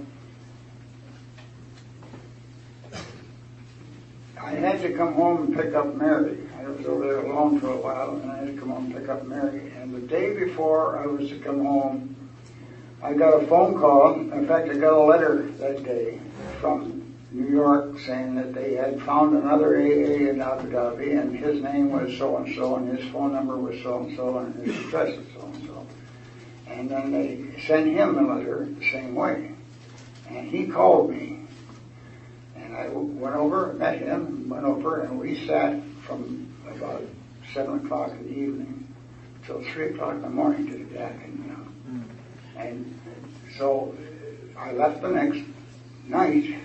I 4.44 4.50
had 4.50 4.82
to 4.82 4.92
come 4.92 5.14
home 5.14 5.44
and 5.44 5.56
pick 5.56 5.74
up 5.74 5.94
Mary. 5.94 6.38
I 6.58 6.68
was 6.68 6.84
over 6.84 7.06
there 7.06 7.24
alone 7.24 7.60
for 7.60 7.68
a 7.68 7.76
while, 7.76 8.16
and 8.16 8.30
I 8.30 8.36
had 8.36 8.54
to 8.54 8.60
come 8.60 8.68
home 8.68 8.84
and 8.86 8.94
pick 8.94 9.08
up 9.08 9.24
Mary. 9.24 9.72
And 9.80 9.94
the 9.94 10.00
day 10.00 10.34
before 10.34 10.98
I 10.98 11.06
was 11.06 11.30
to 11.30 11.38
come 11.38 11.64
home, 11.64 12.14
I 13.02 13.14
got 13.14 13.42
a 13.42 13.46
phone 13.46 13.80
call. 13.80 14.12
In 14.12 14.46
fact, 14.46 14.68
I 14.68 14.74
got 14.74 14.92
a 14.92 15.02
letter 15.02 15.42
that 15.60 15.82
day 15.82 16.20
from 16.60 17.14
New 17.30 17.48
York 17.48 17.98
saying 18.00 18.34
that 18.34 18.52
they 18.52 18.74
had 18.74 19.00
found 19.00 19.34
another 19.34 19.76
AA 19.76 20.28
in 20.28 20.42
Abu 20.42 20.70
Dhabi, 20.70 21.18
and 21.18 21.34
his 21.34 21.62
name 21.62 21.90
was 21.90 22.14
so 22.18 22.36
and 22.36 22.54
so, 22.54 22.76
and 22.76 22.98
his 22.98 23.10
phone 23.10 23.32
number 23.32 23.56
was 23.56 23.82
so 23.82 24.00
and 24.00 24.14
so, 24.14 24.38
and 24.38 24.54
his 24.56 24.76
address 24.84 25.16
was 25.16 25.26
so 25.34 25.46
and 25.46 25.66
so. 25.66 25.86
And 26.66 26.90
then 26.90 27.12
they 27.12 27.62
sent 27.62 27.86
him 27.86 28.18
a 28.18 28.34
letter 28.34 28.68
the 28.78 28.90
same 28.90 29.14
way. 29.14 29.52
And 30.28 30.50
he 30.50 30.66
called 30.66 31.10
me, 31.10 31.33
I 32.74 32.88
went 32.88 33.36
over, 33.36 33.72
met 33.74 33.98
him, 33.98 34.48
went 34.48 34.64
over, 34.64 35.02
and 35.02 35.18
we 35.18 35.46
sat 35.46 35.80
from 36.02 36.52
about 36.68 37.02
seven 37.52 37.84
o'clock 37.84 38.10
in 38.10 38.24
the 38.24 38.30
evening 38.30 38.94
till 39.46 39.62
three 39.62 39.90
o'clock 39.90 40.14
in 40.14 40.22
the 40.22 40.28
morning 40.28 40.66
to 40.66 40.78
the 40.78 40.84
back, 40.84 41.14
and 41.24 41.38
you 41.38 41.52
know. 41.52 42.04
And 42.56 43.00
so 43.58 43.94
I 44.58 44.72
left 44.72 45.02
the 45.02 45.08
next 45.08 45.40
night 46.06 46.56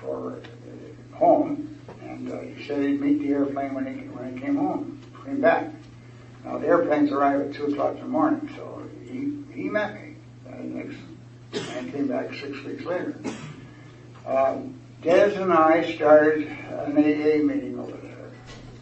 for 0.00 0.34
uh, 0.34 1.16
home, 1.16 1.78
and 2.00 2.30
uh, 2.30 2.40
he 2.40 2.66
said 2.66 2.82
he'd 2.82 3.00
meet 3.00 3.20
the 3.20 3.30
airplane 3.30 3.74
when 3.74 3.86
he 3.86 4.06
when 4.08 4.34
he 4.34 4.40
came 4.40 4.56
home, 4.56 5.02
came 5.24 5.40
back. 5.40 5.70
Now 6.44 6.58
the 6.58 6.66
airplanes 6.68 7.10
arrive 7.10 7.40
at 7.40 7.54
two 7.54 7.66
o'clock 7.66 7.94
in 7.96 8.02
the 8.02 8.08
morning, 8.08 8.48
so 8.56 8.82
he 9.02 9.42
he 9.52 9.68
met 9.68 9.94
me 9.94 10.16
uh, 10.48 10.56
next 10.58 10.96
and 11.52 11.92
came 11.92 12.06
back 12.06 12.34
six 12.34 12.62
weeks 12.62 12.84
later. 12.84 13.18
Um, 14.26 14.80
Des 15.02 15.34
and 15.34 15.52
I 15.52 15.94
started 15.94 16.48
an 16.48 16.96
AA 16.96 17.42
meeting 17.44 17.78
over 17.78 17.92
there, 17.92 18.30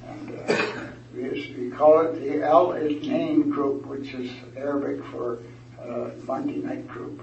and 0.08 0.30
uh, 0.48 0.86
we, 1.14 1.56
we 1.58 1.70
call 1.70 2.00
it 2.00 2.20
the 2.20 2.42
Al 2.42 2.68
Ithnain 2.68 3.50
Group, 3.50 3.86
which 3.86 4.14
is 4.14 4.30
Arabic 4.56 5.04
for 5.06 5.40
uh, 5.82 6.10
Monday 6.22 6.58
night 6.58 6.86
group. 6.88 7.20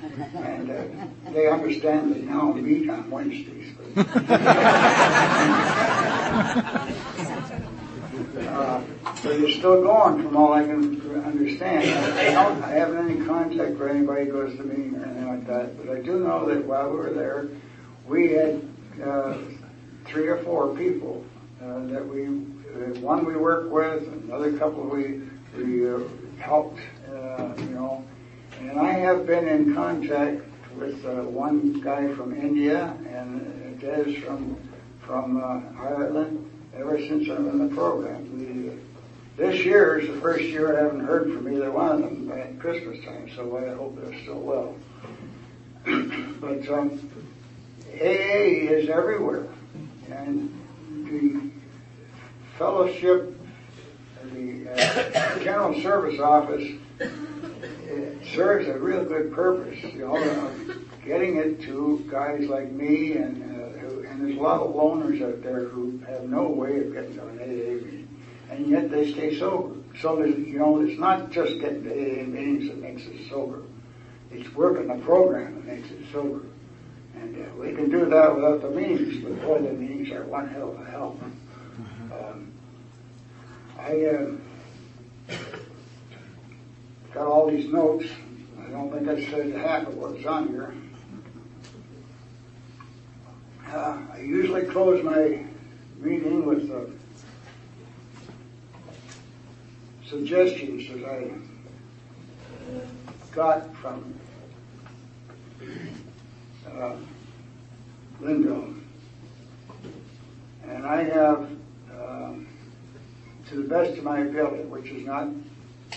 And 0.00 0.70
uh, 0.70 0.84
they 1.32 1.48
understand 1.48 2.14
they 2.14 2.20
now 2.20 2.52
meet 2.52 2.88
on 2.88 3.10
Wednesdays. 3.10 3.74
uh, 8.38 8.84
so 9.16 9.32
you're 9.32 9.50
still 9.50 9.82
going 9.82 10.22
from 10.22 10.36
all 10.36 10.52
I 10.52 10.62
can 10.62 11.00
understand. 11.24 11.82
I, 12.16 12.30
don't, 12.32 12.62
I 12.62 12.70
haven't 12.70 13.10
any 13.10 13.26
contact 13.26 13.72
with 13.72 13.90
anybody 13.90 14.26
goes 14.26 14.56
to 14.56 14.62
meeting 14.62 14.94
or 14.94 15.04
anything 15.04 15.28
like 15.28 15.46
that, 15.48 15.76
but 15.76 15.96
I 15.96 16.00
do 16.00 16.20
know 16.20 16.46
that 16.46 16.64
while 16.64 16.90
we 16.90 16.96
were 16.96 17.10
there, 17.10 17.48
we 18.08 18.32
had 18.32 18.62
uh, 19.04 19.36
three 20.06 20.28
or 20.28 20.38
four 20.38 20.74
people 20.74 21.24
uh, 21.62 21.86
that 21.86 22.06
we, 22.06 22.26
uh, 22.26 23.00
one 23.00 23.24
we 23.24 23.36
worked 23.36 23.70
with, 23.70 24.02
another 24.24 24.56
couple 24.58 24.82
we, 24.84 25.22
we 25.56 25.88
uh, 25.88 26.00
helped, 26.38 26.80
uh, 27.10 27.52
you 27.58 27.70
know, 27.70 28.04
and 28.60 28.80
I 28.80 28.92
have 28.92 29.26
been 29.26 29.46
in 29.46 29.74
contact 29.74 30.42
with 30.76 31.04
uh, 31.04 31.22
one 31.22 31.80
guy 31.80 32.12
from 32.14 32.34
India 32.34 32.96
and 33.08 33.80
Des 33.80 34.20
from 34.20 34.56
from 35.06 35.38
Ireland 35.80 36.50
ever 36.76 36.98
since 36.98 37.30
I'm 37.30 37.48
in 37.48 37.68
the 37.68 37.74
program. 37.74 38.28
This 39.36 39.64
year 39.64 39.98
is 39.98 40.08
the 40.08 40.20
first 40.20 40.42
year 40.42 40.76
I 40.76 40.82
haven't 40.82 41.06
heard 41.06 41.32
from 41.32 41.50
either 41.50 41.70
one 41.70 41.92
of 41.92 42.00
them 42.00 42.32
at 42.32 42.58
Christmas 42.58 43.02
time, 43.04 43.30
so 43.34 43.56
I 43.56 43.74
hope 43.74 43.96
they're 43.96 44.20
still 44.22 44.40
well. 44.40 44.74
but 46.40 46.68
um, 46.68 47.10
AA 47.94 48.72
is 48.72 48.88
everywhere. 48.88 49.46
And 50.10 50.52
the 51.06 51.50
fellowship, 52.58 53.38
the 54.32 54.68
uh, 54.70 55.38
general 55.44 55.80
service 55.80 56.20
office 56.20 56.68
serves 58.34 58.68
a 58.68 58.78
real 58.78 59.04
good 59.04 59.32
purpose, 59.32 59.82
you 59.82 60.00
know, 60.00 60.16
uh, 60.16 60.74
getting 61.04 61.36
it 61.36 61.60
to 61.62 62.04
guys 62.10 62.48
like 62.48 62.70
me 62.70 63.12
and 63.12 63.42
uh, 63.42 63.58
and 64.18 64.26
there's 64.26 64.36
a 64.36 64.40
lot 64.40 64.60
of 64.60 64.74
loners 64.74 65.22
out 65.22 65.42
there 65.42 65.64
who 65.64 65.98
have 66.06 66.24
no 66.24 66.48
way 66.48 66.78
of 66.80 66.92
getting 66.92 67.14
to 67.14 67.26
an 67.26 67.38
AA 67.38 67.84
meeting, 67.84 68.08
and 68.50 68.66
yet 68.66 68.90
they 68.90 69.12
stay 69.12 69.38
sober. 69.38 69.76
So 70.00 70.22
you 70.24 70.58
know, 70.58 70.80
it's 70.80 70.98
not 70.98 71.30
just 71.30 71.60
getting 71.60 71.84
to 71.84 71.90
AA 71.90 72.24
meetings 72.24 72.68
that 72.68 72.78
makes 72.78 73.02
us 73.02 73.28
sober. 73.28 73.62
It's 74.30 74.52
working 74.54 74.88
the 74.88 75.02
program 75.04 75.54
that 75.54 75.64
makes 75.64 75.90
it 75.90 76.00
sober. 76.12 76.42
And 77.20 77.36
uh, 77.36 77.54
we 77.56 77.72
can 77.72 77.90
do 77.90 78.06
that 78.06 78.34
without 78.34 78.62
the 78.62 78.70
meetings, 78.70 79.22
but 79.22 79.40
boy, 79.42 79.60
the 79.60 79.72
meetings 79.72 80.10
are 80.12 80.24
one 80.24 80.48
hell 80.48 80.70
of 80.70 80.80
a 80.80 80.90
help. 80.90 81.20
Um, 82.12 82.52
I 83.78 84.04
uh, 84.04 85.34
got 87.12 87.26
all 87.26 87.50
these 87.50 87.68
notes. 87.72 88.06
I 88.60 88.70
don't 88.70 88.92
think 88.92 89.08
I 89.08 89.30
said 89.30 89.52
half 89.52 89.88
of 89.88 89.94
what's 89.94 90.24
on 90.26 90.48
here. 90.48 90.74
Uh, 93.72 93.98
I 94.12 94.20
usually 94.20 94.62
close 94.62 95.02
my 95.02 95.44
meeting 95.98 96.46
with 96.46 96.70
uh, 96.70 96.84
suggestions 100.08 100.88
that 100.88 101.04
I 101.04 101.30
got 103.32 103.74
from 103.76 104.14
uh. 106.76 106.96
And 110.64 110.86
I 110.86 111.02
have, 111.04 111.48
um, 111.92 112.48
to 113.48 113.62
the 113.62 113.68
best 113.68 113.96
of 113.98 114.04
my 114.04 114.20
ability, 114.20 114.64
which 114.64 114.90
is 114.90 115.06
not 115.06 115.28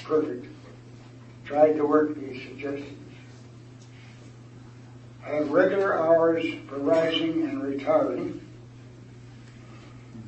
perfect, 0.03 0.45
tried 1.45 1.73
to 1.73 1.85
work 1.85 2.15
these 2.15 2.41
suggestions. 2.43 2.97
I 5.25 5.29
have 5.29 5.49
regular 5.49 5.99
hours 5.99 6.45
for 6.67 6.77
rising 6.77 7.43
and 7.43 7.63
retiring. 7.63 8.41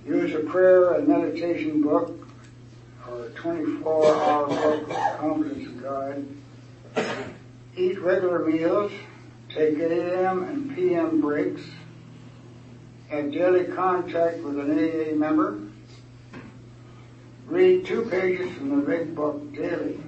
Use 0.06 0.34
a 0.36 0.40
prayer 0.40 0.94
and 0.94 1.08
meditation 1.08 1.82
book 1.82 2.28
or 3.10 3.26
a 3.26 3.30
24 3.32 4.16
hour 4.16 4.48
book, 4.48 4.90
of 4.90 5.18
Confidence 5.18 5.66
in 5.66 5.80
God. 5.80 6.28
Eat 7.76 8.00
regular 8.02 8.46
meals. 8.46 8.92
Take 9.54 9.78
AM 9.78 10.44
and 10.44 10.76
PM 10.76 11.22
breaks. 11.22 11.62
Have 13.10 13.32
daily 13.32 13.66
contact 13.66 14.40
with 14.40 14.58
an 14.58 14.72
AA 14.72 15.14
member. 15.14 15.60
Read 17.46 17.86
two 17.86 18.02
pages 18.06 18.52
from 18.56 18.80
the 18.80 18.84
big 18.84 19.14
book 19.14 19.54
daily. 19.54 20.00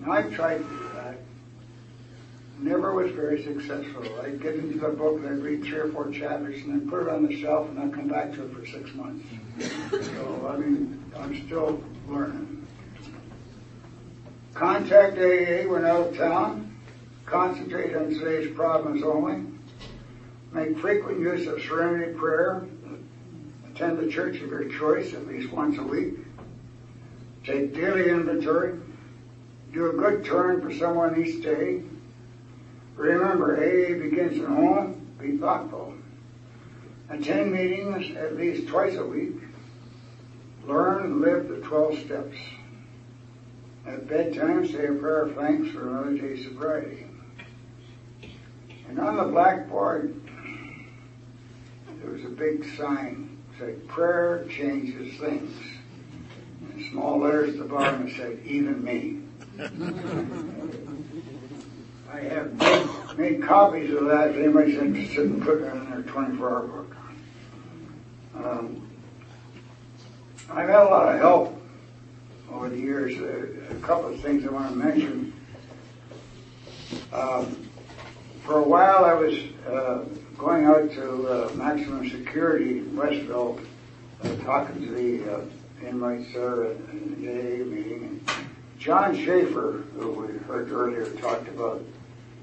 Now, 0.00 0.12
I 0.12 0.22
tried 0.22 0.58
to 0.58 0.64
do 0.64 0.90
that. 0.94 1.18
Never 2.58 2.94
was 2.94 3.12
very 3.12 3.44
successful. 3.44 4.02
I'd 4.22 4.40
get 4.40 4.54
into 4.54 4.78
the 4.78 4.88
book 4.88 5.18
and 5.18 5.26
I'd 5.26 5.42
read 5.42 5.64
three 5.64 5.80
or 5.80 5.88
four 5.88 6.10
chapters 6.10 6.62
and 6.62 6.70
then 6.70 6.88
put 6.88 7.02
it 7.02 7.08
on 7.10 7.26
the 7.26 7.38
shelf 7.38 7.68
and 7.68 7.78
I'd 7.78 7.92
come 7.92 8.08
back 8.08 8.32
to 8.32 8.46
it 8.46 8.54
for 8.54 8.64
six 8.64 8.94
months. 8.94 9.26
So, 9.90 10.48
I 10.48 10.56
mean, 10.56 11.04
I'm 11.18 11.46
still 11.46 11.84
learning. 12.08 12.66
Contact 14.54 15.18
AA 15.18 15.68
when 15.68 15.84
out 15.84 16.08
of 16.08 16.16
town. 16.16 16.73
Concentrate 17.26 17.96
on 17.96 18.10
today's 18.10 18.54
problems 18.54 19.02
only. 19.02 19.44
Make 20.52 20.78
frequent 20.78 21.20
use 21.20 21.46
of 21.46 21.60
serenity 21.62 22.12
prayer. 22.12 22.66
Attend 23.70 23.98
the 23.98 24.10
church 24.10 24.40
of 24.40 24.50
your 24.50 24.68
choice 24.68 25.14
at 25.14 25.26
least 25.26 25.50
once 25.50 25.78
a 25.78 25.82
week. 25.82 26.14
Take 27.44 27.74
daily 27.74 28.10
inventory. 28.10 28.78
Do 29.72 29.90
a 29.90 29.92
good 29.94 30.24
turn 30.24 30.60
for 30.60 30.72
someone 30.72 31.22
each 31.22 31.42
day. 31.42 31.82
Remember, 32.94 33.56
AA 33.56 33.98
begins 33.98 34.40
at 34.40 34.46
home. 34.46 35.06
Be 35.18 35.36
thoughtful. 35.36 35.94
Attend 37.10 37.52
meetings 37.52 38.16
at 38.16 38.36
least 38.36 38.68
twice 38.68 38.96
a 38.96 39.04
week. 39.04 39.34
Learn 40.66 41.04
and 41.04 41.20
live 41.20 41.48
the 41.48 41.56
12 41.56 41.98
steps. 42.00 42.36
At 43.86 44.08
bedtime, 44.08 44.66
say 44.66 44.86
a 44.86 44.92
prayer 44.92 45.22
of 45.22 45.34
thanks 45.34 45.70
for 45.72 45.88
another 45.88 46.16
day's 46.16 46.44
sobriety. 46.44 47.06
And 48.88 48.98
on 49.00 49.16
the 49.16 49.24
blackboard, 49.24 50.20
there 52.00 52.10
was 52.10 52.24
a 52.24 52.28
big 52.28 52.64
sign 52.76 53.34
said, 53.58 53.86
prayer 53.88 54.46
changes 54.50 55.18
things. 55.18 55.52
In 56.74 56.90
small 56.90 57.20
letters 57.20 57.50
at 57.50 57.58
the 57.58 57.64
bottom 57.64 58.10
said, 58.16 58.40
even 58.44 58.82
me. 58.82 59.20
I 62.12 62.20
have 62.20 62.54
made, 62.54 62.86
made 63.18 63.42
copies 63.42 63.92
of 63.92 64.06
that 64.06 64.30
if 64.30 64.36
anybody's 64.36 64.78
interested 64.78 65.26
in 65.26 65.40
putting 65.40 65.66
it 65.66 65.72
in 65.72 65.90
their 65.90 66.02
24 66.02 66.48
hour 66.48 66.66
book. 66.66 66.96
Um, 68.36 68.88
I've 70.50 70.68
had 70.68 70.82
a 70.82 70.84
lot 70.84 71.14
of 71.14 71.20
help 71.20 71.60
over 72.50 72.68
the 72.68 72.78
years. 72.78 73.16
Uh, 73.18 73.74
a 73.74 73.80
couple 73.80 74.12
of 74.12 74.20
things 74.20 74.46
I 74.46 74.50
want 74.50 74.70
to 74.70 74.76
mention. 74.76 75.32
Um, 77.12 77.63
for 78.44 78.58
a 78.58 78.62
while, 78.62 79.06
I 79.06 79.14
was 79.14 79.34
uh, 79.66 80.04
going 80.36 80.66
out 80.66 80.90
to 80.92 81.28
uh, 81.28 81.50
maximum 81.54 82.08
security 82.10 82.78
in 82.78 82.94
Westville, 82.94 83.58
uh, 84.22 84.36
talking 84.44 84.86
to 84.86 84.92
the 84.92 85.34
uh, 85.34 85.40
inmates 85.86 86.32
there 86.34 86.64
at 86.66 86.86
the 86.86 86.92
AA 86.92 87.64
meeting. 87.64 88.04
And 88.28 88.30
John 88.78 89.16
Schaefer, 89.16 89.84
who 89.94 90.10
we 90.10 90.38
heard 90.40 90.70
earlier, 90.70 91.06
talked 91.16 91.48
about, 91.48 91.82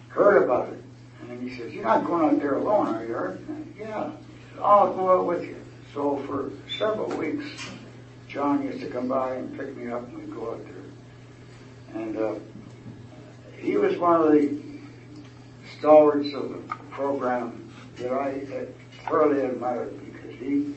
heard 0.08 0.42
about 0.42 0.70
it. 0.70 0.84
And 1.30 1.48
he 1.48 1.56
says, 1.56 1.72
You're 1.72 1.84
not 1.84 2.04
going 2.04 2.34
out 2.34 2.40
there 2.40 2.56
alone, 2.56 2.88
are 2.88 3.06
you? 3.06 3.16
And 3.18 3.76
I, 3.78 3.80
yeah, 3.80 4.12
I'll 4.60 4.94
go 4.94 5.20
out 5.20 5.28
with 5.28 5.44
you. 5.44 5.56
So 5.94 6.18
for 6.26 6.52
several 6.80 7.10
weeks, 7.16 7.46
John 8.28 8.64
used 8.64 8.80
to 8.80 8.88
come 8.88 9.08
by 9.08 9.36
and 9.36 9.56
pick 9.56 9.78
me 9.78 9.92
up, 9.92 10.08
and 10.08 10.18
we'd 10.18 10.34
go 10.34 10.54
out 10.54 10.66
there. 10.66 12.02
And 12.02 12.18
uh, 12.18 12.34
he 13.60 13.78
was 13.78 13.98
one 14.00 14.22
of 14.22 14.32
the 14.32 14.71
stalwarts 15.82 16.32
of 16.36 16.50
the 16.50 16.76
program 16.92 17.68
that 17.98 18.14
I 18.14 18.68
thoroughly 19.10 19.42
admired 19.42 20.00
because 20.06 20.38
he 20.38 20.76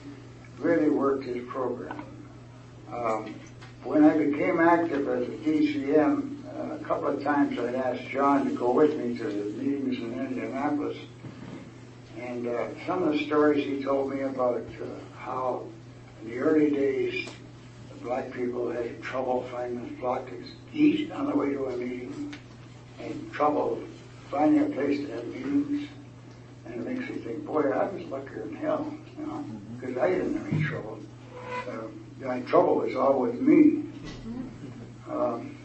really 0.59 0.89
worked 0.89 1.25
his 1.25 1.47
program. 1.47 2.03
Um, 2.91 3.35
when 3.83 4.03
I 4.03 4.17
became 4.17 4.61
active 4.61 5.07
as 5.07 5.29
a 5.29 5.31
DCM, 5.31 6.39
uh, 6.47 6.77
a 6.77 6.79
couple 6.85 7.09
of 7.09 7.23
times 7.23 7.59
I'd 7.59 7.75
asked 7.75 8.09
John 8.09 8.47
to 8.47 8.57
go 8.57 8.73
with 8.73 8.97
me 8.97 9.19
to 9.19 9.25
the 9.25 9.63
meetings 9.63 9.99
in 9.99 10.19
Indianapolis. 10.19 10.97
And 12.19 12.47
uh, 12.47 12.69
some 12.87 13.03
of 13.03 13.13
the 13.13 13.27
stories 13.27 13.63
he 13.63 13.85
told 13.85 14.11
me 14.11 14.23
about 14.23 14.65
uh, 14.81 14.87
how 15.19 15.67
in 16.23 16.31
the 16.31 16.39
early 16.39 16.71
days 16.71 17.29
the 17.91 17.97
black 18.03 18.33
people 18.33 18.71
had 18.71 19.03
trouble 19.03 19.47
finding 19.53 19.99
spot 19.99 20.27
to 20.29 20.45
eat 20.73 21.13
on 21.13 21.27
the 21.27 21.37
way 21.37 21.51
to 21.51 21.67
a 21.67 21.77
meeting 21.77 22.35
and 23.01 23.33
trouble 23.33 23.83
finding 24.31 24.63
a 24.63 24.75
place 24.75 25.01
to 25.07 25.13
have 25.13 25.27
meetings. 25.27 25.89
And 26.67 26.75
it 26.75 26.87
makes 26.87 27.09
you 27.09 27.17
think, 27.21 27.45
boy, 27.45 27.71
I 27.71 27.89
was 27.89 28.03
luckier 28.05 28.45
than 28.45 28.57
hell, 28.57 28.93
you 29.19 29.27
know, 29.27 29.45
because 29.79 29.99
I 29.99 30.09
didn't 30.09 30.37
have 30.37 30.53
any 30.53 30.63
trouble. 30.65 30.99
Uh, 31.69 31.73
the 32.19 32.41
trouble 32.47 32.77
was 32.77 32.97
all 32.97 33.21
with 33.21 33.41
me. 33.41 33.85
Um, 35.11 35.57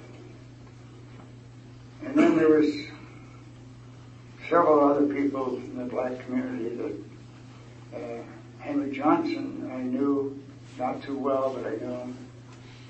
and 2.03 2.17
then 2.17 2.37
there 2.37 2.49
was 2.49 2.73
several 4.49 4.89
other 4.89 5.05
people 5.13 5.55
in 5.57 5.77
the 5.77 5.85
black 5.85 6.19
community 6.25 6.75
that 6.75 7.97
uh, 7.97 8.21
Henry 8.59 8.91
Johnson 8.91 9.69
I 9.73 9.77
knew 9.81 10.41
not 10.77 11.01
too 11.03 11.17
well, 11.17 11.53
but 11.53 11.65
I 11.65 11.75
knew 11.75 11.93
him, 11.93 12.17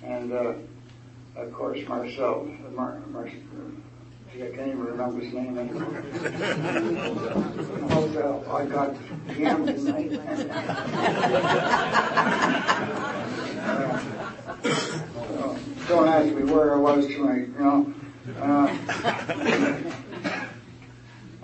and 0.04 0.32
uh, 0.32 0.54
of 1.36 1.54
course 1.54 1.80
Marcel. 1.88 2.48
Mar- 2.72 3.02
Mar- 3.12 3.30
I 4.32 4.38
can't 4.38 4.68
even 4.68 4.86
remember 4.86 5.22
his 5.22 5.34
name 5.34 5.58
anymore. 5.58 6.04
Marcel, 7.90 8.46
I 8.56 8.66
got 8.66 8.96
jammed 9.36 9.68
tonight. 9.68 10.12
uh, 13.66 15.58
don't 15.88 16.08
ask 16.08 16.28
me 16.28 16.44
where 16.44 16.76
I 16.76 16.78
was 16.78 17.08
tonight, 17.08 17.48
you 17.48 17.56
know. 17.60 17.94
Uh, 18.40 18.68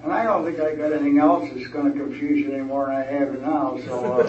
and 0.04 0.14
I 0.14 0.24
don't 0.24 0.46
think 0.46 0.60
I 0.60 0.76
got 0.76 0.94
anything 0.94 1.18
else 1.18 1.50
that's 1.54 1.68
going 1.68 1.92
to 1.92 2.00
confuse 2.00 2.38
you 2.40 2.54
any 2.54 2.64
more 2.64 2.86
than 2.86 2.96
I 2.96 3.04
have 3.04 3.42
now. 3.42 3.80
So 3.84 4.20
uh, 4.22 4.28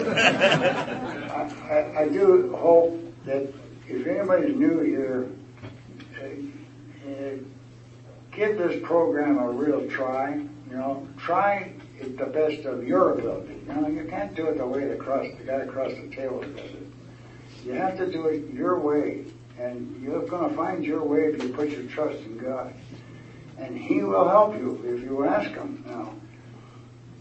I, 1.31 1.73
I, 1.73 2.01
I 2.01 2.09
do 2.09 2.55
hope 2.55 2.99
that 3.25 3.53
if 3.87 4.07
anybody's 4.07 4.55
new 4.55 4.79
here, 4.79 5.29
uh, 6.19 6.25
uh, 7.07 7.35
give 8.37 8.57
this 8.57 8.81
program 8.83 9.39
a 9.39 9.49
real 9.49 9.89
try. 9.89 10.35
You 10.35 10.77
know, 10.77 11.07
try 11.17 11.73
it 11.99 12.17
the 12.17 12.27
best 12.27 12.65
of 12.65 12.87
your 12.87 13.13
ability. 13.13 13.55
You 13.67 13.73
know, 13.73 13.87
you 13.87 14.05
can't 14.07 14.35
do 14.35 14.47
it 14.47 14.57
the 14.57 14.65
way 14.65 14.87
the 14.87 14.95
cross 14.95 15.25
the 15.37 15.43
guy 15.43 15.55
across 15.55 15.91
the 15.91 16.07
table 16.15 16.41
does 16.41 16.59
it. 16.59 16.87
You 17.65 17.73
have 17.73 17.97
to 17.97 18.09
do 18.09 18.27
it 18.27 18.53
your 18.53 18.79
way, 18.79 19.25
and 19.57 20.01
you're 20.01 20.25
going 20.27 20.49
to 20.49 20.55
find 20.55 20.85
your 20.85 21.03
way 21.03 21.33
if 21.33 21.41
you 21.43 21.49
put 21.49 21.69
your 21.69 21.83
trust 21.83 22.19
in 22.19 22.37
God, 22.37 22.73
and 23.57 23.77
He 23.77 24.03
will 24.03 24.29
help 24.29 24.53
you 24.55 24.81
if 24.85 25.01
you 25.01 25.25
ask 25.25 25.49
Him. 25.49 25.83
Now, 25.87 26.13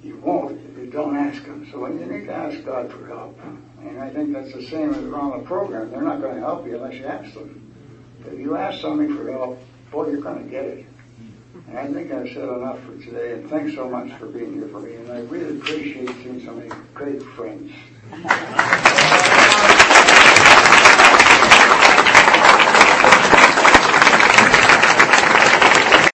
you 0.02 0.16
won't 0.18 0.60
if 0.70 0.78
you 0.78 0.90
don't 0.90 1.16
ask 1.16 1.42
Him. 1.42 1.66
So 1.72 1.86
you 1.86 2.04
need 2.04 2.26
to 2.26 2.34
ask 2.34 2.62
God 2.64 2.92
for 2.92 3.06
help, 3.06 3.40
and 3.80 3.98
I 3.98 4.10
think 4.10 4.34
that's 4.34 4.52
the 4.52 4.66
same 4.66 4.92
as 4.92 5.02
around 5.04 5.40
the 5.40 5.46
program. 5.46 5.90
They're 5.90 6.02
not 6.02 6.20
going 6.20 6.34
to 6.34 6.40
help 6.40 6.66
you 6.66 6.76
unless 6.76 6.94
you 6.94 7.06
ask 7.06 7.32
them. 7.32 7.62
If 8.26 8.38
you 8.38 8.56
ask 8.56 8.80
somebody 8.80 9.14
for 9.16 9.32
help, 9.32 9.58
boy, 9.90 10.10
you're 10.10 10.20
going 10.20 10.44
to 10.44 10.50
get 10.50 10.64
it. 10.64 10.86
I 11.74 11.86
think 11.92 12.12
I've 12.12 12.28
said 12.28 12.48
enough 12.48 12.82
for 12.84 12.96
today, 12.96 13.32
and 13.32 13.50
thanks 13.50 13.74
so 13.74 13.88
much 13.88 14.12
for 14.18 14.26
being 14.26 14.54
here 14.54 14.68
for 14.68 14.80
me. 14.80 14.94
And 14.94 15.10
I 15.10 15.20
really 15.20 15.58
appreciate 15.58 16.08
seeing 16.22 16.44
so 16.44 16.52
many 16.52 16.70
great 16.94 17.22
friends. 17.22 17.72